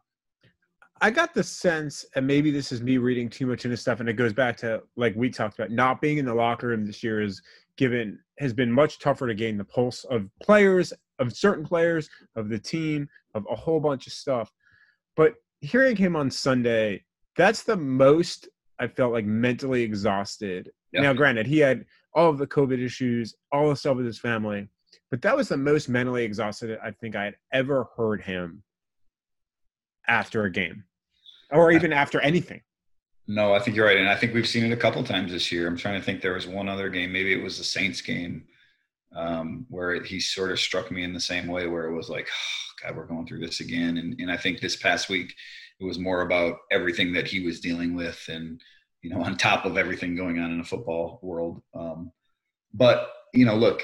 I 1.00 1.10
got 1.10 1.34
the 1.34 1.42
sense, 1.42 2.06
and 2.14 2.26
maybe 2.26 2.50
this 2.50 2.72
is 2.72 2.82
me 2.82 2.96
reading 2.98 3.28
too 3.28 3.46
much 3.46 3.64
into 3.64 3.76
stuff, 3.76 4.00
and 4.00 4.08
it 4.08 4.14
goes 4.14 4.32
back 4.32 4.56
to 4.58 4.82
like 4.96 5.14
we 5.14 5.28
talked 5.28 5.58
about, 5.58 5.70
not 5.70 6.00
being 6.00 6.18
in 6.18 6.24
the 6.24 6.34
locker 6.34 6.68
room 6.68 6.86
this 6.86 7.02
year 7.02 7.22
is 7.22 7.42
given 7.76 8.18
has 8.38 8.52
been 8.52 8.72
much 8.72 8.98
tougher 8.98 9.26
to 9.26 9.34
gain 9.34 9.58
the 9.58 9.64
pulse 9.64 10.04
of 10.04 10.28
players, 10.42 10.92
of 11.18 11.36
certain 11.36 11.64
players, 11.64 12.08
of 12.34 12.48
the 12.48 12.58
team, 12.58 13.08
of 13.34 13.46
a 13.50 13.54
whole 13.54 13.80
bunch 13.80 14.06
of 14.06 14.12
stuff. 14.12 14.50
But 15.16 15.34
hearing 15.60 15.96
him 15.96 16.16
on 16.16 16.30
Sunday, 16.30 17.04
that's 17.36 17.62
the 17.62 17.76
most 17.76 18.48
I 18.78 18.86
felt 18.86 19.12
like 19.12 19.24
mentally 19.26 19.82
exhausted. 19.82 20.70
Yeah. 20.92 21.02
Now, 21.02 21.12
granted, 21.12 21.46
he 21.46 21.58
had 21.58 21.84
all 22.14 22.30
of 22.30 22.38
the 22.38 22.46
COVID 22.46 22.82
issues, 22.82 23.34
all 23.52 23.68
the 23.68 23.76
stuff 23.76 23.96
with 23.96 24.06
his 24.06 24.18
family, 24.18 24.68
but 25.10 25.20
that 25.22 25.36
was 25.36 25.48
the 25.48 25.56
most 25.56 25.88
mentally 25.88 26.24
exhausted 26.24 26.78
I 26.82 26.90
think 26.90 27.16
I 27.16 27.24
had 27.24 27.36
ever 27.52 27.88
heard 27.96 28.22
him 28.22 28.62
after 30.08 30.44
a 30.44 30.50
game 30.50 30.84
or 31.50 31.72
even 31.72 31.92
after 31.92 32.20
anything. 32.20 32.60
No, 33.28 33.52
I 33.52 33.58
think 33.58 33.76
you're 33.76 33.86
right. 33.86 33.96
And 33.96 34.08
I 34.08 34.16
think 34.16 34.34
we've 34.34 34.46
seen 34.46 34.64
it 34.64 34.72
a 34.72 34.76
couple 34.76 35.02
times 35.02 35.32
this 35.32 35.50
year. 35.50 35.66
I'm 35.66 35.76
trying 35.76 35.98
to 35.98 36.04
think 36.04 36.20
there 36.20 36.34
was 36.34 36.46
one 36.46 36.68
other 36.68 36.88
game, 36.88 37.12
maybe 37.12 37.32
it 37.32 37.42
was 37.42 37.58
the 37.58 37.64
Saints 37.64 38.00
game, 38.00 38.44
um, 39.14 39.66
where 39.68 39.94
it, 39.94 40.06
he 40.06 40.20
sort 40.20 40.52
of 40.52 40.60
struck 40.60 40.90
me 40.90 41.02
in 41.02 41.12
the 41.12 41.20
same 41.20 41.48
way, 41.48 41.66
where 41.66 41.86
it 41.86 41.96
was 41.96 42.08
like, 42.08 42.28
oh, 42.28 42.86
God, 42.86 42.96
we're 42.96 43.06
going 43.06 43.26
through 43.26 43.40
this 43.40 43.60
again. 43.60 43.98
And, 43.98 44.20
and 44.20 44.30
I 44.30 44.36
think 44.36 44.60
this 44.60 44.76
past 44.76 45.08
week, 45.08 45.34
it 45.80 45.84
was 45.84 45.98
more 45.98 46.22
about 46.22 46.58
everything 46.70 47.12
that 47.14 47.26
he 47.26 47.44
was 47.44 47.60
dealing 47.60 47.94
with 47.94 48.22
and, 48.28 48.60
you 49.02 49.10
know, 49.10 49.20
on 49.24 49.36
top 49.36 49.64
of 49.64 49.76
everything 49.76 50.14
going 50.14 50.38
on 50.38 50.52
in 50.52 50.58
the 50.58 50.64
football 50.64 51.18
world. 51.22 51.62
Um, 51.74 52.12
but 52.72 53.10
you 53.36 53.44
know, 53.44 53.54
look, 53.54 53.82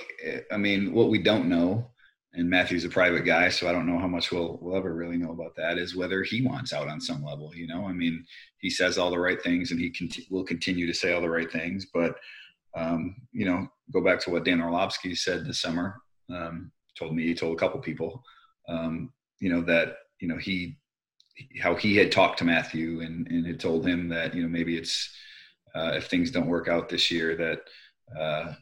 I 0.51 0.57
mean, 0.57 0.93
what 0.93 1.11
we 1.11 1.19
don't 1.19 1.49
know, 1.49 1.91
and 2.35 2.49
Matthew's 2.49 2.85
a 2.85 2.89
private 2.89 3.25
guy, 3.25 3.51
so 3.51 3.69
I 3.69 3.73
don't 3.73 3.87
know 3.87 3.99
how 3.99 4.09
much 4.09 4.33
we'll 4.33 4.59
we'll 4.61 4.77
ever 4.77 4.95
really 4.95 5.19
know 5.19 5.33
about 5.33 5.55
that. 5.57 5.79
Is 5.79 5.95
whether 5.95 6.23
he 6.23 6.43
wants 6.43 6.73
out 6.73 6.89
on 6.89 7.01
some 7.01 7.23
level. 7.23 7.55
You 7.55 7.67
know, 7.67 7.87
I 7.87 7.93
mean, 7.93 8.25
he 8.59 8.71
says 8.71 8.97
all 8.97 9.11
the 9.11 9.19
right 9.19 9.43
things, 9.43 9.71
and 9.71 9.79
he 9.79 9.91
conti- 9.91 10.27
will 10.31 10.45
continue 10.45 10.87
to 10.87 10.95
say 10.95 11.13
all 11.13 11.21
the 11.21 11.29
right 11.29 11.51
things. 11.51 11.87
But 11.93 12.17
um, 12.75 13.17
you 13.33 13.45
know, 13.45 13.69
go 13.93 14.03
back 14.03 14.21
to 14.21 14.31
what 14.31 14.45
Dan 14.45 14.63
Orlovsky 14.63 15.15
said 15.15 15.45
this 15.45 15.61
summer. 15.61 16.01
Um, 16.31 16.73
told 16.99 17.15
me, 17.15 17.25
he 17.25 17.35
told 17.35 17.55
a 17.55 17.59
couple 17.59 17.81
people, 17.81 18.23
um, 18.69 19.13
you 19.41 19.51
know, 19.51 19.61
that 19.63 19.97
you 20.21 20.29
know 20.29 20.39
he 20.39 20.79
how 21.61 21.75
he 21.75 21.97
had 21.97 22.13
talked 22.13 22.39
to 22.39 22.45
Matthew 22.45 23.01
and 23.03 23.27
and 23.29 23.47
had 23.47 23.61
told 23.61 23.87
him 23.87 24.09
that 24.09 24.35
you 24.35 24.43
know 24.43 24.49
maybe 24.49 24.77
it's 24.79 25.15
uh, 25.75 25.93
if 25.97 26.07
things 26.07 26.31
don't 26.31 26.49
work 26.49 26.69
out 26.69 26.89
this 26.89 27.11
year 27.11 27.37
that 27.37 27.61
uh, 28.19 28.55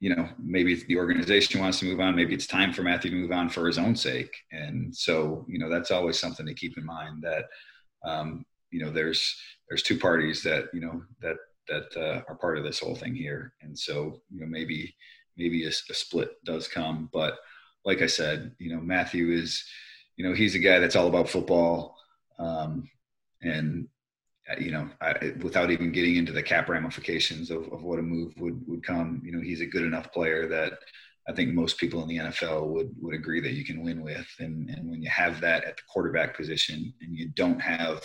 you 0.00 0.14
know, 0.14 0.28
maybe 0.38 0.74
the 0.74 0.96
organization 0.96 1.60
wants 1.60 1.78
to 1.80 1.86
move 1.86 2.00
on. 2.00 2.14
Maybe 2.14 2.34
it's 2.34 2.46
time 2.46 2.72
for 2.72 2.82
Matthew 2.82 3.10
to 3.10 3.16
move 3.16 3.32
on 3.32 3.48
for 3.48 3.66
his 3.66 3.78
own 3.78 3.96
sake. 3.96 4.34
And 4.52 4.94
so, 4.94 5.46
you 5.48 5.58
know, 5.58 5.70
that's 5.70 5.90
always 5.90 6.18
something 6.18 6.44
to 6.46 6.54
keep 6.54 6.76
in 6.76 6.84
mind 6.84 7.22
that, 7.22 7.44
um, 8.04 8.44
you 8.70 8.84
know, 8.84 8.90
there's, 8.90 9.34
there's 9.68 9.82
two 9.82 9.98
parties 9.98 10.42
that, 10.42 10.66
you 10.74 10.80
know, 10.80 11.02
that, 11.22 11.36
that 11.68 11.96
uh, 11.96 12.22
are 12.28 12.36
part 12.36 12.58
of 12.58 12.64
this 12.64 12.78
whole 12.78 12.94
thing 12.94 13.14
here. 13.14 13.54
And 13.62 13.76
so, 13.78 14.20
you 14.30 14.40
know, 14.40 14.46
maybe, 14.46 14.94
maybe 15.36 15.64
a, 15.64 15.68
a 15.68 15.94
split 15.94 16.32
does 16.44 16.68
come, 16.68 17.08
but 17.12 17.38
like 17.84 18.02
I 18.02 18.06
said, 18.06 18.52
you 18.58 18.74
know, 18.74 18.80
Matthew 18.80 19.30
is, 19.30 19.64
you 20.16 20.28
know, 20.28 20.34
he's 20.34 20.54
a 20.54 20.58
guy 20.58 20.78
that's 20.78 20.96
all 20.96 21.08
about 21.08 21.28
football. 21.28 21.96
Um, 22.38 22.88
and 23.42 23.88
you 24.58 24.70
know, 24.70 24.88
I, 25.00 25.32
without 25.42 25.70
even 25.70 25.92
getting 25.92 26.16
into 26.16 26.32
the 26.32 26.42
cap 26.42 26.68
ramifications 26.68 27.50
of, 27.50 27.70
of 27.72 27.82
what 27.82 27.98
a 27.98 28.02
move 28.02 28.32
would, 28.38 28.62
would 28.68 28.84
come, 28.84 29.20
you 29.24 29.32
know, 29.32 29.40
he's 29.40 29.60
a 29.60 29.66
good 29.66 29.82
enough 29.82 30.12
player 30.12 30.46
that 30.48 30.74
I 31.28 31.32
think 31.32 31.52
most 31.52 31.78
people 31.78 32.02
in 32.02 32.08
the 32.08 32.18
NFL 32.18 32.68
would, 32.68 32.94
would 33.00 33.14
agree 33.14 33.40
that 33.40 33.54
you 33.54 33.64
can 33.64 33.82
win 33.82 34.02
with. 34.02 34.26
And, 34.38 34.70
and 34.70 34.88
when 34.88 35.02
you 35.02 35.10
have 35.10 35.40
that 35.40 35.64
at 35.64 35.76
the 35.76 35.82
quarterback 35.88 36.36
position 36.36 36.94
and 37.00 37.16
you 37.16 37.28
don't 37.30 37.60
have, 37.60 38.04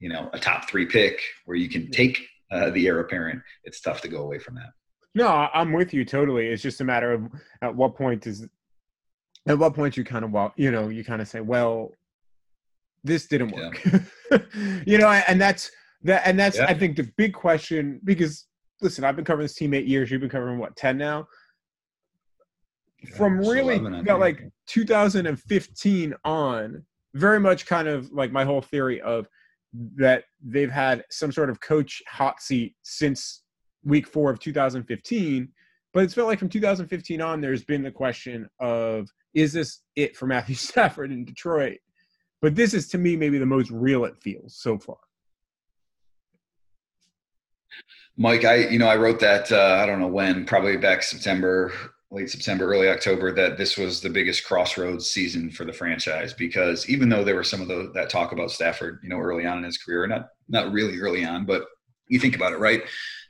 you 0.00 0.08
know, 0.08 0.30
a 0.32 0.38
top 0.38 0.68
three 0.68 0.86
pick 0.86 1.20
where 1.44 1.56
you 1.56 1.68
can 1.68 1.90
take 1.90 2.20
uh, 2.50 2.70
the 2.70 2.86
heir 2.86 3.00
apparent, 3.00 3.42
it's 3.64 3.80
tough 3.80 4.00
to 4.02 4.08
go 4.08 4.22
away 4.22 4.38
from 4.38 4.54
that. 4.54 4.70
No, 5.14 5.28
I'm 5.28 5.72
with 5.72 5.92
you 5.92 6.04
totally. 6.04 6.46
It's 6.46 6.62
just 6.62 6.80
a 6.80 6.84
matter 6.84 7.12
of 7.12 7.28
at 7.60 7.74
what 7.74 7.94
point 7.94 8.26
is, 8.26 8.46
at 9.46 9.58
what 9.58 9.74
point 9.74 9.96
you 9.96 10.04
kind 10.04 10.24
of, 10.24 10.30
well, 10.30 10.54
you 10.56 10.70
know, 10.70 10.88
you 10.88 11.04
kind 11.04 11.20
of 11.20 11.28
say, 11.28 11.40
well, 11.40 11.92
this 13.04 13.26
didn't 13.26 13.52
work. 13.52 13.82
Yeah. 13.84 14.38
you 14.86 14.98
know, 14.98 15.08
and 15.08 15.40
that's 15.40 15.70
that, 16.02 16.22
and 16.24 16.38
that's 16.38 16.56
yeah. 16.56 16.66
I 16.66 16.74
think 16.74 16.96
the 16.96 17.10
big 17.16 17.32
question 17.32 18.00
because 18.04 18.46
listen, 18.80 19.04
I've 19.04 19.16
been 19.16 19.24
covering 19.24 19.44
this 19.44 19.54
team 19.54 19.74
eight 19.74 19.86
years. 19.86 20.10
You've 20.10 20.20
been 20.20 20.30
covering 20.30 20.58
what 20.58 20.76
ten 20.76 20.96
now. 20.98 21.26
Yeah, 23.00 23.16
From 23.16 23.38
really 23.38 23.76
11, 23.76 24.04
got 24.04 24.18
like 24.18 24.42
2015 24.66 26.14
on, 26.24 26.84
very 27.14 27.38
much 27.38 27.64
kind 27.64 27.86
of 27.86 28.10
like 28.10 28.32
my 28.32 28.44
whole 28.44 28.60
theory 28.60 29.00
of 29.00 29.28
that 29.96 30.24
they've 30.44 30.70
had 30.70 31.04
some 31.10 31.30
sort 31.30 31.50
of 31.50 31.60
coach 31.60 32.02
hot 32.08 32.40
seat 32.40 32.74
since 32.82 33.42
week 33.84 34.06
four 34.06 34.30
of 34.30 34.40
2015. 34.40 35.48
But 35.94 36.04
it's 36.04 36.14
felt 36.14 36.28
like 36.28 36.38
from 36.38 36.48
2015 36.48 37.20
on, 37.20 37.40
there's 37.40 37.64
been 37.64 37.82
the 37.82 37.90
question 37.90 38.48
of 38.60 39.08
is 39.34 39.52
this 39.52 39.82
it 39.96 40.16
for 40.16 40.26
Matthew 40.26 40.54
Stafford 40.56 41.12
in 41.12 41.24
Detroit? 41.24 41.78
But 42.40 42.54
this 42.54 42.74
is 42.74 42.88
to 42.88 42.98
me 42.98 43.16
maybe 43.16 43.38
the 43.38 43.46
most 43.46 43.70
real 43.70 44.04
it 44.04 44.16
feels 44.20 44.56
so 44.56 44.78
far. 44.78 44.98
Mike, 48.16 48.44
I 48.44 48.56
you 48.68 48.78
know 48.78 48.88
I 48.88 48.96
wrote 48.96 49.20
that 49.20 49.50
uh, 49.52 49.78
I 49.80 49.86
don't 49.86 50.00
know 50.00 50.08
when, 50.08 50.44
probably 50.44 50.76
back 50.76 51.02
September, 51.02 51.72
late 52.10 52.30
September, 52.30 52.64
early 52.72 52.88
October, 52.88 53.32
that 53.32 53.58
this 53.58 53.76
was 53.76 54.00
the 54.00 54.10
biggest 54.10 54.44
crossroads 54.44 55.08
season 55.08 55.50
for 55.50 55.64
the 55.64 55.72
franchise 55.72 56.32
because 56.32 56.88
even 56.88 57.08
though 57.08 57.22
there 57.22 57.34
were 57.34 57.44
some 57.44 57.60
of 57.60 57.68
the, 57.68 57.90
that 57.94 58.10
talk 58.10 58.32
about 58.32 58.50
Stafford, 58.50 59.00
you 59.02 59.08
know, 59.08 59.18
early 59.18 59.46
on 59.46 59.58
in 59.58 59.64
his 59.64 59.78
career, 59.78 60.06
not 60.06 60.28
not 60.48 60.72
really 60.72 60.98
early 60.98 61.24
on, 61.24 61.44
but 61.44 61.64
you 62.08 62.18
think 62.18 62.34
about 62.34 62.52
it, 62.52 62.58
right? 62.58 62.82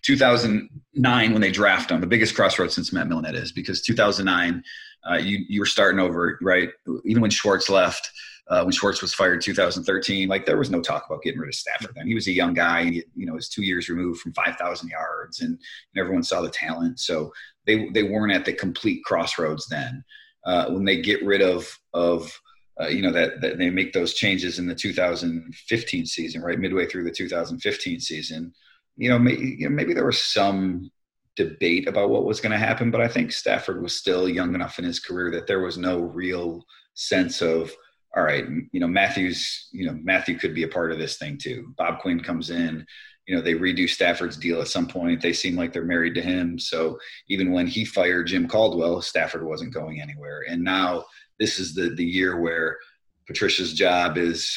2009 0.02 1.32
when 1.32 1.40
they 1.42 1.50
draft 1.50 1.90
him, 1.90 2.00
the 2.00 2.06
biggest 2.06 2.34
crossroads 2.34 2.74
since 2.74 2.92
Matt 2.92 3.08
Millen 3.08 3.24
is 3.34 3.52
because 3.52 3.82
2009, 3.82 4.62
uh, 5.10 5.16
you 5.16 5.44
you 5.48 5.60
were 5.60 5.66
starting 5.66 6.00
over, 6.00 6.38
right? 6.40 6.70
Even 7.04 7.20
when 7.20 7.30
Schwartz 7.30 7.68
left 7.68 8.10
uh, 8.50 8.62
when 8.62 8.72
Schwartz 8.72 9.02
was 9.02 9.12
fired 9.12 9.34
in 9.34 9.40
2013, 9.40 10.28
like 10.28 10.46
there 10.46 10.56
was 10.56 10.70
no 10.70 10.80
talk 10.80 11.04
about 11.06 11.22
getting 11.22 11.38
rid 11.38 11.48
of 11.48 11.54
Stafford 11.54 11.94
then. 11.94 12.06
He 12.06 12.14
was 12.14 12.28
a 12.28 12.32
young 12.32 12.54
guy 12.54 12.80
and 12.80 12.94
he, 12.94 13.04
you 13.14 13.26
know, 13.26 13.34
was 13.34 13.48
two 13.48 13.62
years 13.62 13.88
removed 13.88 14.20
from 14.20 14.32
5,000 14.32 14.88
yards 14.88 15.40
and, 15.40 15.50
and, 15.50 16.00
everyone 16.00 16.22
saw 16.22 16.40
the 16.40 16.48
talent. 16.48 16.98
So 16.98 17.32
they, 17.66 17.90
they 17.90 18.04
weren't 18.04 18.32
at 18.32 18.46
the 18.46 18.54
complete 18.54 19.04
crossroads 19.04 19.66
then. 19.68 20.02
Uh, 20.46 20.70
when 20.70 20.84
they 20.84 21.02
get 21.02 21.22
rid 21.24 21.42
of, 21.42 21.68
of, 21.92 22.32
uh, 22.80 22.86
you 22.86 23.02
know, 23.02 23.12
that, 23.12 23.42
that 23.42 23.58
they 23.58 23.68
make 23.68 23.92
those 23.92 24.14
changes 24.14 24.58
in 24.58 24.66
the 24.66 24.74
2015 24.74 26.06
season, 26.06 26.40
right? 26.40 26.58
Midway 26.58 26.86
through 26.86 27.04
the 27.04 27.10
2015 27.10 28.00
season, 28.00 28.54
you 28.96 29.10
know, 29.10 29.18
maybe, 29.18 29.56
you 29.58 29.68
know, 29.68 29.74
maybe 29.74 29.92
there 29.92 30.06
was 30.06 30.22
some 30.22 30.90
debate 31.36 31.86
about 31.86 32.08
what 32.08 32.24
was 32.24 32.40
going 32.40 32.52
to 32.52 32.58
happen, 32.58 32.90
but 32.90 33.00
I 33.02 33.08
think 33.08 33.30
Stafford 33.30 33.82
was 33.82 33.94
still 33.94 34.26
young 34.26 34.54
enough 34.54 34.78
in 34.78 34.84
his 34.84 35.00
career 35.00 35.30
that 35.32 35.46
there 35.46 35.60
was 35.60 35.76
no 35.76 36.00
real 36.00 36.64
sense 36.94 37.42
of, 37.42 37.70
all 38.16 38.22
right, 38.22 38.46
you 38.72 38.80
know, 38.80 38.88
Matthews, 38.88 39.68
you 39.72 39.86
know, 39.86 39.98
Matthew 40.02 40.38
could 40.38 40.54
be 40.54 40.62
a 40.62 40.68
part 40.68 40.92
of 40.92 40.98
this 40.98 41.18
thing 41.18 41.38
too. 41.38 41.74
Bob 41.76 42.00
Quinn 42.00 42.20
comes 42.20 42.50
in, 42.50 42.86
you 43.26 43.36
know, 43.36 43.42
they 43.42 43.54
redo 43.54 43.88
Stafford's 43.88 44.38
deal 44.38 44.60
at 44.60 44.68
some 44.68 44.88
point. 44.88 45.20
They 45.20 45.34
seem 45.34 45.54
like 45.56 45.72
they're 45.72 45.84
married 45.84 46.14
to 46.14 46.22
him. 46.22 46.58
So 46.58 46.98
even 47.28 47.52
when 47.52 47.66
he 47.66 47.84
fired 47.84 48.28
Jim 48.28 48.48
Caldwell, 48.48 49.02
Stafford 49.02 49.44
wasn't 49.44 49.74
going 49.74 50.00
anywhere. 50.00 50.44
And 50.48 50.64
now 50.64 51.04
this 51.38 51.58
is 51.58 51.74
the 51.74 51.90
the 51.94 52.04
year 52.04 52.40
where 52.40 52.78
Patricia's 53.26 53.74
job 53.74 54.16
is, 54.16 54.56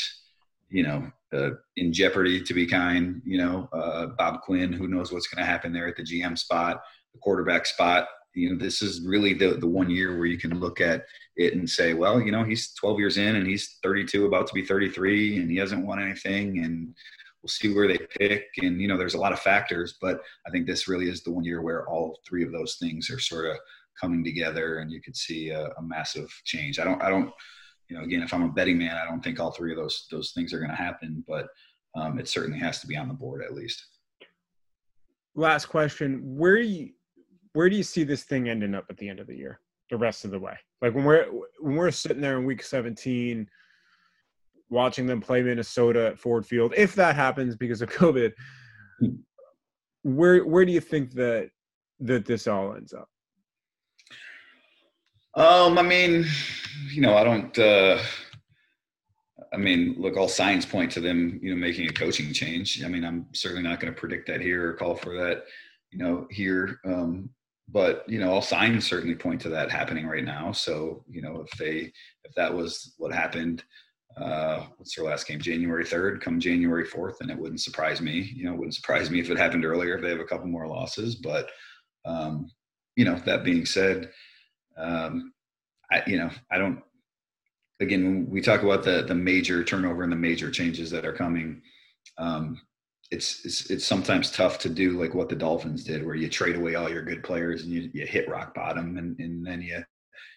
you 0.69 0.83
know, 0.83 1.11
uh, 1.33 1.51
in 1.75 1.91
jeopardy 1.91 2.41
to 2.41 2.53
be 2.53 2.65
kind. 2.65 3.21
You 3.25 3.39
know, 3.39 3.69
uh, 3.73 4.07
Bob 4.17 4.41
Quinn, 4.41 4.71
who 4.71 4.87
knows 4.87 5.11
what's 5.11 5.27
going 5.27 5.43
to 5.45 5.51
happen 5.51 5.73
there 5.73 5.87
at 5.87 5.97
the 5.97 6.03
GM 6.03 6.37
spot, 6.37 6.81
the 7.13 7.19
quarterback 7.19 7.65
spot 7.65 8.07
you 8.33 8.49
know 8.49 8.57
this 8.57 8.81
is 8.81 9.05
really 9.05 9.33
the 9.33 9.55
the 9.55 9.67
one 9.67 9.89
year 9.89 10.17
where 10.17 10.25
you 10.25 10.37
can 10.37 10.59
look 10.59 10.81
at 10.81 11.03
it 11.35 11.53
and 11.53 11.69
say 11.69 11.93
well 11.93 12.21
you 12.21 12.31
know 12.31 12.43
he's 12.43 12.73
12 12.73 12.99
years 12.99 13.17
in 13.17 13.35
and 13.35 13.47
he's 13.47 13.77
32 13.83 14.25
about 14.25 14.47
to 14.47 14.53
be 14.53 14.65
33 14.65 15.37
and 15.37 15.49
he 15.49 15.57
hasn't 15.57 15.85
won 15.85 16.01
anything 16.01 16.63
and 16.63 16.95
we'll 17.41 17.49
see 17.49 17.73
where 17.73 17.87
they 17.87 17.97
pick 18.19 18.45
and 18.61 18.79
you 18.79 18.87
know 18.87 18.97
there's 18.97 19.15
a 19.15 19.19
lot 19.19 19.33
of 19.33 19.39
factors 19.39 19.97
but 19.99 20.21
i 20.47 20.49
think 20.49 20.65
this 20.65 20.87
really 20.87 21.09
is 21.09 21.23
the 21.23 21.31
one 21.31 21.43
year 21.43 21.61
where 21.61 21.87
all 21.89 22.19
three 22.27 22.43
of 22.43 22.51
those 22.51 22.75
things 22.75 23.09
are 23.09 23.19
sort 23.19 23.45
of 23.45 23.57
coming 23.99 24.23
together, 24.23 24.79
and 24.79 24.91
you 24.91 25.01
could 25.01 25.15
see 25.15 25.49
a, 25.49 25.67
a 25.77 25.81
massive 25.81 26.29
change. 26.45 26.79
I 26.79 26.83
don't, 26.83 27.01
I 27.01 27.09
don't, 27.09 27.31
you 27.89 27.97
know, 27.97 28.03
again, 28.03 28.23
if 28.23 28.33
I'm 28.33 28.43
a 28.43 28.51
betting 28.51 28.77
man, 28.77 28.97
I 28.97 29.05
don't 29.05 29.23
think 29.23 29.39
all 29.39 29.51
three 29.51 29.71
of 29.71 29.77
those 29.77 30.07
those 30.11 30.31
things 30.31 30.53
are 30.53 30.59
going 30.59 30.71
to 30.71 30.75
happen, 30.75 31.23
but 31.27 31.47
um, 31.95 32.19
it 32.19 32.27
certainly 32.27 32.59
has 32.59 32.79
to 32.81 32.87
be 32.87 32.97
on 32.97 33.07
the 33.07 33.13
board 33.13 33.43
at 33.43 33.53
least. 33.53 33.85
Last 35.35 35.67
question: 35.67 36.21
Where 36.23 36.57
you 36.57 36.91
where 37.53 37.69
do 37.69 37.75
you 37.75 37.83
see 37.83 38.03
this 38.03 38.23
thing 38.23 38.49
ending 38.49 38.75
up 38.75 38.85
at 38.89 38.97
the 38.97 39.09
end 39.09 39.19
of 39.19 39.27
the 39.27 39.35
year? 39.35 39.59
The 39.89 39.97
rest 39.97 40.23
of 40.23 40.31
the 40.31 40.39
way, 40.39 40.57
like 40.81 40.93
when 40.95 41.03
we're 41.03 41.25
when 41.59 41.75
we're 41.75 41.91
sitting 41.91 42.21
there 42.21 42.37
in 42.37 42.45
week 42.45 42.63
17, 42.63 43.45
watching 44.69 45.05
them 45.05 45.19
play 45.19 45.43
Minnesota 45.43 46.07
at 46.07 46.17
Ford 46.17 46.45
Field, 46.45 46.73
if 46.77 46.95
that 46.95 47.15
happens 47.15 47.57
because 47.57 47.81
of 47.81 47.89
COVID, 47.93 48.31
where 50.03 50.45
where 50.45 50.63
do 50.63 50.71
you 50.71 50.79
think 50.79 51.11
that 51.13 51.49
that 51.99 52.25
this 52.25 52.47
all 52.47 52.73
ends 52.73 52.93
up? 52.93 53.09
Um, 55.33 55.77
I 55.77 55.81
mean, 55.81 56.25
you 56.89 57.01
know, 57.01 57.15
I 57.15 57.23
don't. 57.23 57.59
uh 57.59 58.01
I 59.53 59.57
mean, 59.57 59.95
look, 59.97 60.15
all 60.15 60.29
signs 60.29 60.65
point 60.65 60.91
to 60.91 61.01
them, 61.01 61.39
you 61.43 61.53
know, 61.53 61.59
making 61.59 61.89
a 61.89 61.91
coaching 61.91 62.31
change. 62.31 62.83
I 62.85 62.87
mean, 62.87 63.03
I'm 63.03 63.25
certainly 63.33 63.63
not 63.63 63.81
going 63.81 63.93
to 63.93 63.99
predict 63.99 64.27
that 64.27 64.39
here 64.39 64.69
or 64.69 64.73
call 64.73 64.95
for 64.95 65.17
that, 65.17 65.43
you 65.91 65.99
know, 65.99 66.25
here. 66.31 66.79
Um, 66.85 67.29
but 67.71 68.03
you 68.07 68.19
know, 68.19 68.31
all 68.31 68.41
signs 68.41 68.85
certainly 68.85 69.15
point 69.15 69.41
to 69.41 69.49
that 69.49 69.71
happening 69.71 70.05
right 70.05 70.25
now. 70.25 70.51
So, 70.51 71.03
you 71.09 71.21
know, 71.21 71.45
if 71.45 71.57
they, 71.57 71.91
if 72.23 72.33
that 72.35 72.53
was 72.53 72.93
what 72.97 73.13
happened, 73.13 73.63
uh, 74.17 74.65
what's 74.77 74.95
their 74.95 75.05
last 75.05 75.25
game? 75.27 75.39
January 75.39 75.85
3rd, 75.85 76.21
come 76.21 76.39
January 76.39 76.85
4th, 76.85 77.21
and 77.21 77.31
it 77.31 77.37
wouldn't 77.37 77.61
surprise 77.61 78.01
me. 78.01 78.31
You 78.35 78.45
know, 78.45 78.55
wouldn't 78.55 78.75
surprise 78.75 79.09
me 79.09 79.19
if 79.19 79.29
it 79.29 79.37
happened 79.37 79.65
earlier, 79.65 79.95
if 79.95 80.01
they 80.01 80.09
have 80.09 80.19
a 80.19 80.25
couple 80.25 80.47
more 80.47 80.67
losses. 80.67 81.15
But, 81.15 81.49
um, 82.05 82.51
you 82.95 83.05
know, 83.05 83.15
that 83.25 83.45
being 83.45 83.65
said, 83.65 84.11
um, 84.77 85.33
I, 85.91 86.03
you 86.07 86.17
know, 86.17 86.29
I 86.51 86.57
don't, 86.57 86.81
again, 87.79 88.27
we 88.29 88.41
talk 88.41 88.63
about 88.63 88.83
the 88.83 89.03
the 89.03 89.15
major 89.15 89.63
turnover 89.63 90.03
and 90.03 90.11
the 90.11 90.17
major 90.17 90.51
changes 90.51 90.91
that 90.91 91.05
are 91.05 91.13
coming, 91.13 91.61
um, 92.17 92.59
it's, 93.11 93.45
it's 93.45 93.69
it's 93.69 93.85
sometimes 93.85 94.31
tough 94.31 94.57
to 94.59 94.69
do 94.69 94.99
like 94.99 95.13
what 95.13 95.27
the 95.27 95.35
Dolphins 95.35 95.83
did, 95.83 96.05
where 96.05 96.15
you 96.15 96.29
trade 96.29 96.55
away 96.55 96.75
all 96.75 96.89
your 96.89 97.03
good 97.03 97.23
players 97.23 97.63
and 97.63 97.71
you, 97.71 97.89
you 97.93 98.05
hit 98.07 98.29
rock 98.29 98.55
bottom, 98.55 98.97
and, 98.97 99.19
and 99.19 99.45
then 99.45 99.61
you 99.61 99.83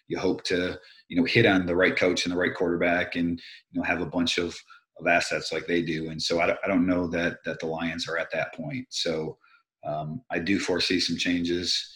you 0.07 0.19
hope 0.19 0.43
to 0.43 0.77
you 1.07 1.17
know 1.17 1.23
hit 1.23 1.45
on 1.45 1.65
the 1.65 1.75
right 1.75 1.95
coach 1.95 2.25
and 2.25 2.33
the 2.33 2.37
right 2.37 2.53
quarterback, 2.53 3.15
and 3.15 3.41
you 3.71 3.79
know 3.79 3.83
have 3.83 4.01
a 4.01 4.05
bunch 4.05 4.37
of 4.37 4.55
of 4.99 5.07
assets 5.07 5.51
like 5.51 5.65
they 5.67 5.81
do. 5.81 6.09
And 6.09 6.21
so 6.21 6.39
I 6.39 6.47
don't, 6.47 6.59
I 6.63 6.67
don't 6.67 6.85
know 6.85 7.07
that 7.07 7.37
that 7.45 7.59
the 7.59 7.65
Lions 7.65 8.07
are 8.09 8.17
at 8.17 8.31
that 8.33 8.53
point. 8.53 8.85
So 8.89 9.37
um, 9.85 10.21
I 10.29 10.39
do 10.39 10.59
foresee 10.59 10.99
some 10.99 11.17
changes. 11.17 11.93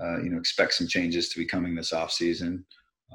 Uh, 0.00 0.22
you 0.22 0.30
know, 0.30 0.38
expect 0.38 0.74
some 0.74 0.86
changes 0.86 1.28
to 1.28 1.38
be 1.38 1.44
coming 1.44 1.74
this 1.74 1.92
off 1.92 2.12
season, 2.12 2.64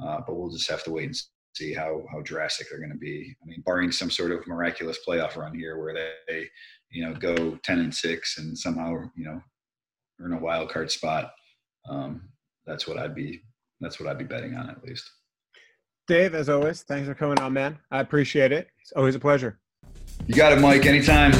uh, 0.04 0.20
but 0.28 0.36
we'll 0.36 0.52
just 0.52 0.70
have 0.70 0.84
to 0.84 0.92
wait 0.92 1.06
and 1.06 1.18
see 1.56 1.74
how 1.74 2.04
how 2.12 2.22
drastic 2.22 2.68
they're 2.70 2.80
going 2.80 2.92
to 2.92 2.98
be. 2.98 3.36
I 3.42 3.46
mean, 3.46 3.64
barring 3.66 3.92
some 3.92 4.12
sort 4.12 4.32
of 4.32 4.46
miraculous 4.48 5.00
playoff 5.08 5.38
run 5.38 5.56
here 5.56 5.80
where 5.80 5.94
they, 5.94 6.48
you 6.92 7.06
know, 7.06 7.14
go 7.14 7.58
ten 7.64 7.80
and 7.80 7.94
six 7.94 8.38
and 8.38 8.58
somehow 8.58 8.96
you 9.16 9.26
know 9.26 9.42
earn 10.22 10.34
a 10.34 10.40
wild 10.40 10.70
card 10.70 10.92
spot, 10.92 11.32
um, 11.90 12.30
that's 12.66 12.88
what 12.88 12.98
I'd 12.98 13.16
be 13.16 13.42
that's 13.82 14.00
what 14.00 14.10
I'd 14.10 14.18
be 14.18 14.26
betting 14.26 14.56
on 14.56 14.70
at 14.70 14.84
least. 14.84 15.10
Dave, 16.08 16.36
as 16.36 16.50
always, 16.50 16.84
thanks 16.84 17.08
for 17.08 17.16
coming 17.16 17.40
on, 17.40 17.54
man. 17.54 17.80
I 17.90 18.00
appreciate 18.00 18.52
it. 18.52 18.70
It's 18.82 18.92
always 18.92 19.16
a 19.16 19.20
pleasure. 19.20 19.60
You 20.28 20.36
got 20.36 20.54
it, 20.54 20.60
Mike. 20.62 20.86
Anytime. 20.86 21.34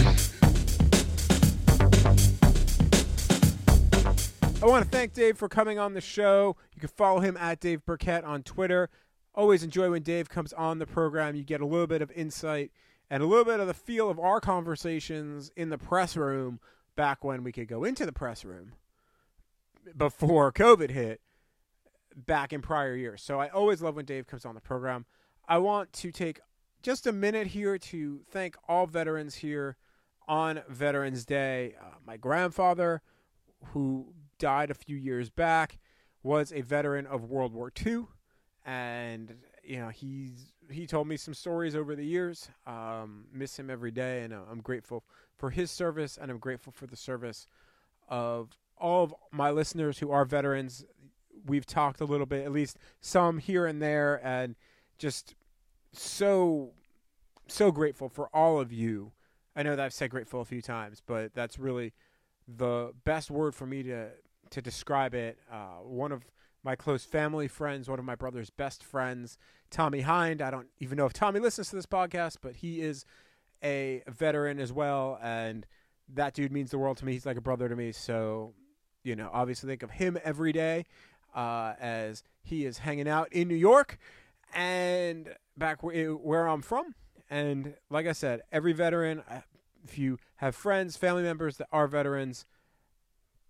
I 4.62 4.68
want 4.68 4.84
to 4.84 4.90
thank 4.90 5.14
Dave 5.14 5.38
for 5.38 5.48
coming 5.48 5.78
on 5.78 5.94
the 5.94 6.02
show. 6.02 6.56
You 6.74 6.80
can 6.80 6.90
follow 6.90 7.20
him 7.20 7.38
at 7.38 7.60
Dave 7.60 7.86
Birkett 7.86 8.24
on 8.24 8.42
Twitter. 8.42 8.90
Always 9.36 9.64
enjoy 9.64 9.92
when 9.92 10.02
Dave 10.02 10.30
comes 10.30 10.54
on 10.54 10.80
the 10.80 10.88
program. 10.88 11.36
You 11.36 11.44
get 11.44 11.62
a 11.62 11.66
little 11.66 11.86
bit 11.86 12.02
of 12.02 12.12
insight 12.14 12.72
and 13.10 13.22
a 13.22 13.26
little 13.26 13.46
bit 13.46 13.60
of 13.60 13.68
the 13.68 13.74
feel 13.74 14.10
of 14.10 14.20
our 14.20 14.40
conversations 14.40 15.52
in 15.56 15.70
the 15.70 15.78
press 15.78 16.16
room 16.16 16.60
back 16.96 17.24
when 17.24 17.44
we 17.44 17.52
could 17.52 17.68
go 17.68 17.84
into 17.84 18.06
the 18.06 18.12
press 18.12 18.44
room 18.44 18.74
before 19.96 20.52
COVID 20.52 20.90
hit 20.90 21.22
back 22.16 22.54
in 22.54 22.62
prior 22.62 22.96
years. 22.96 23.22
So 23.22 23.40
I 23.40 23.50
always 23.50 23.82
love 23.82 23.96
when 23.96 24.06
Dave 24.06 24.28
comes 24.28 24.46
on 24.46 24.56
the 24.56 24.62
program. 24.62 25.06
I 25.48 25.58
want 25.60 25.94
to 25.94 26.12
take 26.12 26.40
just 26.82 27.06
a 27.08 27.12
minute 27.12 27.48
here 27.48 27.78
to 27.78 28.22
thank 28.32 28.56
all 28.68 28.88
veterans 28.88 29.36
here 29.36 29.78
on 30.28 30.62
Veterans 30.70 31.26
Day. 31.26 31.76
Uh, 31.80 31.96
my 32.06 32.18
grandfather, 32.18 33.02
who 33.74 34.14
died 34.40 34.72
a 34.72 34.76
few 34.76 34.96
years 34.96 35.30
back, 35.30 35.78
was 36.24 36.52
a 36.52 36.62
veteran 36.62 37.06
of 37.06 37.26
World 37.26 37.54
War 37.54 37.72
II, 37.86 38.06
and 38.66 39.36
you 39.64 39.80
know 39.80 39.90
he's 39.90 40.54
he 40.70 40.88
told 40.88 41.08
me 41.08 41.18
some 41.18 41.34
stories 41.34 41.76
over 41.76 41.96
the 41.96 42.06
years. 42.06 42.50
Um, 42.66 43.26
miss 43.34 43.58
him 43.58 43.70
every 43.70 43.92
day, 43.92 44.24
and 44.24 44.34
uh, 44.34 44.42
I'm 44.50 44.62
grateful 44.62 45.04
for 45.36 45.50
his 45.50 45.72
service, 45.72 46.18
and 46.20 46.32
I'm 46.32 46.40
grateful 46.40 46.72
for 46.72 46.88
the 46.88 46.96
service 46.96 47.48
of 48.08 48.58
all 48.78 49.04
of 49.04 49.16
my 49.32 49.52
listeners 49.52 50.00
who 50.00 50.12
are 50.12 50.26
veterans. 50.26 50.86
We've 51.46 51.66
talked 51.66 52.02
a 52.02 52.06
little 52.06 52.26
bit, 52.26 52.46
at 52.46 52.52
least 52.52 52.78
some 53.02 53.38
here 53.38 53.66
and 53.66 53.82
there, 53.82 54.20
and 54.26 54.56
just 54.98 55.36
so 55.92 56.72
so 57.48 57.72
grateful 57.72 58.10
for 58.10 58.28
all 58.34 58.60
of 58.60 58.74
you. 58.74 59.12
I 59.56 59.64
know 59.64 59.76
that 59.76 59.86
I've 59.86 59.94
said 59.94 60.10
grateful 60.10 60.42
a 60.42 60.46
few 60.46 60.62
times, 60.62 61.02
but 61.06 61.34
that's 61.34 61.60
really 61.60 61.94
the 62.48 62.92
best 63.04 63.32
word 63.32 63.56
for 63.56 63.66
me 63.66 63.84
to 63.84 64.10
to 64.52 64.62
describe 64.62 65.14
it. 65.14 65.38
Uh, 65.52 65.80
one 65.84 66.12
of 66.12 66.26
my 66.66 66.76
close 66.76 67.06
family 67.06 67.48
friends, 67.48 67.88
one 67.88 68.00
of 68.00 68.06
my 68.06 68.16
brother's 68.16 68.50
best 68.50 68.84
friends, 68.84 69.38
Tommy 69.70 70.02
Hind. 70.02 70.42
I 70.42 70.50
don't 70.50 70.68
even 70.80 70.98
know 70.98 71.06
if 71.06 71.14
Tommy 71.14 71.40
listens 71.40 71.70
to 71.70 71.76
this 71.76 71.86
podcast, 71.86 72.38
but 72.42 72.56
he 72.56 72.82
is 72.82 73.06
a 73.64 74.02
veteran 74.08 74.60
as 74.60 74.74
well, 74.74 75.20
and 75.22 75.66
that 76.14 76.34
dude 76.34 76.52
means 76.52 76.72
the 76.72 76.80
world 76.80 76.98
to 76.98 77.06
me. 77.06 77.14
He's 77.14 77.26
like 77.26 77.38
a 77.38 77.42
brother 77.42 77.70
to 77.70 77.76
me. 77.76 77.92
So, 77.92 78.54
you 79.04 79.16
know, 79.16 79.30
obviously 79.32 79.70
think 79.70 79.84
of 79.84 79.92
him 79.92 80.18
every 80.24 80.52
day 80.52 80.86
uh, 81.36 81.74
as 81.80 82.24
he 82.44 82.66
is 82.66 82.80
hanging 82.80 83.08
out 83.08 83.32
in 83.32 83.48
New 83.48 83.56
York 83.56 84.00
and 84.54 85.30
back 85.56 85.84
where, 85.84 86.10
where 86.14 86.48
I'm 86.48 86.64
from. 86.64 86.96
And 87.30 87.76
like 87.90 88.08
I 88.08 88.12
said, 88.12 88.42
every 88.52 88.74
veteran, 88.74 89.24
uh, 89.30 89.42
if 89.84 89.98
you 89.98 90.18
have 90.38 90.56
friends, 90.56 90.98
family 90.98 91.24
members 91.24 91.58
that 91.58 91.68
are 91.72 91.88
veterans, 91.88 92.46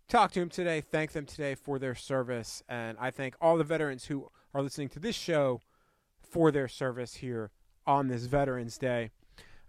talk 0.07 0.31
to 0.31 0.39
them 0.39 0.49
today, 0.49 0.81
thank 0.81 1.11
them 1.11 1.25
today 1.25 1.55
for 1.55 1.79
their 1.79 1.95
service. 1.95 2.63
And 2.69 2.97
I 2.99 3.11
thank 3.11 3.35
all 3.41 3.57
the 3.57 3.63
veterans 3.63 4.05
who 4.05 4.29
are 4.53 4.61
listening 4.61 4.89
to 4.89 4.99
this 4.99 5.15
show 5.15 5.61
for 6.21 6.51
their 6.51 6.67
service 6.67 7.15
here 7.15 7.51
on 7.85 8.07
this 8.07 8.25
Veterans 8.25 8.77
Day. 8.77 9.11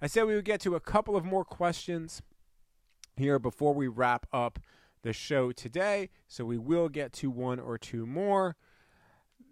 I 0.00 0.06
said 0.06 0.24
we 0.24 0.34
would 0.34 0.44
get 0.44 0.60
to 0.62 0.74
a 0.74 0.80
couple 0.80 1.16
of 1.16 1.24
more 1.24 1.44
questions 1.44 2.22
here 3.16 3.38
before 3.38 3.74
we 3.74 3.88
wrap 3.88 4.26
up 4.32 4.58
the 5.02 5.12
show 5.12 5.52
today. 5.52 6.10
So 6.28 6.44
we 6.44 6.58
will 6.58 6.88
get 6.88 7.12
to 7.14 7.30
one 7.30 7.58
or 7.58 7.78
two 7.78 8.06
more. 8.06 8.56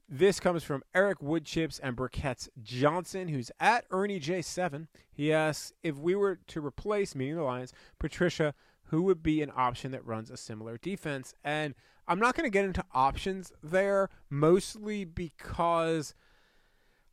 This 0.06 0.38
comes 0.38 0.62
from 0.62 0.82
Eric 0.94 1.20
Woodchips 1.20 1.80
and 1.82 1.96
Burkett's 1.96 2.48
Johnson, 2.62 3.28
who's 3.28 3.50
at 3.58 3.86
Ernie 3.90 4.20
J7. 4.20 4.88
He 5.10 5.32
asks 5.32 5.72
if 5.82 5.96
we 5.96 6.14
were 6.14 6.40
to 6.48 6.64
replace, 6.64 7.14
meaning 7.14 7.36
the 7.36 7.42
Lions, 7.42 7.72
Patricia, 7.98 8.54
who 8.84 9.02
would 9.02 9.22
be 9.22 9.42
an 9.42 9.52
option 9.54 9.92
that 9.92 10.06
runs 10.06 10.30
a 10.30 10.36
similar 10.36 10.78
defense? 10.78 11.34
And 11.42 11.74
I'm 12.06 12.18
not 12.18 12.34
going 12.34 12.44
to 12.44 12.50
get 12.50 12.64
into 12.64 12.84
options 12.92 13.52
there, 13.62 14.10
mostly 14.28 15.04
because 15.04 16.14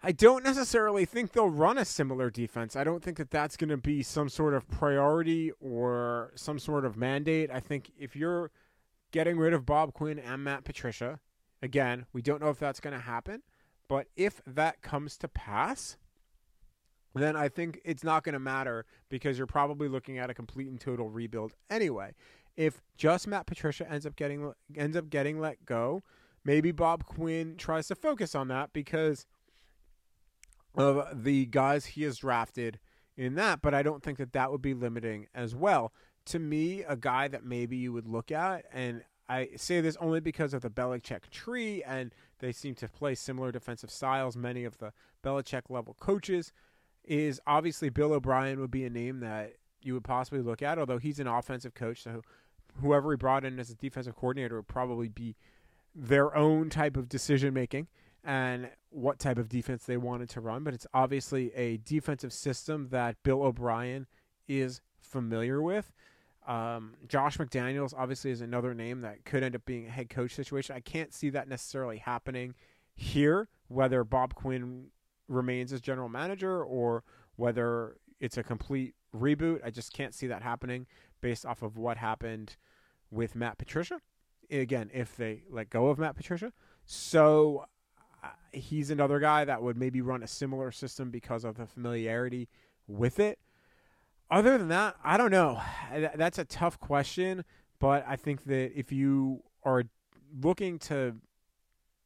I 0.04 0.12
don't 0.12 0.44
necessarily 0.44 1.06
think 1.06 1.32
they'll 1.32 1.50
run 1.50 1.78
a 1.78 1.86
similar 1.86 2.30
defense. 2.30 2.76
I 2.76 2.84
don't 2.84 3.04
think 3.04 3.18
that 3.18 3.30
that's 3.30 3.56
going 3.56 3.70
to 3.70 3.78
be 3.78 4.02
some 4.02 4.30
sort 4.30 4.54
of 4.54 4.68
priority 4.68 5.52
or 5.60 6.32
some 6.36 6.58
sort 6.58 6.86
of 6.86 6.98
mandate. 6.98 7.52
I 7.52 7.60
think 7.60 7.92
if 7.98 8.16
you're 8.16 8.52
getting 9.12 9.38
rid 9.38 9.54
of 9.54 9.66
Bob 9.66 9.94
Quinn 9.94 10.18
and 10.18 10.44
Matt 10.44 10.64
Patricia, 10.64 11.20
again, 11.62 12.08
we 12.14 12.22
don't 12.22 12.42
know 12.42 12.50
if 12.50 12.60
that's 12.60 12.80
going 12.80 12.96
to 12.96 13.04
happen, 13.06 13.44
but 13.88 14.08
if 14.16 14.42
that 14.48 14.82
comes 14.82 15.18
to 15.18 15.28
pass, 15.28 15.98
then 17.14 17.36
I 17.36 17.50
think 17.50 17.82
it's 17.84 18.04
not 18.04 18.24
going 18.24 18.34
to 18.34 18.40
matter 18.40 18.86
because 19.10 19.38
you're 19.38 19.48
probably 19.48 19.88
looking 19.88 20.18
at 20.18 20.30
a 20.30 20.34
complete 20.34 20.68
and 20.68 20.80
total 20.80 21.10
rebuild 21.10 21.54
anyway. 21.70 22.14
If 22.56 22.82
just 22.98 23.28
Matt 23.28 23.48
Patricia 23.48 23.90
ends 23.90 24.06
up 24.06 24.16
getting 24.16 24.54
ends 24.76 24.98
up 24.98 25.10
getting 25.10 25.40
let 25.40 25.66
go, 25.66 26.04
maybe 26.44 26.72
Bob 26.72 27.06
Quinn 27.06 27.56
tries 27.58 27.88
to 27.88 27.96
focus 27.96 28.36
on 28.36 28.48
that 28.50 28.74
because 28.74 29.26
of 30.76 31.24
the 31.24 31.46
guys 31.48 31.86
he 31.86 32.04
has 32.04 32.18
drafted 32.18 32.80
in 33.18 33.36
that, 33.36 33.62
but 33.62 33.74
I 33.74 33.84
don't 33.84 34.04
think 34.04 34.18
that 34.18 34.34
that 34.34 34.52
would 34.52 34.62
be 34.62 34.74
limiting 34.74 35.28
as 35.36 35.54
well. 35.54 35.94
To 36.26 36.40
me, 36.40 36.84
a 36.84 36.96
guy 36.96 37.28
that 37.28 37.44
maybe 37.44 37.78
you 37.78 37.92
would 37.94 38.08
look 38.08 38.32
at, 38.32 38.66
and 38.72 39.04
I 39.28 39.50
say 39.56 39.82
this 39.82 39.98
only 39.98 40.20
because 40.20 40.54
of 40.54 40.62
the 40.62 40.70
Belichick 40.70 41.30
tree, 41.30 41.84
and 41.84 42.14
they 42.40 42.52
seem 42.52 42.76
to 42.76 42.88
play 42.88 43.16
similar 43.16 43.52
defensive 43.52 43.90
styles. 43.90 44.36
Many 44.36 44.66
of 44.66 44.78
the 44.78 44.94
Belichick 45.24 45.70
level 45.70 45.96
coaches 46.00 46.52
is 47.04 47.40
obviously 47.48 47.90
Bill 47.90 48.14
O'Brien 48.14 48.60
would 48.60 48.72
be 48.72 48.86
a 48.86 48.90
name 48.90 49.20
that 49.22 49.54
you 49.82 49.94
would 49.94 50.04
possibly 50.04 50.42
look 50.42 50.62
at, 50.62 50.78
although 50.78 51.00
he's 51.00 51.20
an 51.20 51.28
offensive 51.28 51.74
coach, 51.74 52.04
so 52.04 52.22
whoever 52.82 53.12
he 53.12 53.18
brought 53.18 53.44
in 53.44 53.60
as 53.60 53.70
a 53.70 53.76
defensive 53.76 54.16
coordinator 54.16 54.58
would 54.58 54.68
probably 54.68 55.08
be 55.08 55.36
their 55.94 56.36
own 56.36 56.70
type 56.70 56.96
of 56.96 57.10
decision 57.10 57.54
making 57.54 57.88
and 58.24 58.70
what 58.92 59.20
type 59.20 59.38
of 59.38 59.50
defense 59.50 59.86
they 59.86 59.98
wanted 59.98 60.30
to 60.30 60.40
run. 60.40 60.64
But 60.64 60.74
it's 60.74 60.88
obviously 60.94 61.54
a 61.56 61.78
defensive 61.78 62.32
system 62.32 62.90
that 62.92 63.22
Bill 63.24 63.42
O'Brien 63.44 64.08
is 64.48 64.82
familiar 65.00 65.62
with. 65.62 65.92
Um, 66.48 66.94
Josh 67.08 67.38
McDaniels 67.38 67.94
obviously 67.96 68.32
is 68.32 68.42
another 68.42 68.74
name 68.74 69.02
that 69.02 69.26
could 69.26 69.44
end 69.44 69.56
up 69.56 69.66
being 69.66 69.88
a 69.88 69.92
head 69.92 70.10
coach 70.10 70.34
situation. 70.34 70.76
I 70.76 70.80
can't 70.80 71.14
see 71.14 71.30
that 71.32 71.48
necessarily 71.48 71.98
happening 71.98 72.56
here, 72.96 73.48
whether 73.68 74.04
Bob 74.04 74.34
Quinn 74.34 74.88
remains 75.32 75.74
as 75.74 75.82
general 75.82 76.10
manager 76.10 76.64
or 76.64 77.04
whether 77.36 77.98
it's 78.20 78.38
a 78.38 78.44
complete 78.44 78.94
reboot. 79.16 79.60
I 79.64 79.72
just 79.72 79.94
can't 79.94 80.14
see 80.14 80.28
that 80.28 80.44
happening 80.44 80.86
based 81.22 81.46
off 81.46 81.62
of 81.62 81.78
what 81.78 81.98
happened 81.98 82.56
with 83.10 83.36
Matt 83.36 83.58
Patricia. 83.58 84.00
Again, 84.50 84.90
if 84.94 85.16
they 85.16 85.44
let 85.50 85.70
go 85.70 85.88
of 85.88 85.98
Matt 85.98 86.16
Patricia. 86.16 86.52
So 86.86 87.66
uh, 88.24 88.30
he's 88.52 88.92
another 88.92 89.20
guy 89.20 89.46
that 89.46 89.62
would 89.62 89.78
maybe 89.78 90.02
run 90.02 90.24
a 90.24 90.28
similar 90.28 90.72
system 90.72 91.10
because 91.10 91.44
of 91.44 91.56
the 91.58 91.66
familiarity 91.66 92.50
with 92.88 93.20
it. 93.20 93.40
Other 94.30 94.58
than 94.58 94.70
that, 94.70 94.96
I 95.04 95.18
don't 95.18 95.32
know. 95.32 95.62
That's 96.16 96.38
a 96.40 96.46
tough 96.46 96.80
question, 96.80 97.44
but 97.80 98.06
I 98.08 98.16
think 98.16 98.46
that 98.46 98.72
if 98.78 98.92
you 98.92 99.44
are 99.64 99.84
looking 100.42 100.80
to 100.80 101.16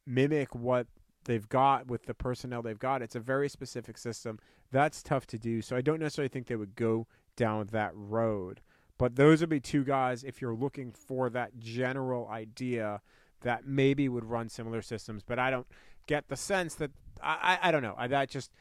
mimic 0.08 0.56
what 0.56 0.88
they've 1.26 1.48
got 1.48 1.88
with 1.88 2.06
the 2.06 2.14
personnel 2.14 2.62
they've 2.62 2.80
got, 2.80 3.02
it's 3.02 3.16
a 3.16 3.20
very 3.20 3.50
specific 3.50 3.98
system. 3.98 4.40
That's 4.72 5.04
tough 5.04 5.28
to 5.28 5.38
do. 5.38 5.62
So 5.62 5.76
I 5.76 5.82
don't 5.82 6.00
necessarily 6.00 6.30
think 6.30 6.48
they 6.48 6.56
would 6.56 6.76
go 6.76 7.08
down 7.36 7.68
that 7.72 7.92
road. 7.94 8.62
But 8.98 9.16
those 9.16 9.42
would 9.42 9.50
be 9.50 9.60
two 9.60 9.84
guys 9.84 10.24
if 10.24 10.42
you're 10.42 10.56
looking 10.56 10.92
for 10.92 11.30
that 11.32 11.60
general 11.60 12.28
idea 12.30 13.02
that 13.42 13.68
maybe 13.68 14.08
would 14.08 14.26
run 14.26 14.50
similar 14.50 14.82
systems. 14.82 15.24
But 15.24 15.38
I 15.38 15.52
don't 15.52 15.68
get 16.08 16.30
the 16.30 16.38
sense 16.38 16.76
that 16.76 16.92
I, 17.22 17.60
I, 17.62 17.72
don't 17.72 17.84
know. 17.84 17.96
I, 17.98 18.08
that 18.08 18.30
just 18.30 18.52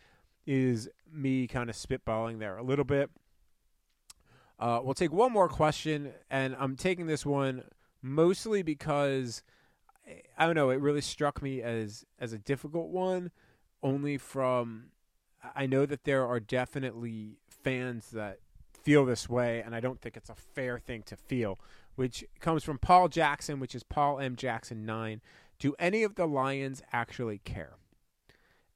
is 0.47 0.89
me 1.11 1.47
kind 1.47 1.71
of 1.71 1.77
spitballing 1.77 2.39
there 2.39 2.57
a 2.57 2.63
little 2.63 2.85
bit. 2.85 3.11
Uh, 4.59 4.81
we'll 4.83 4.95
take 4.95 5.13
one 5.13 5.33
more 5.33 5.49
question, 5.49 6.13
and 6.31 6.57
I'm 6.59 6.77
taking 6.77 7.07
this 7.07 7.27
one 7.27 7.65
mostly 8.03 8.63
because 8.63 9.43
I 10.39 10.47
don't 10.47 10.55
know. 10.55 10.71
It 10.71 10.81
really 10.81 11.01
struck 11.01 11.43
me 11.43 11.63
as 11.63 12.05
as 12.19 12.33
a 12.33 12.39
difficult 12.39 12.89
one, 12.89 13.31
only 13.83 14.19
from 14.19 14.87
I 15.55 15.67
know 15.67 15.87
that 15.87 16.05
there 16.05 16.27
are 16.27 16.41
definitely 16.41 17.39
fans 17.49 18.11
that 18.11 18.39
feel 18.83 19.05
this 19.05 19.29
way, 19.29 19.63
and 19.65 19.75
I 19.75 19.81
don't 19.81 20.01
think 20.01 20.17
it's 20.17 20.31
a 20.31 20.35
fair 20.35 20.79
thing 20.79 21.03
to 21.05 21.17
feel. 21.17 21.59
Which 21.97 22.25
comes 22.41 22.65
from 22.65 22.79
Paul 22.79 23.09
Jackson, 23.09 23.61
which 23.61 23.75
is 23.75 23.83
Paul 23.83 24.19
M 24.19 24.37
Jackson 24.37 24.85
nine. 24.85 25.21
Do 25.59 25.75
any 25.79 26.03
of 26.03 26.17
the 26.17 26.27
Lions 26.27 26.83
actually 26.93 27.39
care? 27.39 27.77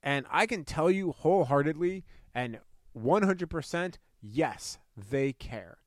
And 0.03 0.27
I 0.31 0.47
can 0.47 0.65
tell 0.65 0.91
you 0.91 1.13
wholeheartedly 1.13 2.05
and 2.35 2.61
100% 2.97 3.95
yes, 4.23 4.79
they 4.97 5.33
care. 5.33 5.79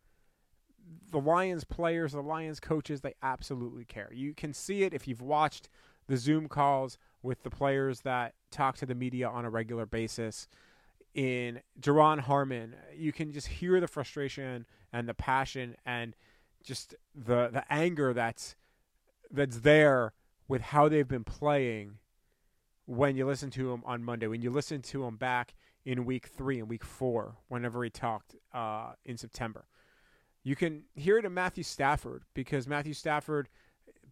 The 1.12 1.20
Lions 1.20 1.64
players, 1.64 2.14
the 2.14 2.22
Lions 2.22 2.60
coaches, 2.60 3.02
they 3.02 3.14
absolutely 3.22 3.86
care. 3.86 4.10
You 4.14 4.34
can 4.34 4.54
see 4.54 4.84
it 4.84 4.94
if 4.94 5.08
you've 5.08 5.22
watched 5.22 5.70
the 6.08 6.18
Zoom 6.18 6.48
calls 6.48 6.98
with 7.24 7.44
the 7.44 7.50
players 7.50 8.02
that 8.02 8.34
talk 8.50 8.78
to 8.78 8.86
the 8.86 8.96
media 8.96 9.28
on 9.30 9.46
a 9.46 9.50
regular 9.50 9.86
basis. 9.86 10.48
In 11.14 11.62
Duron 11.80 12.20
Harmon, 12.20 12.76
you 12.96 13.12
can 13.12 13.32
just 13.32 13.48
hear 13.48 13.80
the 13.80 13.88
frustration 13.88 14.66
and 14.94 15.08
the 15.08 15.14
passion 15.14 15.76
and 15.86 16.16
just 16.64 16.96
the 17.16 17.50
the 17.52 17.64
anger 17.72 18.14
that's 18.14 18.56
that's 19.32 19.60
there 19.60 20.14
with 20.48 20.62
how 20.62 20.88
they've 20.90 21.08
been 21.08 21.24
playing 21.24 21.98
when 22.86 23.16
you 23.16 23.26
listen 23.26 23.50
to 23.52 23.72
him 23.72 23.82
on 23.86 24.04
Monday, 24.04 24.28
when 24.28 24.42
you 24.42 24.50
listen 24.50 24.82
to 24.82 25.06
him 25.06 25.16
back 25.16 25.54
in 25.86 26.06
week 26.06 26.28
three 26.28 26.60
and 26.60 26.70
week 26.70 26.84
four, 26.84 27.36
whenever 27.48 27.84
he 27.84 27.90
talked 27.90 28.36
uh, 28.54 28.92
in 29.06 29.18
September. 29.18 29.66
You 30.44 30.56
can 30.56 30.84
hear 30.96 31.18
it 31.18 31.26
in 31.26 31.34
Matthew 31.34 31.64
Stafford 31.64 32.24
because 32.34 32.68
Matthew 32.68 32.94
Stafford 32.94 33.50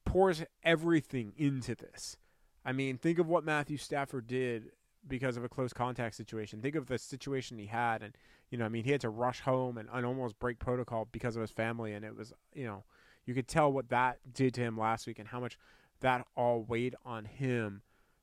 pours 0.05 0.43
everything 0.63 1.33
into 1.37 1.75
this. 1.75 2.17
I 2.63 2.71
mean, 2.71 2.97
think 2.97 3.19
of 3.19 3.27
what 3.27 3.43
Matthew 3.43 3.77
Stafford 3.77 4.27
did 4.27 4.71
because 5.07 5.37
of 5.37 5.43
a 5.43 5.49
close 5.49 5.73
contact 5.73 6.15
situation. 6.15 6.61
Think 6.61 6.75
of 6.75 6.87
the 6.87 6.97
situation 6.97 7.57
he 7.57 7.65
had, 7.65 8.03
and 8.03 8.15
you 8.51 8.57
know, 8.57 8.65
I 8.65 8.69
mean, 8.69 8.83
he 8.83 8.91
had 8.91 9.01
to 9.01 9.09
rush 9.09 9.39
home 9.41 9.77
and, 9.77 9.89
and 9.91 10.05
almost 10.05 10.37
break 10.39 10.59
protocol 10.59 11.07
because 11.11 11.35
of 11.35 11.41
his 11.41 11.51
family, 11.51 11.93
and 11.93 12.03
it 12.05 12.15
was, 12.15 12.33
you 12.53 12.65
know, 12.65 12.83
you 13.25 13.33
could 13.33 13.47
tell 13.47 13.71
what 13.71 13.89
that 13.89 14.19
did 14.31 14.53
to 14.55 14.61
him 14.61 14.77
last 14.77 15.07
week 15.07 15.19
and 15.19 15.27
how 15.27 15.39
much 15.39 15.57
that 16.01 16.25
all 16.35 16.61
weighed 16.61 16.95
on 17.05 17.25
him. 17.25 17.81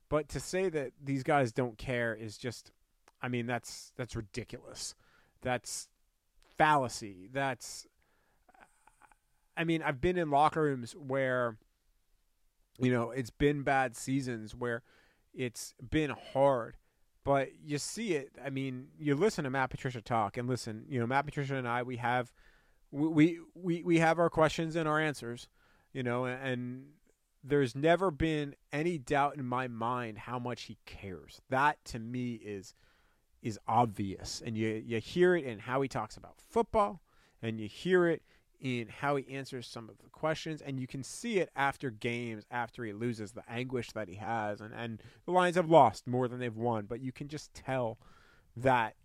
But 0.09 0.29
to 0.29 0.39
say 0.39 0.69
that 0.69 0.91
these 1.03 1.23
guys 1.23 1.51
don't 1.51 1.77
care 1.77 2.13
is 2.13 2.37
just 2.37 2.71
I 3.21 3.27
mean, 3.27 3.47
that's 3.47 3.91
that's 3.95 4.15
ridiculous. 4.15 4.95
That's 5.41 5.89
fallacy. 6.57 7.29
That's 7.31 7.87
I 9.57 9.63
mean, 9.63 9.81
I've 9.81 9.99
been 9.99 10.17
in 10.17 10.29
locker 10.29 10.61
rooms 10.61 10.93
where 10.93 11.57
you 12.79 12.91
know, 12.91 13.11
it's 13.11 13.29
been 13.29 13.63
bad 13.63 13.95
seasons 13.95 14.55
where 14.55 14.83
it's 15.33 15.73
been 15.89 16.13
hard. 16.33 16.77
But 17.23 17.49
you 17.61 17.77
see 17.77 18.13
it. 18.13 18.31
I 18.43 18.49
mean, 18.49 18.87
you 18.97 19.13
listen 19.15 19.43
to 19.43 19.49
Matt 19.49 19.69
Patricia 19.69 20.01
talk 20.01 20.37
and 20.37 20.47
listen, 20.47 20.85
you 20.87 20.99
know, 20.99 21.05
Matt 21.05 21.25
Patricia 21.25 21.55
and 21.55 21.67
I 21.67 21.83
we 21.83 21.97
have 21.97 22.31
we 22.91 23.39
we 23.53 23.83
we 23.83 23.99
have 23.99 24.17
our 24.17 24.29
questions 24.29 24.75
and 24.75 24.87
our 24.87 24.99
answers, 24.99 25.49
you 25.91 26.03
know, 26.03 26.25
and 26.25 26.85
there's 27.43 27.75
never 27.75 28.11
been 28.11 28.55
any 28.71 28.97
doubt 28.97 29.35
in 29.35 29.45
my 29.45 29.67
mind 29.67 30.19
how 30.19 30.39
much 30.39 30.63
he 30.63 30.77
cares. 30.85 31.41
That 31.49 31.83
to 31.85 31.99
me 31.99 32.33
is 32.35 32.75
is 33.41 33.59
obvious, 33.67 34.41
and 34.45 34.57
you 34.57 34.81
you 34.85 34.99
hear 34.99 35.35
it 35.35 35.43
in 35.43 35.59
how 35.59 35.81
he 35.81 35.89
talks 35.89 36.15
about 36.15 36.39
football, 36.39 37.01
and 37.41 37.59
you 37.59 37.67
hear 37.67 38.07
it 38.07 38.21
in 38.59 38.87
how 38.87 39.15
he 39.15 39.33
answers 39.33 39.67
some 39.67 39.89
of 39.89 39.97
the 39.99 40.09
questions, 40.09 40.61
and 40.61 40.79
you 40.79 40.87
can 40.87 41.03
see 41.03 41.37
it 41.39 41.49
after 41.55 41.89
games 41.89 42.45
after 42.49 42.83
he 42.83 42.93
loses 42.93 43.31
the 43.31 43.43
anguish 43.49 43.91
that 43.91 44.07
he 44.07 44.15
has, 44.15 44.61
and 44.61 44.73
and 44.73 45.01
the 45.25 45.31
Lions 45.31 45.55
have 45.55 45.69
lost 45.69 46.07
more 46.07 46.27
than 46.27 46.39
they've 46.39 46.55
won, 46.55 46.85
but 46.85 47.01
you 47.01 47.11
can 47.11 47.27
just 47.27 47.53
tell 47.53 47.97
that 48.55 48.95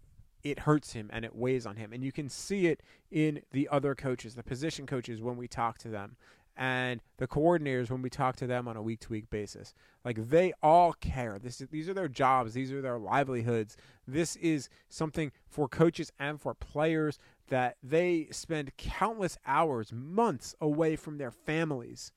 it 0.43 0.61
hurts 0.61 0.93
him 0.93 1.09
and 1.13 1.25
it 1.25 1.35
weighs 1.35 1.67
on 1.67 1.77
him. 1.77 1.93
And 1.93 2.03
you 2.03 2.13
can 2.13 2.29
see 2.29 2.67
it 2.67 2.83
in 3.11 3.43
the 3.53 3.69
other 3.69 3.95
coaches, 3.95 4.35
the 4.35 4.43
position 4.43 4.87
coaches, 4.87 5.23
when 5.23 5.37
we 5.37 5.47
talk 5.47 5.79
to 5.79 5.89
them, 5.89 6.17
and 6.57 7.01
the 7.17 7.27
coordinators 7.27 7.91
when 7.91 8.03
we 8.03 8.11
talk 8.11 8.37
to 8.37 8.47
them 8.47 8.69
on 8.69 8.77
a 8.77 8.83
week 8.83 9.01
to 9.01 9.11
week 9.11 9.31
basis. 9.31 9.73
Like 10.05 10.29
they 10.29 10.53
all 10.63 10.93
care. 10.93 11.39
This 11.39 11.61
is, 11.61 11.69
these 11.69 11.89
are 11.89 11.95
their 11.95 12.09
jobs, 12.09 12.53
these 12.53 12.73
are 12.73 12.83
their 12.83 12.99
livelihoods. 12.99 13.77
This 14.07 14.37
is 14.37 14.69
something 14.89 15.33
for 15.49 15.69
coaches 15.69 16.13
and 16.19 16.41
for 16.41 16.53
players 16.55 17.19
that 17.49 17.77
they 17.83 18.29
spend 18.31 18.77
countless 18.77 19.39
hours, 19.47 19.93
months 19.93 20.55
away 20.61 20.97
from 20.97 21.19
their 21.19 21.31
families 21.31 22.13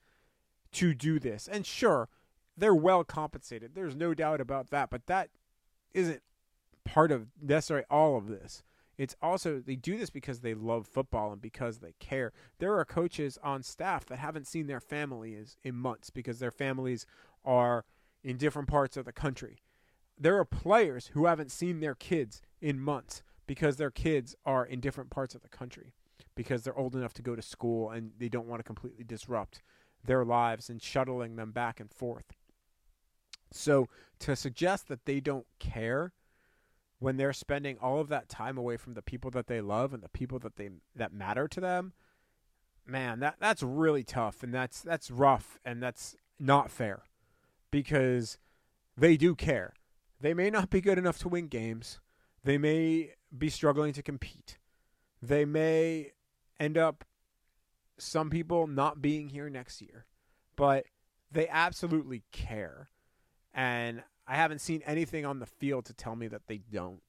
to 0.74 0.94
do 0.94 1.20
this. 1.20 1.48
And 1.48 1.66
sure, 1.66 2.10
they're 2.58 2.76
well 2.76 3.04
compensated. 3.04 3.76
There's 3.76 3.96
no 3.96 4.14
doubt 4.14 4.42
about 4.42 4.70
that, 4.70 4.90
but 4.90 5.08
that 5.08 5.30
isn't 5.94 6.22
part 6.84 7.12
of 7.12 7.28
necessarily 7.42 7.86
all 7.90 8.18
of 8.18 8.28
this. 8.28 8.64
It's 8.98 9.16
also 9.22 9.60
they 9.60 9.76
do 9.76 9.98
this 9.98 10.10
because 10.10 10.40
they 10.40 10.54
love 10.54 10.88
football 10.88 11.34
and 11.34 11.42
because 11.42 11.80
they 11.80 11.94
care. 12.00 12.32
There 12.60 12.78
are 12.78 12.86
coaches 12.86 13.38
on 13.44 13.64
staff 13.64 14.06
that 14.06 14.20
haven't 14.20 14.48
seen 14.48 14.68
their 14.68 14.80
families 14.80 15.58
in 15.64 15.76
months 15.76 16.10
because 16.10 16.40
their 16.40 16.52
families 16.52 17.06
are 17.44 17.84
in 18.24 18.38
different 18.38 18.70
parts 18.70 18.96
of 18.96 19.06
the 19.06 19.12
country. 19.12 19.58
There 20.18 20.38
are 20.38 20.46
players 20.46 21.08
who 21.08 21.26
haven't 21.26 21.52
seen 21.52 21.82
their 21.82 21.96
kids 21.96 22.42
in 22.62 22.80
months 22.80 23.22
because 23.48 23.78
their 23.78 23.92
kids 23.92 24.36
are 24.46 24.66
in 24.66 24.80
different 24.80 25.10
parts 25.10 25.36
of 25.36 25.42
the 25.42 25.50
country 25.50 25.94
because 26.36 26.64
they're 26.64 26.78
old 26.78 26.96
enough 26.96 27.14
to 27.14 27.22
go 27.22 27.36
to 27.36 27.42
school 27.42 27.90
and 27.90 28.12
they 28.18 28.30
don't 28.30 28.48
want 28.48 28.60
to 28.60 28.64
completely 28.64 29.04
disrupt 29.04 29.62
their 30.04 30.26
lives 30.26 30.70
and 30.70 30.82
shuttling 30.82 31.36
them 31.36 31.52
back 31.52 31.80
and 31.80 31.92
forth. 31.92 32.34
So 33.52 33.88
to 34.20 34.36
suggest 34.36 34.88
that 34.88 35.06
they 35.06 35.20
don't 35.20 35.46
care 35.60 36.14
when 37.00 37.18
they're 37.18 37.34
spending 37.34 37.78
all 37.82 38.00
of 38.00 38.10
that 38.10 38.30
time 38.30 38.58
away 38.58 38.78
from 38.78 38.94
the 38.94 39.02
people 39.02 39.32
that 39.32 39.48
they 39.48 39.62
love 39.62 39.94
and 39.94 40.04
the 40.04 40.10
people 40.10 40.40
that 40.40 40.56
they 40.56 40.70
that 40.96 41.14
matter 41.14 41.48
to 41.48 41.60
them, 41.60 41.94
man, 42.86 43.20
that 43.20 43.36
that's 43.40 43.64
really 43.64 44.04
tough 44.04 44.44
and 44.44 44.54
that's 44.54 44.82
that's 44.82 45.12
rough 45.12 45.60
and 45.64 45.82
that's 45.82 46.16
not 46.40 46.70
fair 46.70 47.04
because 47.72 48.38
they 48.98 49.18
do 49.18 49.36
care. 49.36 49.74
They 50.20 50.34
may 50.34 50.50
not 50.50 50.70
be 50.70 50.82
good 50.82 50.98
enough 50.98 51.20
to 51.20 51.30
win 51.30 51.48
games. 51.48 52.00
They 52.44 52.58
may 52.58 53.12
be 53.38 53.50
struggling 53.50 53.94
to 53.94 54.04
compete. 54.04 54.58
They 55.22 55.46
may 55.46 56.12
end 56.60 56.78
up 56.78 57.04
some 57.98 58.30
people 58.30 58.68
not 58.68 59.02
being 59.02 59.30
here 59.30 59.50
next 59.50 59.82
year, 59.82 60.06
but 60.56 60.86
they 61.32 61.48
absolutely 61.48 62.24
care. 62.32 62.90
And 63.54 64.04
I 64.28 64.36
haven't 64.36 64.60
seen 64.60 64.82
anything 64.86 65.26
on 65.26 65.40
the 65.40 65.46
field 65.46 65.86
to 65.86 65.94
tell 65.94 66.16
me 66.16 66.28
that 66.28 66.48
they 66.48 66.58
don't. 66.58 67.02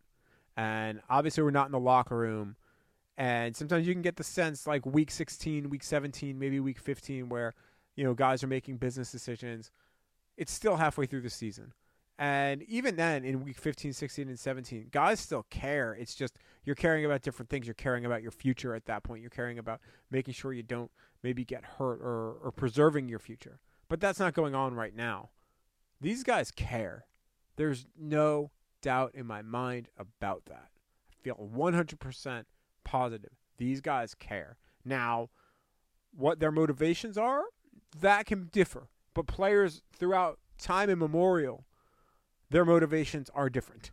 And 0.57 1.01
obviously, 1.11 1.43
we're 1.43 1.51
not 1.51 1.67
in 1.67 1.73
the 1.73 1.81
locker 1.81 2.17
room. 2.17 2.57
And 3.19 3.57
sometimes 3.57 3.87
you 3.87 3.95
can 3.95 4.03
get 4.03 4.17
the 4.17 4.25
sense, 4.25 4.67
like 4.67 4.85
week 4.85 5.11
16, 5.11 5.71
week 5.71 5.83
17, 5.83 6.39
maybe 6.39 6.61
week 6.61 6.79
15, 6.79 7.29
where 7.29 7.55
you 7.95 8.05
know 8.05 8.15
guys 8.15 8.43
are 8.43 8.49
making 8.49 8.77
business 8.77 9.11
decisions. 9.11 9.71
it's 10.37 10.53
still 10.53 10.77
halfway 10.77 11.07
through 11.07 11.23
the 11.23 11.31
season. 11.31 11.73
And 12.19 12.63
even 12.63 12.97
then, 12.97 13.25
in 13.25 13.45
week 13.45 13.59
15, 13.59 13.93
16, 13.93 14.29
and 14.29 14.39
17, 14.39 14.89
guys 14.91 15.21
still 15.21 15.45
care. 15.51 15.93
It's 15.93 16.15
just 16.15 16.39
you're 16.65 16.75
caring 16.75 17.05
about 17.05 17.23
different 17.23 17.51
things. 17.51 17.67
You're 17.67 17.75
caring 17.75 18.07
about 18.07 18.23
your 18.23 18.31
future 18.31 18.75
at 18.75 18.87
that 18.87 19.03
point. 19.03 19.21
You're 19.21 19.31
caring 19.31 19.59
about 19.59 19.81
making 20.11 20.33
sure 20.33 20.53
you 20.53 20.63
don't 20.63 20.91
maybe 21.23 21.45
get 21.45 21.65
hurt 21.65 22.01
or, 22.01 22.39
or 22.43 22.53
preserving 22.57 23.09
your 23.09 23.19
future. 23.19 23.61
But 23.89 24.01
that's 24.01 24.19
not 24.19 24.33
going 24.33 24.55
on 24.55 24.75
right 24.75 24.95
now. 24.95 25.31
These 26.01 26.23
guys 26.23 26.51
care. 26.51 27.07
There's 27.57 27.87
no 27.99 28.51
doubt 28.81 29.13
in 29.15 29.27
my 29.27 29.43
mind 29.43 29.89
about 29.99 30.45
that. 30.47 30.69
I 31.11 31.23
feel 31.23 31.51
100% 31.55 32.45
positive. 32.85 33.33
These 33.59 33.81
guys 33.81 34.15
care. 34.15 34.57
Now, 34.85 35.29
what 36.15 36.41
their 36.41 36.53
motivations 36.53 37.19
are, 37.19 37.43
that 38.01 38.27
can 38.27 38.49
differ. 38.53 38.89
But 39.15 39.27
players 39.27 39.83
throughout 39.95 40.39
time 40.59 40.91
immemorial, 40.91 41.66
their 42.51 42.65
motivations 42.65 43.31
are 43.35 43.51
different 43.51 43.91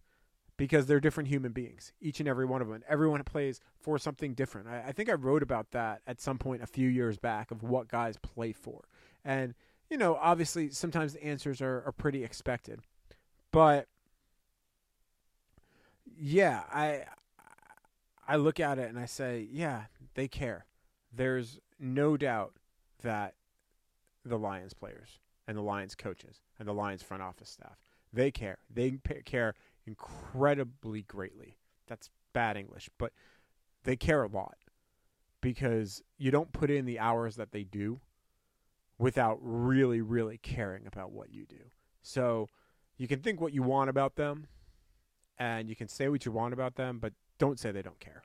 because 0.58 0.86
they're 0.86 1.00
different 1.00 1.30
human 1.30 1.52
beings, 1.52 1.94
each 2.00 2.20
and 2.20 2.30
every 2.30 2.46
one 2.46 2.62
of 2.62 2.68
them. 2.68 2.84
Everyone 2.88 3.24
plays 3.24 3.60
for 3.80 3.98
something 3.98 4.34
different. 4.34 4.68
I, 4.68 4.86
I, 4.88 4.92
think 4.92 5.10
I 5.10 5.14
wrote 5.14 5.42
about 5.42 5.72
that 5.72 6.02
at 6.06 6.22
some 6.22 6.38
point 6.38 6.62
a 6.62 6.68
few 6.68 6.88
years 6.88 7.18
back 7.18 7.52
of 7.52 7.64
what 7.64 7.88
guys 7.88 8.18
play 8.22 8.52
for. 8.52 8.84
And, 9.26 9.56
you 9.90 9.98
know, 9.98 10.16
obviously 10.16 10.70
sometimes 10.70 11.14
the 11.14 11.24
answers 11.24 11.62
are, 11.62 11.84
are 11.86 11.92
pretty 11.92 12.24
expected. 12.24 12.82
But 13.52 13.88
yeah, 16.18 16.64
I 16.72 17.04
I 18.28 18.38
look 18.38 18.60
at 18.60 18.80
it 18.80 18.90
and 18.90 19.00
I 19.00 19.06
say, 19.06 19.48
yeah, 19.52 19.86
they 20.16 20.28
care. 20.28 20.66
There's 21.12 21.60
no 21.80 22.18
doubt 22.18 22.54
that 23.02 23.36
the 24.24 24.38
Lions 24.38 24.74
players 24.74 25.20
and 25.48 25.58
the 25.58 25.62
Lions 25.62 25.96
coaches 25.96 26.42
and 26.58 26.68
the 26.68 26.74
Lions 26.74 27.04
front 27.04 27.22
office 27.22 27.50
staff, 27.50 27.78
they 28.14 28.32
care. 28.32 28.60
They 28.70 29.00
care 29.26 29.56
incredibly 29.86 31.02
greatly. 31.02 31.58
That's 31.88 32.10
bad 32.32 32.58
English, 32.58 32.90
but 32.98 33.12
they 33.84 33.96
care 33.96 34.24
a 34.24 34.28
lot 34.28 34.58
because 35.42 36.02
you 36.18 36.32
don't 36.32 36.54
put 36.54 36.70
in 36.70 36.86
the 36.86 37.00
hours 37.00 37.36
that 37.36 37.52
they 37.52 37.64
do 37.64 38.00
without 38.98 39.40
really, 39.42 40.00
really 40.00 40.38
caring 40.38 40.88
about 40.88 41.12
what 41.12 41.34
you 41.34 41.46
do. 41.46 41.72
So 42.02 42.48
you 42.98 43.08
can 43.08 43.20
think 43.20 43.42
what 43.42 43.54
you 43.54 43.64
want 43.64 43.90
about 43.90 44.16
them 44.16 44.48
and 45.38 45.68
you 45.68 45.76
can 45.76 45.88
say 45.88 46.08
what 46.08 46.26
you 46.26 46.32
want 46.32 46.54
about 46.54 46.76
them, 46.76 47.00
but 47.00 47.14
don't 47.40 47.60
say 47.60 47.72
they 47.72 47.82
don't 47.82 48.00
care. 48.00 48.24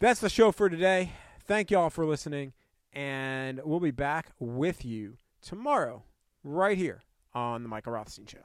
That's 0.00 0.20
the 0.20 0.30
show 0.30 0.50
for 0.52 0.68
today. 0.68 1.12
Thank 1.44 1.70
you 1.70 1.78
all 1.78 1.90
for 1.90 2.06
listening, 2.06 2.52
and 2.92 3.60
we'll 3.64 3.80
be 3.80 3.90
back 3.90 4.30
with 4.38 4.84
you 4.84 5.16
tomorrow, 5.40 6.04
right 6.44 6.78
here 6.78 7.02
on 7.34 7.62
The 7.62 7.68
Michael 7.68 7.92
Rothstein 7.92 8.26
Show. 8.26 8.38